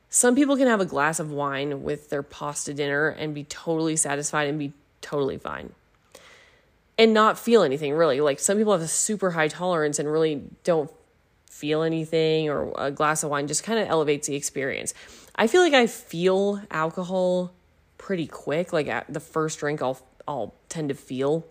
some 0.09 0.33
people 0.33 0.57
can 0.57 0.65
have 0.65 0.81
a 0.81 0.85
glass 0.85 1.19
of 1.19 1.31
wine 1.31 1.83
with 1.83 2.09
their 2.09 2.23
pasta 2.23 2.73
dinner 2.73 3.09
and 3.09 3.35
be 3.35 3.43
totally 3.43 3.95
satisfied 3.95 4.47
and 4.47 4.57
be 4.57 4.73
totally 4.99 5.37
fine 5.37 5.73
and 6.97 7.13
not 7.13 7.37
feel 7.37 7.61
anything 7.61 7.93
really. 7.93 8.19
Like 8.19 8.39
some 8.39 8.57
people 8.57 8.73
have 8.73 8.81
a 8.81 8.87
super 8.87 9.29
high 9.29 9.47
tolerance 9.47 9.99
and 9.99 10.11
really 10.11 10.41
don't 10.63 10.89
feel 11.51 11.83
anything, 11.83 12.49
or 12.49 12.73
a 12.79 12.89
glass 12.89 13.21
of 13.21 13.29
wine 13.29 13.45
just 13.45 13.63
kind 13.63 13.77
of 13.77 13.87
elevates 13.87 14.25
the 14.25 14.35
experience. 14.35 14.95
I 15.35 15.45
feel 15.45 15.61
like 15.61 15.73
I 15.73 15.85
feel 15.85 16.63
alcohol 16.71 17.53
pretty 17.99 18.25
quick. 18.25 18.73
Like 18.73 18.87
at 18.87 19.05
the 19.13 19.19
first 19.19 19.59
drink, 19.59 19.83
I'll 19.83 20.01
I'll 20.27 20.55
tend 20.67 20.89
to 20.89 20.95
feel, 20.95 21.45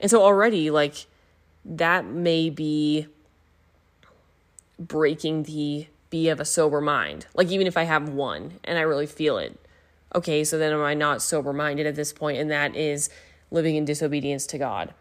and 0.00 0.10
so 0.10 0.22
already 0.22 0.70
like 0.70 1.06
that 1.64 2.04
may 2.04 2.50
be 2.50 3.06
breaking 4.78 5.44
the 5.44 5.86
be 6.08 6.28
of 6.28 6.40
a 6.40 6.44
sober 6.44 6.80
mind. 6.80 7.26
Like 7.34 7.48
even 7.48 7.66
if 7.66 7.76
I 7.76 7.84
have 7.84 8.08
one 8.08 8.58
and 8.64 8.78
I 8.78 8.82
really 8.82 9.06
feel 9.06 9.38
it, 9.38 9.58
okay, 10.14 10.42
so 10.42 10.58
then 10.58 10.72
am 10.72 10.82
I 10.82 10.94
not 10.94 11.22
sober 11.22 11.52
minded 11.52 11.86
at 11.86 11.94
this 11.94 12.12
point? 12.12 12.38
And 12.38 12.50
that 12.50 12.74
is 12.74 13.10
living 13.50 13.76
in 13.76 13.84
disobedience 13.84 14.46
to 14.48 14.58
God. 14.58 14.92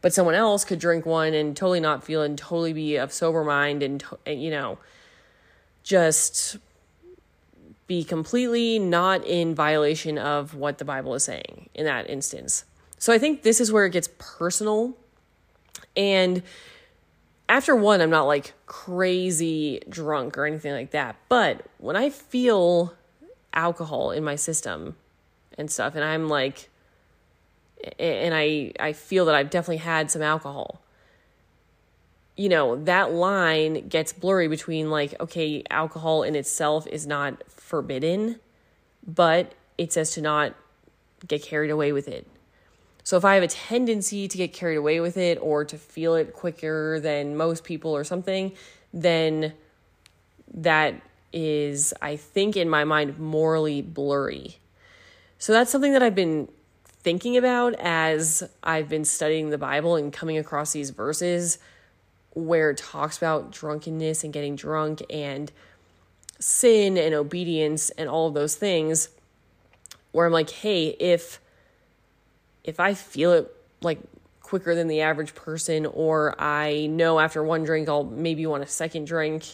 But 0.00 0.12
someone 0.12 0.34
else 0.34 0.64
could 0.64 0.78
drink 0.78 1.06
one 1.06 1.34
and 1.34 1.56
totally 1.56 1.80
not 1.80 2.04
feel 2.04 2.22
and 2.22 2.38
totally 2.38 2.72
be 2.72 2.96
of 2.96 3.12
sober 3.12 3.44
mind 3.44 3.82
and, 3.82 4.02
you 4.26 4.50
know, 4.50 4.78
just 5.82 6.56
be 7.86 8.04
completely 8.04 8.78
not 8.78 9.24
in 9.24 9.54
violation 9.54 10.18
of 10.18 10.54
what 10.54 10.78
the 10.78 10.84
Bible 10.84 11.14
is 11.14 11.24
saying 11.24 11.68
in 11.74 11.84
that 11.84 12.08
instance. 12.08 12.64
So 12.98 13.12
I 13.12 13.18
think 13.18 13.42
this 13.42 13.60
is 13.60 13.72
where 13.72 13.86
it 13.86 13.90
gets 13.90 14.08
personal. 14.18 14.96
And 15.96 16.42
after 17.48 17.74
one, 17.74 18.00
I'm 18.00 18.10
not 18.10 18.26
like 18.26 18.54
crazy 18.66 19.80
drunk 19.88 20.36
or 20.36 20.46
anything 20.46 20.72
like 20.72 20.90
that. 20.90 21.16
But 21.28 21.64
when 21.78 21.96
I 21.96 22.10
feel 22.10 22.94
alcohol 23.54 24.10
in 24.10 24.24
my 24.24 24.36
system 24.36 24.96
and 25.56 25.70
stuff, 25.70 25.94
and 25.94 26.04
I'm 26.04 26.28
like 26.28 26.68
and 27.98 28.34
I 28.34 28.72
I 28.80 28.92
feel 28.92 29.24
that 29.26 29.34
I've 29.34 29.50
definitely 29.50 29.78
had 29.78 30.10
some 30.10 30.22
alcohol. 30.22 30.82
You 32.36 32.48
know, 32.48 32.76
that 32.84 33.12
line 33.12 33.88
gets 33.88 34.12
blurry 34.12 34.48
between 34.48 34.90
like 34.90 35.18
okay, 35.20 35.62
alcohol 35.70 36.22
in 36.22 36.34
itself 36.34 36.86
is 36.86 37.06
not 37.06 37.42
forbidden, 37.50 38.40
but 39.06 39.54
it 39.76 39.92
says 39.92 40.12
to 40.12 40.20
not 40.20 40.54
get 41.26 41.42
carried 41.42 41.70
away 41.70 41.92
with 41.92 42.08
it. 42.08 42.26
So 43.08 43.16
if 43.16 43.24
I 43.24 43.36
have 43.36 43.42
a 43.42 43.48
tendency 43.48 44.28
to 44.28 44.36
get 44.36 44.52
carried 44.52 44.76
away 44.76 45.00
with 45.00 45.16
it 45.16 45.38
or 45.40 45.64
to 45.64 45.78
feel 45.78 46.14
it 46.14 46.34
quicker 46.34 47.00
than 47.00 47.38
most 47.38 47.64
people 47.64 47.96
or 47.96 48.04
something, 48.04 48.52
then 48.92 49.54
that 50.52 50.92
is 51.32 51.94
I 52.02 52.16
think 52.16 52.54
in 52.54 52.68
my 52.68 52.84
mind 52.84 53.18
morally 53.18 53.80
blurry. 53.80 54.58
So 55.38 55.54
that's 55.54 55.70
something 55.70 55.94
that 55.94 56.02
I've 56.02 56.14
been 56.14 56.50
thinking 56.84 57.38
about 57.38 57.76
as 57.76 58.46
I've 58.62 58.90
been 58.90 59.06
studying 59.06 59.48
the 59.48 59.56
Bible 59.56 59.96
and 59.96 60.12
coming 60.12 60.36
across 60.36 60.72
these 60.72 60.90
verses 60.90 61.58
where 62.34 62.72
it 62.72 62.76
talks 62.76 63.16
about 63.16 63.52
drunkenness 63.52 64.22
and 64.22 64.34
getting 64.34 64.54
drunk 64.54 65.02
and 65.08 65.50
sin 66.40 66.98
and 66.98 67.14
obedience 67.14 67.88
and 67.88 68.10
all 68.10 68.28
of 68.28 68.34
those 68.34 68.54
things 68.54 69.08
where 70.12 70.26
I'm 70.26 70.32
like, 70.32 70.50
hey, 70.50 70.88
if 71.00 71.40
if 72.68 72.78
I 72.78 72.92
feel 72.92 73.32
it 73.32 73.56
like 73.80 73.98
quicker 74.42 74.74
than 74.74 74.88
the 74.88 75.00
average 75.00 75.34
person, 75.34 75.86
or 75.86 76.38
I 76.38 76.86
know 76.86 77.18
after 77.18 77.42
one 77.42 77.64
drink 77.64 77.88
I'll 77.88 78.04
maybe 78.04 78.44
want 78.44 78.62
a 78.62 78.66
second 78.66 79.06
drink, 79.06 79.46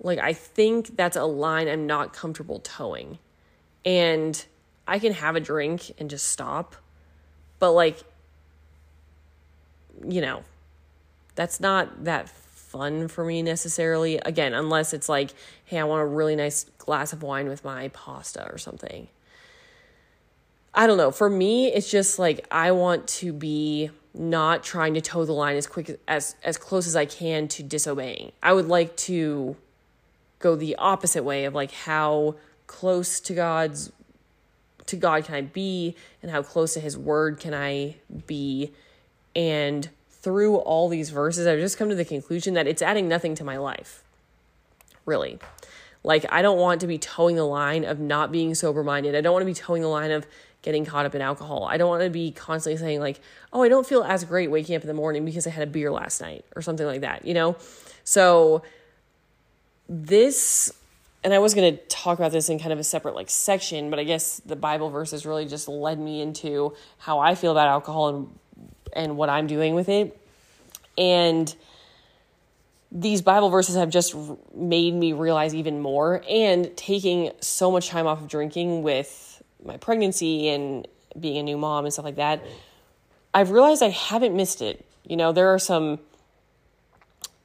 like 0.00 0.18
I 0.18 0.32
think 0.32 0.96
that's 0.96 1.16
a 1.16 1.24
line 1.24 1.68
I'm 1.68 1.86
not 1.86 2.12
comfortable 2.12 2.58
toeing. 2.58 3.18
And 3.84 4.44
I 4.84 4.98
can 4.98 5.12
have 5.12 5.36
a 5.36 5.40
drink 5.40 5.92
and 5.96 6.10
just 6.10 6.26
stop. 6.28 6.74
But 7.60 7.70
like 7.70 8.02
you 10.08 10.20
know, 10.20 10.42
that's 11.36 11.60
not 11.60 12.04
that 12.04 12.28
fun 12.28 13.06
for 13.06 13.24
me 13.24 13.42
necessarily. 13.42 14.16
Again, 14.16 14.54
unless 14.54 14.92
it's 14.92 15.08
like, 15.08 15.30
hey, 15.66 15.78
I 15.78 15.84
want 15.84 16.02
a 16.02 16.06
really 16.06 16.34
nice 16.34 16.64
glass 16.78 17.12
of 17.12 17.22
wine 17.22 17.48
with 17.48 17.64
my 17.64 17.88
pasta 17.88 18.50
or 18.50 18.58
something. 18.58 19.06
I 20.74 20.86
don't 20.86 20.96
know. 20.96 21.10
For 21.10 21.28
me, 21.28 21.68
it's 21.68 21.90
just 21.90 22.18
like 22.18 22.46
I 22.50 22.72
want 22.72 23.06
to 23.08 23.32
be 23.32 23.90
not 24.14 24.62
trying 24.62 24.94
to 24.94 25.00
toe 25.00 25.24
the 25.24 25.32
line 25.32 25.56
as 25.56 25.66
quick 25.66 26.00
as 26.08 26.34
as 26.42 26.56
close 26.56 26.86
as 26.86 26.96
I 26.96 27.04
can 27.04 27.48
to 27.48 27.62
disobeying. 27.62 28.32
I 28.42 28.52
would 28.52 28.68
like 28.68 28.96
to 28.98 29.56
go 30.38 30.56
the 30.56 30.76
opposite 30.76 31.22
way 31.22 31.44
of 31.44 31.54
like 31.54 31.70
how 31.72 32.36
close 32.66 33.20
to 33.20 33.34
God's 33.34 33.92
to 34.86 34.96
God 34.96 35.24
can 35.24 35.34
I 35.36 35.42
be 35.42 35.94
and 36.22 36.30
how 36.30 36.42
close 36.42 36.74
to 36.74 36.80
his 36.80 36.98
word 36.98 37.38
can 37.38 37.54
I 37.54 37.96
be 38.26 38.72
and 39.36 39.88
through 40.10 40.56
all 40.56 40.88
these 40.88 41.10
verses 41.10 41.46
I've 41.46 41.60
just 41.60 41.78
come 41.78 41.88
to 41.90 41.94
the 41.94 42.04
conclusion 42.04 42.54
that 42.54 42.66
it's 42.66 42.82
adding 42.82 43.08
nothing 43.08 43.34
to 43.36 43.44
my 43.44 43.56
life. 43.56 44.02
Really. 45.06 45.38
Like 46.02 46.26
I 46.32 46.42
don't 46.42 46.58
want 46.58 46.80
to 46.80 46.86
be 46.86 46.98
toeing 46.98 47.36
the 47.36 47.44
line 47.44 47.84
of 47.84 48.00
not 48.00 48.32
being 48.32 48.54
sober 48.54 48.82
minded. 48.82 49.14
I 49.14 49.20
don't 49.20 49.32
want 49.32 49.42
to 49.42 49.46
be 49.46 49.54
toeing 49.54 49.82
the 49.82 49.88
line 49.88 50.10
of 50.10 50.26
getting 50.62 50.84
caught 50.84 51.06
up 51.06 51.14
in 51.14 51.22
alcohol. 51.22 51.64
I 51.64 51.76
don't 51.76 51.88
want 51.88 52.02
to 52.02 52.10
be 52.10 52.32
constantly 52.32 52.78
saying, 52.78 53.00
like, 53.00 53.20
oh, 53.52 53.62
I 53.62 53.68
don't 53.68 53.86
feel 53.86 54.04
as 54.04 54.24
great 54.24 54.50
waking 54.50 54.76
up 54.76 54.82
in 54.82 54.88
the 54.88 54.94
morning 54.94 55.24
because 55.24 55.46
I 55.46 55.50
had 55.50 55.66
a 55.66 55.70
beer 55.70 55.90
last 55.90 56.20
night 56.20 56.44
or 56.54 56.62
something 56.62 56.86
like 56.86 57.00
that, 57.00 57.24
you 57.24 57.34
know? 57.34 57.56
So, 58.04 58.62
this, 59.88 60.72
and 61.24 61.32
I 61.32 61.38
was 61.38 61.54
going 61.54 61.76
to 61.76 61.82
talk 61.86 62.18
about 62.18 62.32
this 62.32 62.48
in 62.48 62.58
kind 62.58 62.72
of 62.72 62.78
a 62.78 62.84
separate 62.84 63.14
like 63.14 63.30
section, 63.30 63.90
but 63.90 63.98
I 63.98 64.04
guess 64.04 64.40
the 64.40 64.56
Bible 64.56 64.90
verses 64.90 65.26
really 65.26 65.46
just 65.46 65.68
led 65.68 65.98
me 65.98 66.20
into 66.20 66.74
how 66.98 67.18
I 67.18 67.34
feel 67.34 67.52
about 67.52 67.68
alcohol 67.68 68.08
and 68.08 68.38
and 68.92 69.16
what 69.16 69.28
I'm 69.28 69.46
doing 69.46 69.74
with 69.74 69.88
it. 69.88 70.18
And 70.98 71.54
these 72.92 73.22
Bible 73.22 73.50
verses 73.50 73.76
have 73.76 73.90
just 73.90 74.14
made 74.54 74.94
me 74.94 75.12
realize 75.12 75.54
even 75.54 75.80
more 75.80 76.24
and 76.28 76.76
taking 76.76 77.30
so 77.40 77.70
much 77.70 77.88
time 77.88 78.06
off 78.06 78.20
of 78.20 78.28
drinking 78.28 78.82
with 78.82 79.29
my 79.64 79.76
pregnancy 79.76 80.48
and 80.48 80.86
being 81.18 81.38
a 81.38 81.42
new 81.42 81.58
mom 81.58 81.84
and 81.84 81.92
stuff 81.92 82.04
like 82.04 82.16
that, 82.16 82.42
I've 83.34 83.50
realized 83.50 83.82
I 83.82 83.88
haven't 83.88 84.34
missed 84.34 84.62
it. 84.62 84.84
You 85.04 85.16
know, 85.16 85.32
there 85.32 85.48
are 85.48 85.58
some 85.58 85.98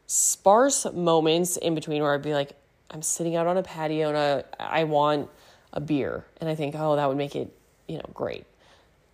sparse 0.07 0.86
moments 0.93 1.57
in 1.57 1.76
between 1.76 2.01
where 2.01 2.13
I'd 2.13 2.22
be 2.22 2.34
like, 2.34 2.53
I'm 2.91 3.01
sitting 3.01 3.36
out 3.36 3.47
on 3.47 3.57
a 3.57 3.63
patio 3.63 4.09
and 4.09 4.18
I, 4.18 4.43
I 4.59 4.84
want 4.84 5.30
a 5.74 5.80
beer. 5.82 6.26
And 6.39 6.49
I 6.49 6.55
think, 6.55 6.76
oh, 6.78 6.95
that 6.95 7.07
would 7.07 7.18
make 7.18 7.36
it, 7.36 7.51
you 7.88 7.97
know, 7.97 8.09
great. 8.13 8.45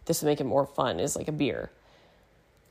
This 0.05 0.21
would 0.21 0.27
make 0.27 0.41
it 0.41 0.45
more 0.45 0.65
fun, 0.65 0.99
is 0.99 1.15
like 1.15 1.27
a 1.27 1.31
beer. 1.31 1.71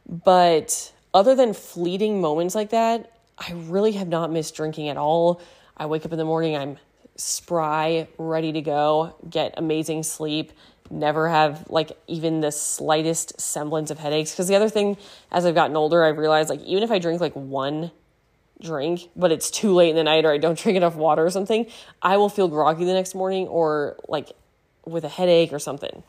But 0.06 0.92
other 1.14 1.34
than 1.34 1.54
fleeting 1.54 2.20
moments 2.20 2.54
like 2.54 2.70
that, 2.70 3.12
I 3.38 3.52
really 3.52 3.92
have 3.92 4.08
not 4.08 4.30
missed 4.30 4.54
drinking 4.54 4.88
at 4.88 4.96
all. 4.96 5.40
I 5.76 5.86
wake 5.86 6.04
up 6.04 6.12
in 6.12 6.18
the 6.18 6.24
morning, 6.24 6.56
I'm 6.56 6.76
spry, 7.20 8.08
ready 8.18 8.52
to 8.52 8.62
go, 8.62 9.14
get 9.28 9.54
amazing 9.56 10.02
sleep, 10.02 10.52
never 10.90 11.28
have 11.28 11.66
like 11.68 11.92
even 12.06 12.40
the 12.40 12.50
slightest 12.50 13.38
semblance 13.40 13.90
of 13.90 13.98
headaches. 13.98 14.32
Because 14.32 14.48
the 14.48 14.56
other 14.56 14.68
thing, 14.68 14.96
as 15.30 15.44
I've 15.44 15.54
gotten 15.54 15.76
older, 15.76 16.02
I've 16.02 16.18
realized 16.18 16.48
like 16.48 16.62
even 16.62 16.82
if 16.82 16.90
I 16.90 16.98
drink 16.98 17.20
like 17.20 17.34
one 17.34 17.90
drink, 18.60 19.08
but 19.14 19.32
it's 19.32 19.50
too 19.50 19.74
late 19.74 19.90
in 19.90 19.96
the 19.96 20.02
night 20.02 20.24
or 20.24 20.32
I 20.32 20.38
don't 20.38 20.58
drink 20.62 20.76
enough 20.76 20.96
water 20.96 21.24
or 21.24 21.30
something, 21.30 21.66
I 22.00 22.16
will 22.16 22.28
feel 22.28 22.48
groggy 22.48 22.84
the 22.84 22.94
next 22.94 23.14
morning 23.14 23.46
or 23.48 23.96
like 24.08 24.30
with 24.84 25.04
a 25.04 25.08
headache 25.08 25.52
or 25.52 25.58
something. 25.58 26.02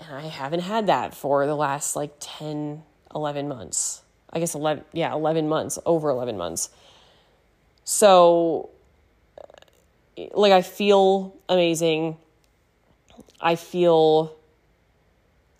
And 0.00 0.16
I 0.16 0.28
haven't 0.28 0.60
had 0.60 0.86
that 0.86 1.14
for 1.14 1.46
the 1.46 1.54
last 1.54 1.94
like 1.94 2.14
10, 2.20 2.82
11 3.14 3.48
months. 3.48 4.02
I 4.32 4.38
guess 4.38 4.54
11, 4.54 4.84
yeah, 4.92 5.12
11 5.12 5.48
months, 5.48 5.78
over 5.84 6.08
11 6.08 6.38
months. 6.38 6.70
So 7.84 8.70
like 10.32 10.52
I 10.52 10.62
feel 10.62 11.36
amazing. 11.48 12.16
I 13.40 13.56
feel 13.56 14.36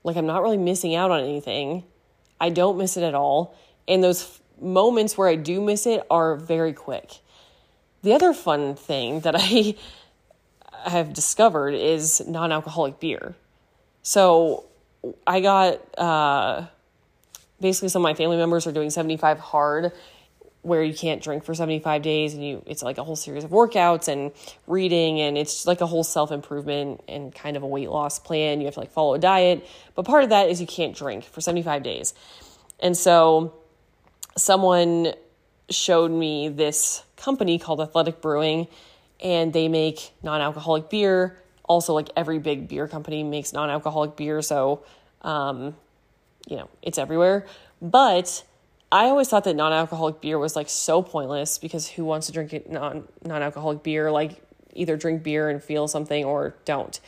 like 0.04 0.16
I'm 0.16 0.26
not 0.26 0.42
really 0.42 0.56
missing 0.56 0.94
out 0.94 1.10
on 1.10 1.22
anything. 1.22 1.84
I 2.40 2.50
don't 2.50 2.78
miss 2.78 2.96
it 2.96 3.02
at 3.02 3.14
all. 3.14 3.54
And 3.86 4.02
those 4.02 4.22
f- 4.22 4.40
moments 4.60 5.16
where 5.16 5.28
I 5.28 5.36
do 5.36 5.60
miss 5.60 5.86
it 5.86 6.02
are 6.10 6.36
very 6.36 6.72
quick. 6.72 7.18
The 8.02 8.14
other 8.14 8.32
fun 8.32 8.76
thing 8.76 9.20
that 9.20 9.34
I 9.38 9.74
have 10.84 11.12
discovered 11.12 11.74
is 11.74 12.26
non 12.26 12.52
alcoholic 12.52 13.00
beer. 13.00 13.34
So 14.02 14.64
I 15.26 15.40
got 15.40 15.98
uh, 15.98 16.66
basically 17.60 17.88
some 17.90 18.02
of 18.02 18.04
my 18.04 18.14
family 18.14 18.36
members 18.36 18.66
are 18.66 18.72
doing 18.72 18.90
75 18.90 19.38
hard 19.38 19.92
where 20.62 20.82
you 20.82 20.92
can't 20.92 21.22
drink 21.22 21.42
for 21.42 21.54
75 21.54 22.02
days 22.02 22.34
and 22.34 22.44
you 22.44 22.62
it's 22.66 22.82
like 22.82 22.98
a 22.98 23.04
whole 23.04 23.16
series 23.16 23.44
of 23.44 23.50
workouts 23.50 24.08
and 24.08 24.32
reading 24.66 25.20
and 25.20 25.38
it's 25.38 25.66
like 25.66 25.80
a 25.80 25.86
whole 25.86 26.04
self-improvement 26.04 27.02
and 27.08 27.34
kind 27.34 27.56
of 27.56 27.62
a 27.62 27.66
weight 27.66 27.88
loss 27.88 28.18
plan. 28.18 28.60
You 28.60 28.66
have 28.66 28.74
to 28.74 28.80
like 28.80 28.90
follow 28.90 29.14
a 29.14 29.18
diet. 29.18 29.66
But 29.94 30.04
part 30.04 30.22
of 30.22 30.30
that 30.30 30.50
is 30.50 30.60
you 30.60 30.66
can't 30.66 30.94
drink 30.94 31.24
for 31.24 31.40
75 31.40 31.82
days. 31.82 32.12
And 32.78 32.96
so 32.96 33.54
someone 34.36 35.14
showed 35.70 36.10
me 36.10 36.48
this 36.48 37.04
company 37.16 37.58
called 37.58 37.80
Athletic 37.80 38.20
Brewing 38.20 38.68
and 39.22 39.52
they 39.52 39.68
make 39.68 40.12
non-alcoholic 40.22 40.90
beer. 40.90 41.38
Also 41.64 41.94
like 41.94 42.10
every 42.16 42.38
big 42.38 42.68
beer 42.68 42.86
company 42.86 43.22
makes 43.22 43.52
non-alcoholic 43.52 44.16
beer. 44.16 44.42
So 44.42 44.84
um, 45.22 45.74
you 46.46 46.56
know 46.56 46.68
it's 46.82 46.98
everywhere. 46.98 47.46
But 47.80 48.44
I 48.92 49.04
always 49.04 49.28
thought 49.28 49.44
that 49.44 49.54
non-alcoholic 49.54 50.20
beer 50.20 50.38
was 50.38 50.56
like 50.56 50.68
so 50.68 51.00
pointless 51.00 51.58
because 51.58 51.88
who 51.88 52.04
wants 52.04 52.26
to 52.26 52.32
drink 52.32 52.68
non 52.68 53.06
non-alcoholic 53.22 53.82
beer? 53.82 54.10
Like 54.10 54.42
either 54.74 54.96
drink 54.96 55.22
beer 55.22 55.48
and 55.48 55.62
feel 55.62 55.86
something 55.86 56.24
or 56.24 56.56
don't. 56.64 56.98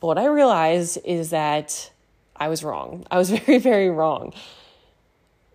But 0.00 0.08
what 0.08 0.18
I 0.18 0.26
realized 0.26 0.98
is 1.04 1.30
that 1.30 1.90
I 2.34 2.48
was 2.48 2.62
wrong. 2.62 3.06
I 3.10 3.16
was 3.16 3.30
very 3.30 3.58
very 3.58 3.88
wrong. 3.88 4.34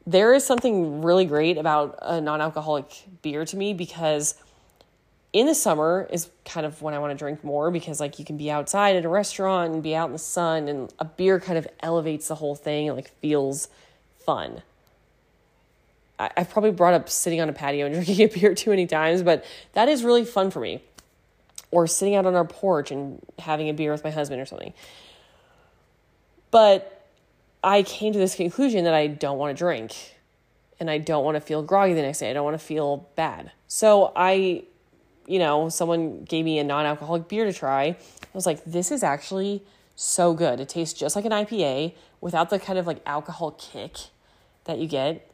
There 0.08 0.34
is 0.34 0.44
something 0.44 1.04
really 1.04 1.26
great 1.26 1.60
about 1.60 2.00
a 2.02 2.20
non-alcoholic 2.20 2.92
beer 3.22 3.46
to 3.46 3.56
me 3.56 3.76
because 3.76 4.34
in 5.32 5.46
the 5.46 5.54
summer 5.54 6.08
is 6.12 6.30
kind 6.44 6.66
of 6.66 6.82
when 6.82 6.96
I 6.96 7.00
want 7.00 7.12
to 7.12 7.18
drink 7.18 7.44
more 7.44 7.70
because 7.70 8.00
like 8.00 8.18
you 8.18 8.26
can 8.26 8.36
be 8.36 8.50
outside 8.50 8.96
at 8.96 9.06
a 9.06 9.10
restaurant 9.10 9.74
and 9.74 9.84
be 9.84 9.96
out 9.96 10.08
in 10.08 10.14
the 10.14 10.20
sun 10.20 10.68
and 10.68 10.92
a 10.98 11.06
beer 11.06 11.40
kind 11.40 11.60
of 11.60 11.68
elevates 11.82 12.30
the 12.30 12.36
whole 12.36 12.56
thing 12.56 12.90
and 12.90 12.98
like 12.98 13.10
feels 13.20 13.68
fun. 14.26 14.64
I've 16.36 16.50
probably 16.50 16.72
brought 16.72 16.94
up 16.94 17.10
sitting 17.10 17.42
on 17.42 17.50
a 17.50 17.54
patio 17.54 17.86
and 17.86 17.96
drinking 18.06 18.22
a 18.22 18.28
beer 18.28 18.54
too 18.56 18.70
many 18.70 18.88
times, 18.88 19.24
but 19.24 19.46
that 19.74 19.90
is 19.90 20.04
really 20.04 20.26
fun 20.26 20.52
for 20.52 20.60
me. 20.60 20.82
Or 21.72 21.88
sitting 21.88 22.16
out 22.16 22.26
on 22.26 22.36
our 22.36 22.46
porch 22.46 22.92
and 22.92 23.20
having 23.40 23.70
a 23.70 23.74
beer 23.74 23.92
with 23.92 24.04
my 24.04 24.10
husband 24.10 24.42
or 24.42 24.46
something. 24.46 24.74
But 26.52 27.08
I 27.64 27.84
came 27.84 28.12
to 28.14 28.20
this 28.20 28.36
conclusion 28.36 28.84
that 28.84 28.94
I 28.94 29.08
don't 29.08 29.38
want 29.38 29.56
to 29.56 29.60
drink 29.60 29.96
and 30.80 30.90
I 30.90 30.98
don't 30.98 31.24
want 31.24 31.36
to 31.36 31.42
feel 31.42 31.62
groggy 31.62 31.94
the 31.94 32.02
next 32.02 32.20
day. 32.20 32.30
I 32.30 32.34
don't 32.34 32.44
want 32.44 32.60
to 32.60 32.66
feel 32.66 33.10
bad. 33.16 33.52
So 33.68 34.12
I, 34.16 34.64
you 35.28 35.40
know, 35.40 35.70
someone 35.70 36.24
gave 36.24 36.44
me 36.44 36.60
a 36.60 36.64
non 36.64 36.86
alcoholic 36.86 37.30
beer 37.30 37.46
to 37.46 37.54
try. 37.54 37.84
I 37.86 37.98
was 38.34 38.46
like, 38.46 38.64
this 38.66 38.92
is 38.92 39.02
actually 39.02 39.64
so 39.96 40.34
good. 40.34 40.60
It 40.60 40.68
tastes 40.68 41.00
just 41.00 41.16
like 41.16 41.24
an 41.24 41.32
IPA 41.32 41.94
without 42.20 42.50
the 42.50 42.60
kind 42.60 42.78
of 42.78 42.88
like 42.88 43.02
alcohol 43.06 43.52
kick 43.52 43.96
that 44.66 44.78
you 44.78 44.88
get 44.88 45.31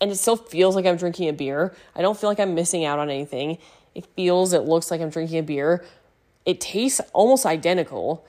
and 0.00 0.10
it 0.10 0.16
still 0.16 0.36
feels 0.36 0.74
like 0.74 0.86
I'm 0.86 0.96
drinking 0.96 1.28
a 1.28 1.32
beer. 1.32 1.74
I 1.94 2.02
don't 2.02 2.18
feel 2.18 2.30
like 2.30 2.40
I'm 2.40 2.54
missing 2.54 2.84
out 2.84 2.98
on 2.98 3.10
anything. 3.10 3.58
It 3.94 4.06
feels, 4.16 4.52
it 4.52 4.62
looks 4.62 4.90
like 4.90 5.00
I'm 5.00 5.10
drinking 5.10 5.38
a 5.38 5.42
beer. 5.42 5.84
It 6.46 6.60
tastes 6.60 7.00
almost 7.12 7.44
identical. 7.44 8.26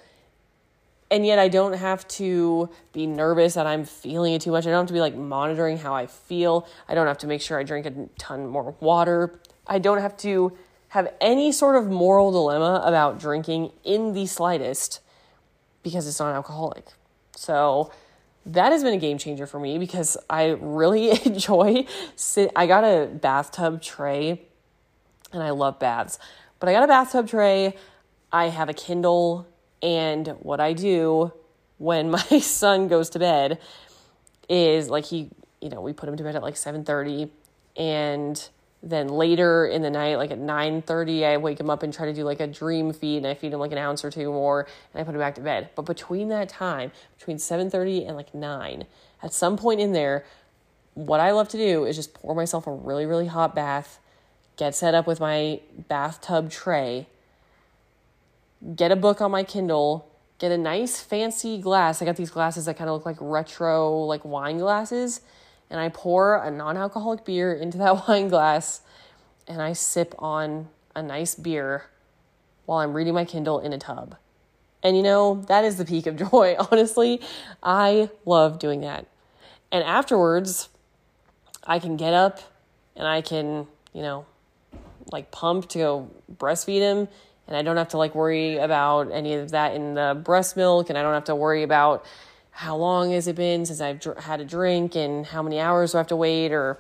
And 1.10 1.26
yet 1.26 1.40
I 1.40 1.50
don't 1.50 1.74
have 1.74 2.08
to 2.10 2.70
be 2.94 3.06
nervous 3.06 3.56
that 3.56 3.68
I'm 3.68 3.86
feeling 3.86 4.34
it 4.34 4.42
too 4.42 4.52
much. 4.52 4.66
I 4.66 4.70
don't 4.70 4.80
have 4.80 4.88
to 4.88 4.94
be 4.94 5.02
like 5.02 5.16
monitoring 5.16 5.78
how 5.78 5.94
I 5.94 6.08
feel. 6.08 6.68
I 6.88 6.96
don't 6.96 7.08
have 7.08 7.18
to 7.20 7.28
make 7.28 7.42
sure 7.42 7.60
I 7.60 7.64
drink 7.64 7.86
a 7.86 8.10
ton 8.18 8.48
more 8.48 8.76
water. 8.80 9.40
I 9.68 9.80
don't 9.80 10.00
have 10.00 10.18
to 10.18 10.58
have 10.90 11.14
any 11.22 11.52
sort 11.52 11.76
of 11.76 11.90
moral 11.90 12.32
dilemma 12.32 12.82
about 12.86 13.20
drinking 13.20 13.72
in 13.84 14.14
the 14.14 14.26
slightest 14.26 15.02
because 15.84 16.08
it's 16.08 16.20
non 16.20 16.34
alcoholic. 16.34 16.86
So 17.36 17.92
that 18.46 18.72
has 18.72 18.84
been 18.84 18.94
a 18.94 18.98
game 18.98 19.18
changer 19.18 19.46
for 19.46 19.60
me 19.60 19.78
because 19.78 20.18
I 20.30 20.58
really 20.60 21.12
enjoy 21.26 21.86
sit 22.16 22.52
I 22.56 22.68
got 22.68 22.84
a 22.84 23.08
bathtub 23.08 23.82
tray 23.82 24.42
and 25.34 25.42
I 25.42 25.52
love 25.52 25.80
baths. 25.80 26.20
But 26.60 26.70
I 26.70 26.74
got 26.74 26.84
a 26.84 26.88
bathtub 26.88 27.28
tray. 27.28 27.76
I 28.32 28.50
have 28.50 28.70
a 28.70 28.74
Kindle, 28.74 29.48
and 29.82 30.28
what 30.40 30.60
I 30.60 30.74
do 30.74 31.34
when 31.78 32.12
my 32.12 32.40
son 32.40 32.88
goes 32.88 33.10
to 33.12 33.20
bed 33.20 33.60
is 34.48 34.90
like 34.90 35.06
he, 35.06 35.30
you 35.60 35.70
know, 35.70 35.82
we 35.82 35.94
put 35.94 36.08
him 36.08 36.18
to 36.18 36.24
bed 36.24 36.36
at 36.36 36.44
like 36.44 36.56
7:30 36.56 37.30
and 37.78 38.50
then 38.84 39.08
later 39.10 39.68
in 39.68 39.82
the 39.84 39.90
night 39.90 40.16
like 40.18 40.32
at 40.32 40.40
9:30 40.40 41.26
I 41.26 41.38
wake 41.38 41.60
him 41.60 41.70
up 41.70 41.84
and 41.84 41.94
try 41.94 42.08
to 42.08 42.14
do 42.14 42.24
like 42.24 42.40
a 42.40 42.48
dream 42.48 42.92
feed 42.94 43.18
and 43.18 43.28
I 43.28 43.36
feed 43.36 43.54
him 43.54 43.60
like 43.60 43.72
an 43.72 43.78
ounce 43.78 44.04
or 44.04 44.10
two 44.10 44.32
more 44.32 44.68
and 44.94 45.02
I 45.02 45.04
put 45.04 45.14
him 45.14 45.20
back 45.20 45.36
to 45.36 45.42
bed. 45.42 45.70
But 45.76 45.84
between 45.84 46.30
that 46.30 46.50
time, 46.50 46.92
between 47.18 47.38
7:30 47.38 48.08
and 48.08 48.16
like 48.16 48.34
9, 48.34 48.86
at 49.22 49.34
some 49.34 49.56
point 49.56 49.80
in 49.80 49.94
there, 49.94 50.26
what 50.96 51.20
I 51.20 51.32
love 51.32 51.48
to 51.50 51.58
do 51.58 51.86
is 51.86 51.96
just 51.96 52.14
pour 52.16 52.34
myself 52.34 52.66
a 52.66 52.72
really 52.72 53.06
really 53.06 53.28
hot 53.28 53.54
bath, 53.54 54.00
get 54.58 54.74
set 54.74 54.96
up 54.96 55.06
with 55.06 55.20
my 55.20 55.60
bathtub 55.88 56.50
tray, 56.50 57.08
get 58.76 58.92
a 58.92 58.96
book 58.96 59.22
on 59.22 59.30
my 59.30 59.44
Kindle, 59.44 60.08
get 60.40 60.52
a 60.52 60.58
nice 60.58 61.00
fancy 61.00 61.60
glass. 61.60 62.02
I 62.02 62.06
got 62.06 62.16
these 62.16 62.32
glasses 62.32 62.66
that 62.66 62.78
kind 62.78 62.90
of 62.90 62.96
look 62.96 63.06
like 63.06 63.18
retro 63.20 64.06
like 64.06 64.26
wine 64.26 64.58
glasses 64.58 65.22
and 65.72 65.80
I 65.80 65.90
pour 65.90 66.36
a 66.36 66.52
non 66.52 66.78
alcoholic 66.78 67.26
beer 67.26 67.54
into 67.54 67.80
that 67.80 68.08
wine 68.08 68.28
glass 68.28 68.82
and 69.48 69.62
I 69.62 69.74
sip 69.74 70.14
on 70.20 70.68
a 70.96 71.02
nice 71.02 71.34
beer 71.34 71.86
while 72.66 72.80
I'm 72.80 72.94
reading 72.94 73.14
my 73.14 73.26
Kindle 73.26 73.60
in 73.60 73.74
a 73.74 73.78
tub. 73.78 74.18
And 74.84 74.98
you 74.98 75.02
know, 75.02 75.44
that 75.48 75.64
is 75.64 75.78
the 75.78 75.86
peak 75.86 76.06
of 76.06 76.16
joy. 76.32 76.56
Honestly, 76.72 77.22
I 77.64 78.10
love 78.26 78.60
doing 78.60 78.82
that. 78.82 79.08
And 79.72 79.84
afterwards, 79.84 80.70
I 81.64 81.80
can 81.80 81.96
get 81.96 82.14
up 82.14 82.40
and 82.96 83.08
I 83.08 83.22
can, 83.22 83.68
you 83.94 84.02
know, 84.02 84.26
like 85.12 85.32
pump 85.32 85.70
to 85.70 85.78
go 85.78 86.12
breastfeed 86.38 86.80
him. 86.80 87.08
And 87.48 87.58
I 87.58 87.62
don't 87.62 87.78
have 87.78 87.90
to 87.90 87.98
like 87.98 88.14
worry 88.14 88.58
about 88.58 89.12
any 89.12 89.36
of 89.36 89.52
that 89.52 89.74
in 89.74 89.94
the 89.94 90.20
breast 90.22 90.58
milk. 90.58 90.90
And 90.90 90.98
I 90.98 91.02
don't 91.02 91.14
have 91.14 91.26
to 91.26 91.36
worry 91.36 91.64
about, 91.64 92.06
how 92.52 92.76
long 92.76 93.12
has 93.12 93.28
it 93.28 93.36
been 93.36 93.66
since 93.66 93.82
I've 93.82 94.00
dr- 94.00 94.20
had 94.20 94.40
a 94.42 94.46
drink 94.46 94.96
and 94.96 95.26
how 95.26 95.42
many 95.42 95.60
hours 95.60 95.94
do 95.94 95.98
I 95.98 96.00
have 96.00 96.08
to 96.08 96.16
wait 96.16 96.52
or 96.52 96.78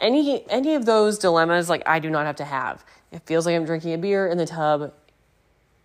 any 0.00 0.48
any 0.48 0.74
of 0.74 0.86
those 0.86 1.18
dilemmas 1.18 1.68
like 1.68 1.82
I 1.86 1.98
do 1.98 2.10
not 2.10 2.26
have 2.26 2.36
to 2.36 2.44
have. 2.44 2.84
It 3.12 3.22
feels 3.26 3.46
like 3.46 3.54
I'm 3.54 3.64
drinking 3.64 3.92
a 3.92 3.98
beer 3.98 4.26
in 4.26 4.38
the 4.38 4.46
tub 4.46 4.92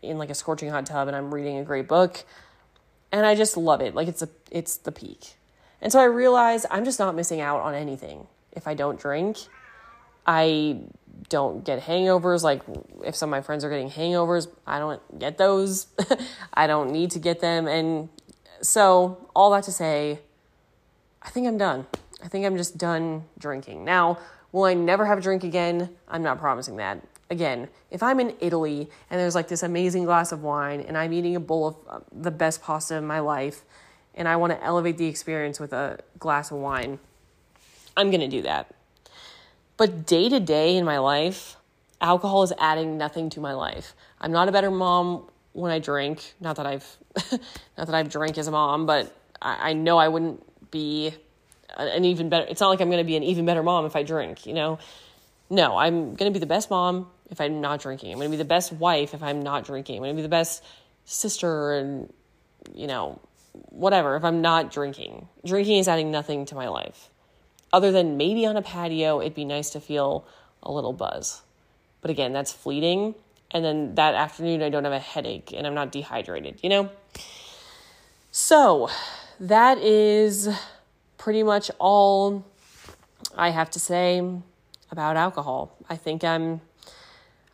in 0.02 0.18
like 0.18 0.30
a 0.30 0.36
scorching 0.36 0.70
hot 0.70 0.86
tub 0.86 1.08
and 1.08 1.16
I'm 1.16 1.34
reading 1.34 1.58
a 1.58 1.64
great 1.64 1.88
book 1.88 2.24
and 3.12 3.26
I 3.26 3.36
just 3.36 3.58
love 3.58 3.82
it. 3.82 3.94
Like 3.94 4.08
it's 4.08 4.22
a 4.22 4.30
it's 4.52 4.78
the 4.78 4.92
peak. 4.92 5.36
And 5.82 5.92
so 5.92 6.00
I 6.00 6.06
realize 6.06 6.66
I'm 6.72 6.86
just 6.86 7.00
not 7.00 7.16
missing 7.16 7.42
out 7.42 7.62
on 7.62 7.76
anything 7.76 8.28
if 8.54 8.68
I 8.68 8.74
don't 8.74 9.00
drink. 9.00 9.38
I 10.26 10.80
don't 11.30 11.64
get 11.64 11.82
hangovers 11.82 12.44
like 12.44 12.62
if 13.04 13.16
some 13.16 13.30
of 13.30 13.32
my 13.32 13.42
friends 13.42 13.64
are 13.64 13.70
getting 13.70 13.90
hangovers, 13.90 14.48
I 14.66 14.80
don't 14.80 15.20
get 15.20 15.38
those. 15.38 15.88
I 16.54 16.68
don't 16.68 16.92
need 16.92 17.12
to 17.12 17.20
get 17.20 17.42
them 17.42 17.68
and 17.68 18.10
so, 18.62 19.30
all 19.36 19.52
that 19.52 19.64
to 19.66 19.72
say, 19.72 20.20
I 21.22 21.30
think 21.30 21.48
I'm 21.48 21.58
done. 21.58 21.88
I 22.24 22.28
think 22.28 22.46
I'm 22.46 22.58
just 22.58 22.78
done 22.78 23.26
drinking. 23.38 23.86
Now, 23.86 24.20
will 24.52 24.64
I 24.64 24.74
never 24.74 25.06
have 25.06 25.18
a 25.18 25.22
drink 25.22 25.44
again? 25.44 25.90
I'm 26.08 26.24
not 26.24 26.40
promising 26.40 26.78
that. 26.78 27.02
Again, 27.30 27.68
if 27.90 28.04
I'm 28.04 28.20
in 28.20 28.36
Italy 28.40 28.90
and 29.10 29.20
there's 29.20 29.36
like 29.36 29.48
this 29.48 29.64
amazing 29.64 30.06
glass 30.06 30.32
of 30.32 30.44
wine 30.44 30.82
and 30.82 30.98
I'm 30.98 31.12
eating 31.12 31.36
a 31.36 31.40
bowl 31.40 31.68
of 31.68 31.76
uh, 31.90 32.00
the 32.12 32.32
best 32.32 32.62
pasta 32.62 32.96
in 32.96 33.06
my 33.06 33.20
life 33.20 33.64
and 34.14 34.28
I 34.28 34.36
want 34.36 34.54
to 34.54 34.64
elevate 34.64 34.98
the 34.98 35.08
experience 35.08 35.60
with 35.60 35.74
a 35.74 36.00
glass 36.20 36.52
of 36.52 36.58
wine, 36.58 37.00
I'm 37.98 38.10
going 38.12 38.22
to 38.22 38.28
do 38.28 38.42
that. 38.44 38.74
But 39.78 40.06
day 40.06 40.30
to 40.30 40.40
day 40.40 40.78
in 40.78 40.86
my 40.86 41.00
life, 41.00 41.58
alcohol 42.00 42.44
is 42.44 42.54
adding 42.60 42.98
nothing 42.98 43.30
to 43.32 43.40
my 43.40 43.54
life. 43.54 43.94
I'm 44.22 44.32
not 44.32 44.48
a 44.48 44.52
better 44.52 44.72
mom 44.72 45.30
when 45.56 45.72
I 45.72 45.80
drink. 45.80 46.34
Not 46.40 46.58
that 46.58 46.66
I've 46.66 46.98
not 47.78 47.88
that 47.88 47.96
I've 47.96 48.10
drank 48.10 48.38
as 48.38 48.48
a 48.48 48.52
mom, 48.52 48.86
but 48.86 49.16
I, 49.42 49.70
I 49.70 49.74
know 49.74 49.98
I 49.98 50.10
wouldn't 50.10 50.44
be 50.70 51.14
an 51.78 52.06
even 52.06 52.30
better. 52.30 52.46
It's 52.48 52.62
not 52.62 52.70
like 52.70 52.82
I'm 52.82 52.92
to 52.92 53.04
be 53.04 53.16
an 53.16 53.24
even 53.24 53.46
better 53.46 53.64
mom 53.64 53.86
if 53.86 53.96
I 53.96 54.04
drink. 54.04 54.46
You 54.46 54.54
know, 54.54 54.80
no, 55.50 55.78
I'm 55.78 56.16
to 56.18 56.32
be 56.32 56.40
the 56.40 56.46
best 56.46 56.70
mom 56.70 57.08
if 57.32 57.40
I'm 57.40 57.62
not 57.62 57.82
drinking. 57.82 58.12
I'm 58.12 58.20
to 58.20 58.30
be 58.30 58.36
the 58.36 58.46
best 58.46 58.74
wife 58.74 59.14
if 59.14 59.24
I'm 59.24 59.42
not 59.42 59.66
drinking. 59.66 59.98
I'm 59.98 60.10
to 60.10 60.14
be 60.14 60.22
the 60.22 60.28
best 60.28 60.64
sister 61.06 61.74
and 61.74 62.12
you 62.74 62.88
know 62.88 63.20
whatever 63.70 64.18
if 64.18 64.26
I'm 64.26 64.42
not 64.42 64.72
drinking. 64.72 65.30
Drinking 65.46 65.78
is 65.78 65.88
adding 65.88 66.12
nothing 66.12 66.46
to 66.48 66.56
my 66.56 66.68
life. 66.68 67.10
Other 67.72 67.92
than 67.92 68.18
maybe 68.18 68.46
on 68.46 68.58
a 68.58 68.62
patio, 68.62 69.22
it'd 69.22 69.36
be 69.36 69.46
nice 69.46 69.70
to 69.72 69.80
feel 69.80 70.28
a 70.62 70.72
little 70.72 70.94
buzz. 70.94 71.42
But 72.02 72.12
again, 72.12 72.34
that's 72.34 72.52
fleeting 72.52 73.16
and 73.56 73.64
then 73.64 73.96
that 73.96 74.16
afternoon 74.16 74.62
I 74.62 74.68
don't 74.68 74.84
have 74.84 74.92
a 74.92 75.00
headache 75.00 75.54
and 75.56 75.66
I'm 75.66 75.74
not 75.74 75.90
dehydrated, 75.90 76.60
you 76.62 76.68
know? 76.68 76.90
So, 78.30 78.90
that 79.40 79.78
is 79.78 80.50
pretty 81.18 81.42
much 81.42 81.72
all 81.80 82.46
I 83.34 83.52
have 83.52 83.70
to 83.72 83.80
say 83.80 84.22
about 84.92 85.16
alcohol. 85.16 85.78
I 85.90 85.96
think 85.96 86.26
I'm 86.26 86.60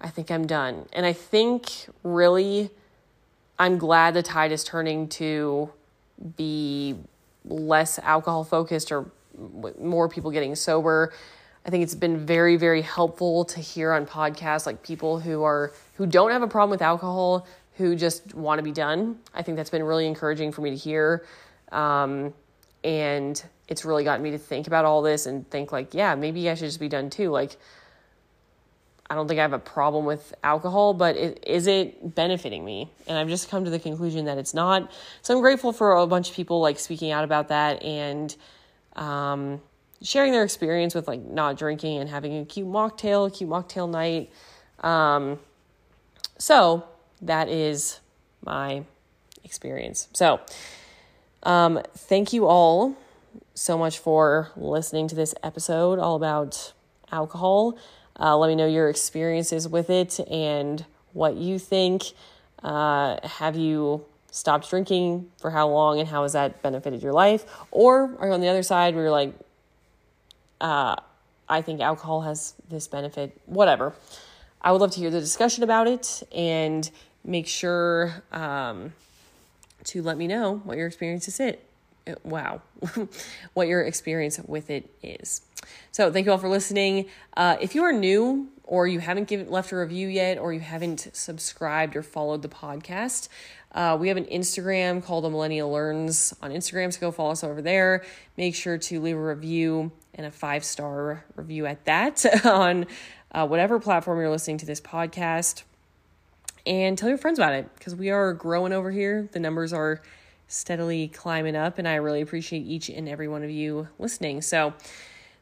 I 0.04 0.10
think 0.10 0.32
I'm 0.32 0.48
done. 0.48 0.88
And 0.92 1.06
I 1.06 1.14
think 1.14 1.72
really 2.02 2.72
I'm 3.60 3.78
glad 3.78 4.16
the 4.16 4.24
tide 4.24 4.52
is 4.52 4.64
turning 4.64 5.08
to 5.10 5.72
be 6.36 6.96
less 7.46 8.00
alcohol 8.00 8.44
focused 8.44 8.92
or 8.92 9.12
more 9.80 10.10
people 10.10 10.32
getting 10.32 10.56
sober 10.56 11.14
I 11.66 11.70
think 11.70 11.84
it's 11.84 11.96
been 11.96 12.26
very, 12.26 12.58
very 12.58 12.82
helpful 12.82 13.46
to 13.46 13.60
hear 13.60 13.92
on 13.92 14.06
podcasts 14.06 14.66
like 14.66 14.82
people 14.82 15.20
who 15.20 15.44
are 15.44 15.72
who 15.96 16.08
don't 16.08 16.32
have 16.32 16.42
a 16.42 16.48
problem 16.48 16.72
with 16.72 16.82
alcohol, 16.82 17.46
who 17.78 17.96
just 17.96 18.34
want 18.34 18.60
to 18.60 18.64
be 18.64 18.72
done. 18.72 19.20
I 19.34 19.44
think 19.44 19.58
that's 19.58 19.70
been 19.70 19.84
really 19.84 20.08
encouraging 20.08 20.52
for 20.52 20.62
me 20.62 20.72
to 20.72 20.76
hear. 20.76 21.26
Um, 21.72 22.34
and 22.84 23.42
it's 23.68 23.86
really 23.86 24.04
gotten 24.04 24.24
me 24.24 24.32
to 24.32 24.38
think 24.38 24.68
about 24.68 24.86
all 24.86 25.02
this 25.02 25.28
and 25.28 25.50
think 25.50 25.72
like, 25.72 25.94
yeah, 25.94 26.16
maybe 26.16 26.50
I 26.50 26.56
should 26.56 26.66
just 26.66 26.80
be 26.80 26.90
done 26.90 27.10
too. 27.10 27.30
Like, 27.30 27.56
I 29.10 29.16
don't 29.16 29.28
think 29.28 29.40
I 29.40 29.44
have 29.44 29.54
a 29.54 29.60
problem 29.60 30.06
with 30.06 30.34
alcohol, 30.44 30.94
but 30.94 31.18
it, 31.18 31.44
is 31.46 31.68
it 31.68 32.16
benefiting 32.16 32.66
me? 32.66 32.90
And 33.08 33.18
I've 33.18 33.28
just 33.28 33.50
come 33.50 33.66
to 33.66 33.70
the 33.70 33.80
conclusion 33.80 34.26
that 34.26 34.38
it's 34.38 34.54
not. 34.54 34.92
So 35.22 35.36
I'm 35.36 35.42
grateful 35.42 35.74
for 35.74 35.98
a 35.98 36.08
bunch 36.08 36.30
of 36.30 36.36
people 36.36 36.62
like 36.62 36.80
speaking 36.80 37.12
out 37.12 37.24
about 37.24 37.50
that 37.50 37.84
and 37.84 38.36
um, 38.96 39.62
sharing 40.02 40.32
their 40.32 40.44
experience 40.44 40.96
with 40.96 41.08
like 41.08 41.22
not 41.22 41.58
drinking 41.58 42.00
and 42.00 42.10
having 42.10 42.40
a 42.40 42.46
cute 42.46 42.68
mocktail, 42.68 43.36
cute 43.36 43.50
mocktail 43.50 43.90
night. 43.90 44.32
Um, 44.80 45.40
so 46.38 46.84
that 47.22 47.50
is 47.50 48.00
my 48.44 48.84
experience. 49.44 50.08
So, 50.14 50.40
um, 51.44 51.82
thank 51.96 52.34
you 52.34 52.48
all 52.48 52.96
so 53.54 53.78
much 53.78 54.00
for 54.00 54.50
listening 54.56 55.08
to 55.08 55.16
this 55.16 55.34
episode 55.44 56.00
all 56.00 56.16
about 56.16 56.74
alcohol. 57.12 57.78
Uh, 58.20 58.38
let 58.38 58.48
me 58.48 58.56
know 58.56 58.68
your 58.68 58.90
experiences 58.90 59.68
with 59.68 59.90
it 59.90 60.20
and 60.30 60.86
what 61.14 61.36
you 61.36 61.58
think. 61.60 62.04
Uh, 62.62 63.18
have 63.24 63.56
you 63.56 64.06
stopped 64.32 64.70
drinking 64.70 65.30
for 65.38 65.52
how 65.52 65.68
long 65.68 66.00
and 66.00 66.08
how 66.08 66.24
has 66.24 66.34
that 66.34 66.62
benefited 66.62 67.02
your 67.02 67.14
life? 67.14 67.46
Or 67.72 68.16
are 68.20 68.28
you 68.28 68.34
on 68.34 68.42
the 68.42 68.48
other 68.48 68.64
side 68.64 68.94
where 68.94 69.06
you're 69.06 69.12
like, 69.12 69.34
uh, 70.62 70.96
I 71.50 71.62
think 71.62 71.82
alcohol 71.82 72.22
has 72.22 72.54
this 72.70 72.88
benefit, 72.88 73.40
whatever. 73.46 73.94
I 74.62 74.72
would 74.72 74.80
love 74.80 74.92
to 74.92 75.00
hear 75.00 75.10
the 75.10 75.20
discussion 75.20 75.64
about 75.64 75.88
it 75.88 76.24
and 76.32 76.90
make 77.26 77.48
sure 77.48 78.24
um, 78.32 78.94
to 79.86 80.02
let 80.02 80.18
me 80.18 80.28
know 80.28 80.62
what 80.64 80.78
your 80.78 80.88
experience 80.88 81.28
is 81.28 81.40
it. 81.40 81.68
Uh, 82.08 82.14
wow, 82.24 82.62
what 83.54 83.68
your 83.68 83.82
experience 83.82 84.40
with 84.40 84.70
it 84.70 84.90
is. 85.04 85.42
So, 85.92 86.12
thank 86.12 86.26
you 86.26 86.32
all 86.32 86.38
for 86.38 86.50
listening. 86.50 87.08
Uh, 87.36 87.58
if 87.60 87.76
you 87.76 87.84
are 87.84 87.92
new 87.92 88.50
or 88.64 88.88
you 88.88 89.00
haven't 89.00 89.28
given 89.28 89.50
left 89.52 89.72
a 89.72 89.76
review 89.76 90.08
yet, 90.08 90.38
or 90.38 90.54
you 90.54 90.62
haven't 90.62 91.10
subscribed 91.12 91.96
or 91.96 92.02
followed 92.02 92.42
the 92.42 92.50
podcast, 92.50 93.28
uh, 93.74 93.98
we 94.00 94.08
have 94.08 94.18
an 94.18 94.26
Instagram 94.26 95.04
called 95.04 95.26
The 95.26 95.30
Millennial 95.30 95.72
Learns 95.72 96.34
on 96.42 96.52
Instagram, 96.52 96.94
so 96.94 97.00
go 97.02 97.12
follow 97.12 97.32
us 97.32 97.44
over 97.44 97.62
there. 97.62 98.06
Make 98.38 98.56
sure 98.56 98.78
to 98.78 99.02
leave 99.02 99.18
a 99.18 99.22
review 99.22 99.92
and 100.16 100.26
a 100.26 100.32
five 100.32 100.64
star 100.64 101.26
review 101.36 101.66
at 101.66 101.86
that 101.86 102.26
on 102.46 102.86
uh, 103.32 103.48
whatever 103.48 103.80
platform 103.80 104.20
you're 104.20 104.30
listening 104.30 104.58
to 104.58 104.66
this 104.66 104.82
podcast. 104.82 105.64
And 106.66 106.98
tell 106.98 107.10
your 107.10 107.18
friends 107.18 107.40
about 107.40 107.54
it 107.54 107.74
because 107.76 107.96
we 107.96 108.12
are 108.12 108.34
growing 108.34 108.72
over 108.72 108.92
here. 108.92 109.28
The 109.32 109.40
numbers 109.40 109.74
are 109.74 110.02
steadily 110.48 111.08
climbing 111.08 111.56
up, 111.56 111.80
and 111.80 111.88
I 111.88 111.96
really 111.96 112.22
appreciate 112.22 112.60
each 112.60 112.90
and 112.90 113.08
every 113.10 113.28
one 113.28 113.44
of 113.44 113.50
you 113.50 113.88
listening. 113.98 114.42
So 114.42 114.74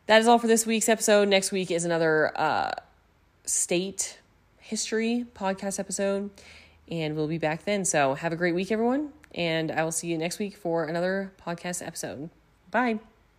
that 0.06 0.22
is 0.22 0.28
all 0.28 0.40
for 0.40 0.48
this 0.48 0.66
week's 0.66 0.88
episode. 0.88 1.28
Next 1.28 1.52
week 1.52 1.72
is 1.72 1.84
another 1.84 2.32
uh, 2.40 2.72
state 3.46 4.20
history 4.60 5.26
podcast 5.36 5.80
episode, 5.80 6.30
and 6.90 7.16
we'll 7.16 7.28
be 7.28 7.38
back 7.38 7.66
then. 7.66 7.84
So 7.84 8.14
have 8.14 8.32
a 8.32 8.38
great 8.38 8.56
week, 8.56 8.72
everyone, 8.72 9.10
and 9.36 9.72
I 9.72 9.84
will 9.84 9.92
see 9.92 10.08
you 10.08 10.18
next 10.18 10.40
week 10.40 10.56
for 10.56 10.86
another 10.86 11.34
podcast 11.46 11.86
episode. 11.86 12.30
Bye. 12.72 13.00